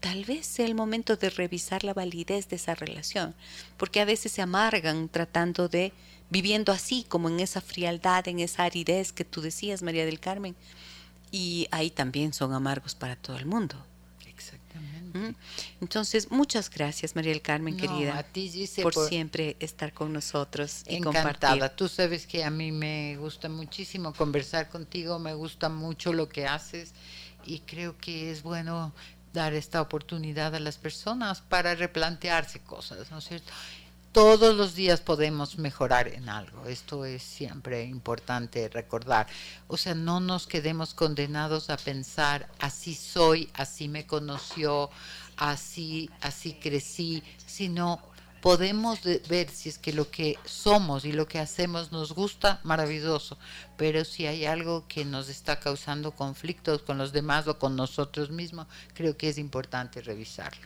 tal 0.00 0.24
vez 0.24 0.46
sea 0.46 0.66
el 0.66 0.74
momento 0.74 1.16
de 1.16 1.30
revisar 1.30 1.84
la 1.84 1.94
validez 1.94 2.48
de 2.48 2.56
esa 2.56 2.74
relación, 2.74 3.34
porque 3.76 4.00
a 4.00 4.04
veces 4.04 4.32
se 4.32 4.42
amargan 4.42 5.08
tratando 5.08 5.68
de 5.68 5.92
viviendo 6.30 6.72
así, 6.72 7.04
como 7.08 7.28
en 7.28 7.40
esa 7.40 7.60
frialdad, 7.60 8.28
en 8.28 8.40
esa 8.40 8.64
aridez 8.64 9.12
que 9.12 9.24
tú 9.24 9.40
decías, 9.40 9.82
María 9.82 10.04
del 10.04 10.20
Carmen, 10.20 10.54
y 11.30 11.68
ahí 11.70 11.90
también 11.90 12.32
son 12.32 12.52
amargos 12.52 12.94
para 12.94 13.16
todo 13.16 13.36
el 13.38 13.46
mundo. 13.46 13.76
Exactamente. 14.26 15.34
Entonces, 15.80 16.30
muchas 16.30 16.70
gracias, 16.70 17.16
María 17.16 17.32
del 17.32 17.42
Carmen, 17.42 17.76
querida, 17.76 18.18
a 18.18 18.22
ti, 18.22 18.68
por, 18.82 18.94
siempre 18.94 19.56
estar 19.58 19.92
con 19.92 20.12
nosotros 20.12 20.84
y 20.86 20.96
encantada. 20.96 21.74
Tú 21.74 21.88
sabes 21.88 22.26
que 22.26 22.44
a 22.44 22.50
mí 22.50 22.72
me 22.72 23.16
gusta 23.16 23.48
muchísimo 23.48 24.12
conversar 24.12 24.68
contigo, 24.68 25.18
me 25.18 25.34
gusta 25.34 25.68
mucho 25.68 26.12
lo 26.12 26.28
que 26.28 26.46
haces 26.46 26.92
y 27.44 27.60
creo 27.60 27.96
que 27.96 28.30
es 28.30 28.42
bueno 28.42 28.92
dar 29.38 29.54
esta 29.54 29.80
oportunidad 29.80 30.54
a 30.54 30.60
las 30.60 30.78
personas 30.78 31.40
para 31.40 31.74
replantearse 31.74 32.60
cosas, 32.60 33.10
¿no 33.10 33.18
es 33.18 33.24
cierto? 33.24 33.52
todos 34.12 34.56
los 34.56 34.74
días 34.74 35.00
podemos 35.00 35.58
mejorar 35.58 36.08
en 36.08 36.28
algo. 36.28 36.66
Esto 36.66 37.04
es 37.04 37.22
siempre 37.22 37.84
importante 37.84 38.68
recordar. 38.68 39.28
O 39.68 39.76
sea, 39.76 39.94
no 39.94 40.18
nos 40.18 40.46
quedemos 40.48 40.92
condenados 40.94 41.70
a 41.70 41.76
pensar, 41.76 42.48
así 42.58 42.94
soy, 42.94 43.48
así 43.54 43.86
me 43.86 44.06
conoció, 44.06 44.90
así, 45.36 46.10
así 46.20 46.54
crecí, 46.54 47.22
sino 47.46 48.00
podemos 48.40 49.00
ver 49.28 49.50
si 49.50 49.68
es 49.68 49.78
que 49.78 49.92
lo 49.92 50.10
que 50.10 50.36
somos 50.44 51.04
y 51.04 51.12
lo 51.12 51.26
que 51.26 51.38
hacemos 51.38 51.92
nos 51.92 52.12
gusta, 52.12 52.60
maravilloso, 52.62 53.38
pero 53.76 54.04
si 54.04 54.26
hay 54.26 54.44
algo 54.44 54.86
que 54.88 55.04
nos 55.04 55.28
está 55.28 55.58
causando 55.58 56.12
conflictos 56.12 56.82
con 56.82 56.98
los 56.98 57.12
demás 57.12 57.48
o 57.48 57.58
con 57.58 57.76
nosotros 57.76 58.30
mismos, 58.30 58.66
creo 58.94 59.16
que 59.16 59.28
es 59.28 59.38
importante 59.38 60.00
revisarlo. 60.00 60.60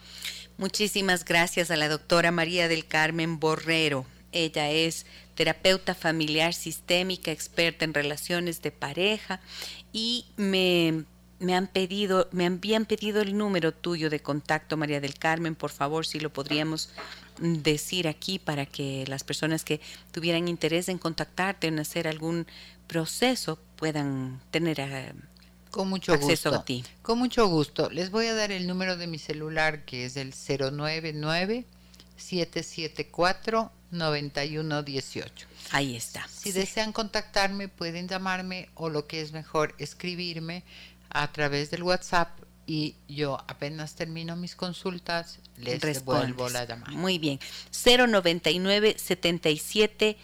Muchísimas 0.59 1.25
gracias 1.25 1.71
a 1.71 1.77
la 1.77 1.89
doctora 1.89 2.31
María 2.31 2.69
del 2.69 2.87
Carmen 2.87 3.41
Borrero. 3.41 4.05
Ella 4.33 4.71
es 4.71 5.07
terapeuta 5.35 5.95
familiar 5.95 6.55
sistémica, 6.55 7.31
experta 7.31 7.85
en 7.85 7.95
relaciones 7.95 8.63
de 8.63 8.71
pareja 8.71 9.41
y 9.93 10.27
me, 10.37 11.05
me 11.39 11.55
han 11.55 11.67
pedido, 11.67 12.29
me 12.33 12.47
habían 12.47 12.87
pedido 12.87 13.21
el 13.23 13.37
número 13.37 13.73
tuyo 13.73 14.11
de 14.11 14.21
contacto, 14.21 14.77
María 14.77 15.01
del 15.01 15.19
Carmen, 15.19 15.55
por 15.55 15.71
favor, 15.71 16.07
si 16.07 16.21
lo 16.21 16.33
podríamos 16.33 16.91
decir 17.43 18.07
aquí 18.07 18.39
para 18.39 18.67
que 18.67 19.05
las 19.09 19.25
personas 19.25 19.65
que 19.65 19.81
tuvieran 20.13 20.49
interés 20.49 20.89
en 20.89 20.99
contactarte, 20.99 21.67
en 21.67 21.81
hacer 21.81 22.07
algún 22.07 22.47
proceso, 22.87 23.59
puedan 23.77 24.41
tener 24.51 24.81
eh, 24.81 25.13
con 25.71 25.89
mucho 25.89 26.17
gusto. 26.19 26.65
Con 27.03 27.19
mucho 27.19 27.49
gusto. 27.49 27.91
Les 27.91 28.11
voy 28.11 28.27
a 28.27 28.35
dar 28.35 28.53
el 28.53 28.67
número 28.67 28.97
de 28.97 29.07
mi 29.07 29.19
celular 29.19 29.85
que 29.85 30.05
es 30.05 30.17
el 30.17 30.33
099 30.33 31.65
774 32.17 33.73
9118. 33.91 35.47
Ahí 35.71 35.97
está. 35.97 36.27
Si 36.29 36.53
desean 36.53 36.93
contactarme, 36.93 37.69
pueden 37.69 38.07
llamarme 38.07 38.69
o 38.75 38.89
lo 38.89 39.07
que 39.07 39.21
es 39.21 39.33
mejor, 39.33 39.75
escribirme 39.79 40.63
a 41.11 41.33
través 41.33 41.71
del 41.71 41.83
WhatsApp 41.83 42.39
y 42.67 42.95
yo 43.09 43.39
apenas 43.49 43.95
termino 43.95 44.37
mis 44.37 44.55
consultas, 44.55 45.39
les 45.57 45.81
devuelvo 45.81 46.49
la 46.49 46.65
llamada. 46.65 46.93
Muy 46.93 47.19
bien. 47.19 47.41
099 47.85 48.97
77 48.99 50.17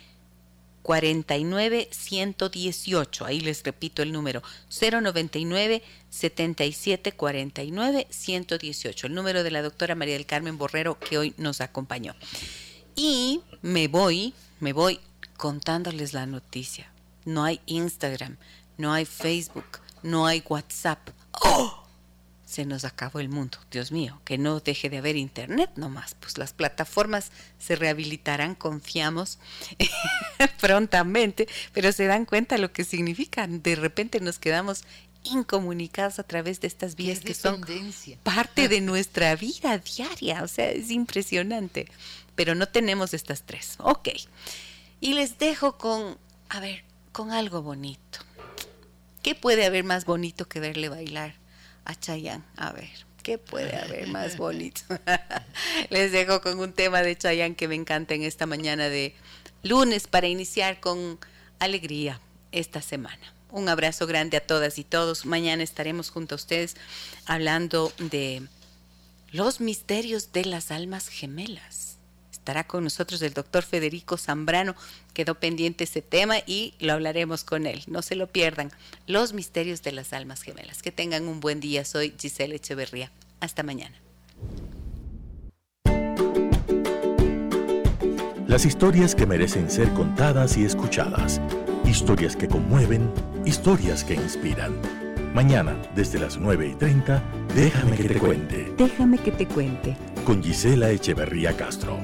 49 0.83 1.89
118. 1.91 3.27
Ahí 3.27 3.41
les 3.41 3.63
repito 3.63 4.03
el 4.03 4.13
número 4.13 4.43
099 4.71 5.83
77 6.09 7.13
49 7.13 8.07
118. 8.09 9.07
El 9.07 9.15
número 9.15 9.43
de 9.43 9.51
la 9.51 9.63
doctora 9.63 9.95
María 9.95 10.15
del 10.15 10.27
Carmen 10.27 10.57
Borrero 10.57 10.99
que 10.99 11.19
hoy 11.19 11.35
nos 11.37 11.61
acompañó. 11.61 12.15
Y 12.95 13.43
me 13.63 13.89
voy, 13.89 14.33
me 14.61 14.73
voy 14.73 15.01
contándoles 15.37 16.15
la 16.15 16.27
noticia. 16.27 16.91
No 17.25 17.45
hay 17.45 17.61
Instagram, 17.67 18.39
no 18.79 18.93
hay 18.93 19.05
Facebook, 19.05 19.81
no 20.03 20.27
hay 20.27 20.43
WhatsApp. 20.49 21.11
¡Oh! 21.33 21.88
Se 22.49 22.65
nos 22.65 22.85
acabó 22.85 23.21
el 23.21 23.29
mundo. 23.29 23.59
Dios 23.71 23.93
mío, 23.93 24.23
que 24.25 24.39
no 24.39 24.61
deje 24.61 24.89
de 24.89 24.99
haber 24.99 25.17
internet 25.17 25.71
nomás. 25.77 26.15
Pues 26.15 26.39
las 26.39 26.55
plataformas 26.55 27.31
se 27.59 27.77
rehabilitarán, 27.77 28.55
confiamos, 28.55 29.39
prontamente, 30.61 31.47
pero 31.75 31.93
se 31.93 32.07
dan 32.07 32.25
cuenta 32.25 32.57
lo 32.57 32.73
que 32.73 32.85
significan. 32.85 33.63
De 33.63 33.77
repente 33.77 34.21
nos 34.21 34.39
quedamos 34.39 34.85
incomunicados 35.25 36.19
a 36.19 36.23
través 36.23 36.61
de 36.63 36.69
estas 36.69 36.95
vías 36.95 37.21
que 37.21 37.35
son 37.35 37.61
parte 38.23 38.69
de 38.69 38.81
nuestra 38.81 39.37
vida 39.37 39.77
diaria. 39.77 40.43
O 40.43 40.49
sea, 40.49 40.71
es 40.71 40.91
impresionante. 40.91 41.87
Pero 42.35 42.55
no 42.55 42.67
tenemos 42.67 43.13
estas 43.13 43.43
tres. 43.43 43.75
Ok. 43.79 44.09
Y 45.01 45.13
les 45.13 45.39
dejo 45.39 45.77
con, 45.77 46.17
a 46.49 46.61
ver, 46.61 46.83
con 47.13 47.31
algo 47.31 47.61
bonito. 47.61 48.21
¿Qué 49.23 49.35
puede 49.35 49.67
haber 49.67 49.85
más 49.85 50.07
bonito 50.07 50.49
que 50.49 50.61
verle 50.61 50.89
bailar? 50.89 51.35
A 51.89 51.95
Chayanne. 51.99 52.45
A 52.57 52.71
ver, 52.71 52.91
¿qué 53.25 53.39
puede 53.39 53.75
haber 53.77 54.07
más 54.07 54.37
bonito? 54.37 54.83
Les 55.91 56.13
dejo 56.13 56.41
con 56.41 56.61
un 56.61 56.73
tema 56.73 57.03
de 57.03 57.17
Chayanne 57.19 57.57
que 57.57 57.67
me 57.67 57.75
encanta 57.75 58.15
en 58.15 58.23
esta 58.23 58.47
mañana 58.47 58.89
de 58.89 59.17
lunes 59.65 60.07
para 60.07 60.29
iniciar 60.29 60.79
con 60.79 61.19
alegría 61.59 62.21
esta 62.53 62.81
semana. 62.81 63.35
Un 63.51 63.69
abrazo 63.69 64.07
grande 64.07 64.37
a 64.37 64.47
todas 64.47 64.79
y 64.79 64.85
todos. 64.85 65.25
Mañana 65.25 65.63
estaremos 65.63 66.11
junto 66.11 66.35
a 66.35 66.37
ustedes 66.37 66.77
hablando 67.25 67.93
de 67.99 68.43
los 69.33 69.61
misterios 69.61 70.33
de 70.33 70.45
las 70.45 70.71
almas 70.71 71.09
gemelas 71.09 71.88
estará 72.49 72.65
con 72.65 72.83
nosotros 72.83 73.21
el 73.21 73.35
doctor 73.35 73.63
Federico 73.63 74.17
Zambrano. 74.17 74.75
Quedó 75.13 75.35
pendiente 75.35 75.85
ese 75.85 76.01
tema 76.01 76.37
y 76.47 76.73
lo 76.81 76.95
hablaremos 76.95 77.45
con 77.45 77.67
él. 77.67 77.83
No 77.89 78.01
se 78.01 78.17
lo 78.17 78.27
pierdan. 78.27 78.73
Los 79.07 79.35
misterios 79.35 79.83
de 79.83 79.93
las 79.93 80.15
almas 80.15 80.41
gemelas. 80.41 80.81
Que 80.81 80.91
tengan 80.91 81.29
un 81.29 81.41
buen 81.41 81.61
día. 81.61 81.85
Soy 81.85 82.15
Giselle 82.19 82.57
Echeverría. 82.57 83.13
Hasta 83.41 83.63
mañana. 83.63 83.95
Las 88.47 88.65
historias 88.65 89.15
que 89.15 89.27
merecen 89.27 89.71
ser 89.71 89.93
contadas 89.93 90.57
y 90.57 90.65
escuchadas. 90.65 91.43
Historias 91.85 92.35
que 92.35 92.49
conmueven, 92.49 93.13
historias 93.45 94.05
que 94.05 94.15
inspiran. 94.15 94.75
Mañana, 95.35 95.77
desde 95.95 96.19
las 96.19 96.39
9 96.39 96.69
y 96.69 96.75
30, 96.77 97.23
déjame 97.55 97.97
que 97.99 98.09
te 98.09 98.19
cuente. 98.19 98.73
Déjame 98.79 99.19
que 99.19 99.33
te 99.33 99.47
cuente. 99.47 99.99
Con 100.25 100.43
Gisela 100.43 100.91
Echeverría 100.91 101.55
Castro. 101.55 101.99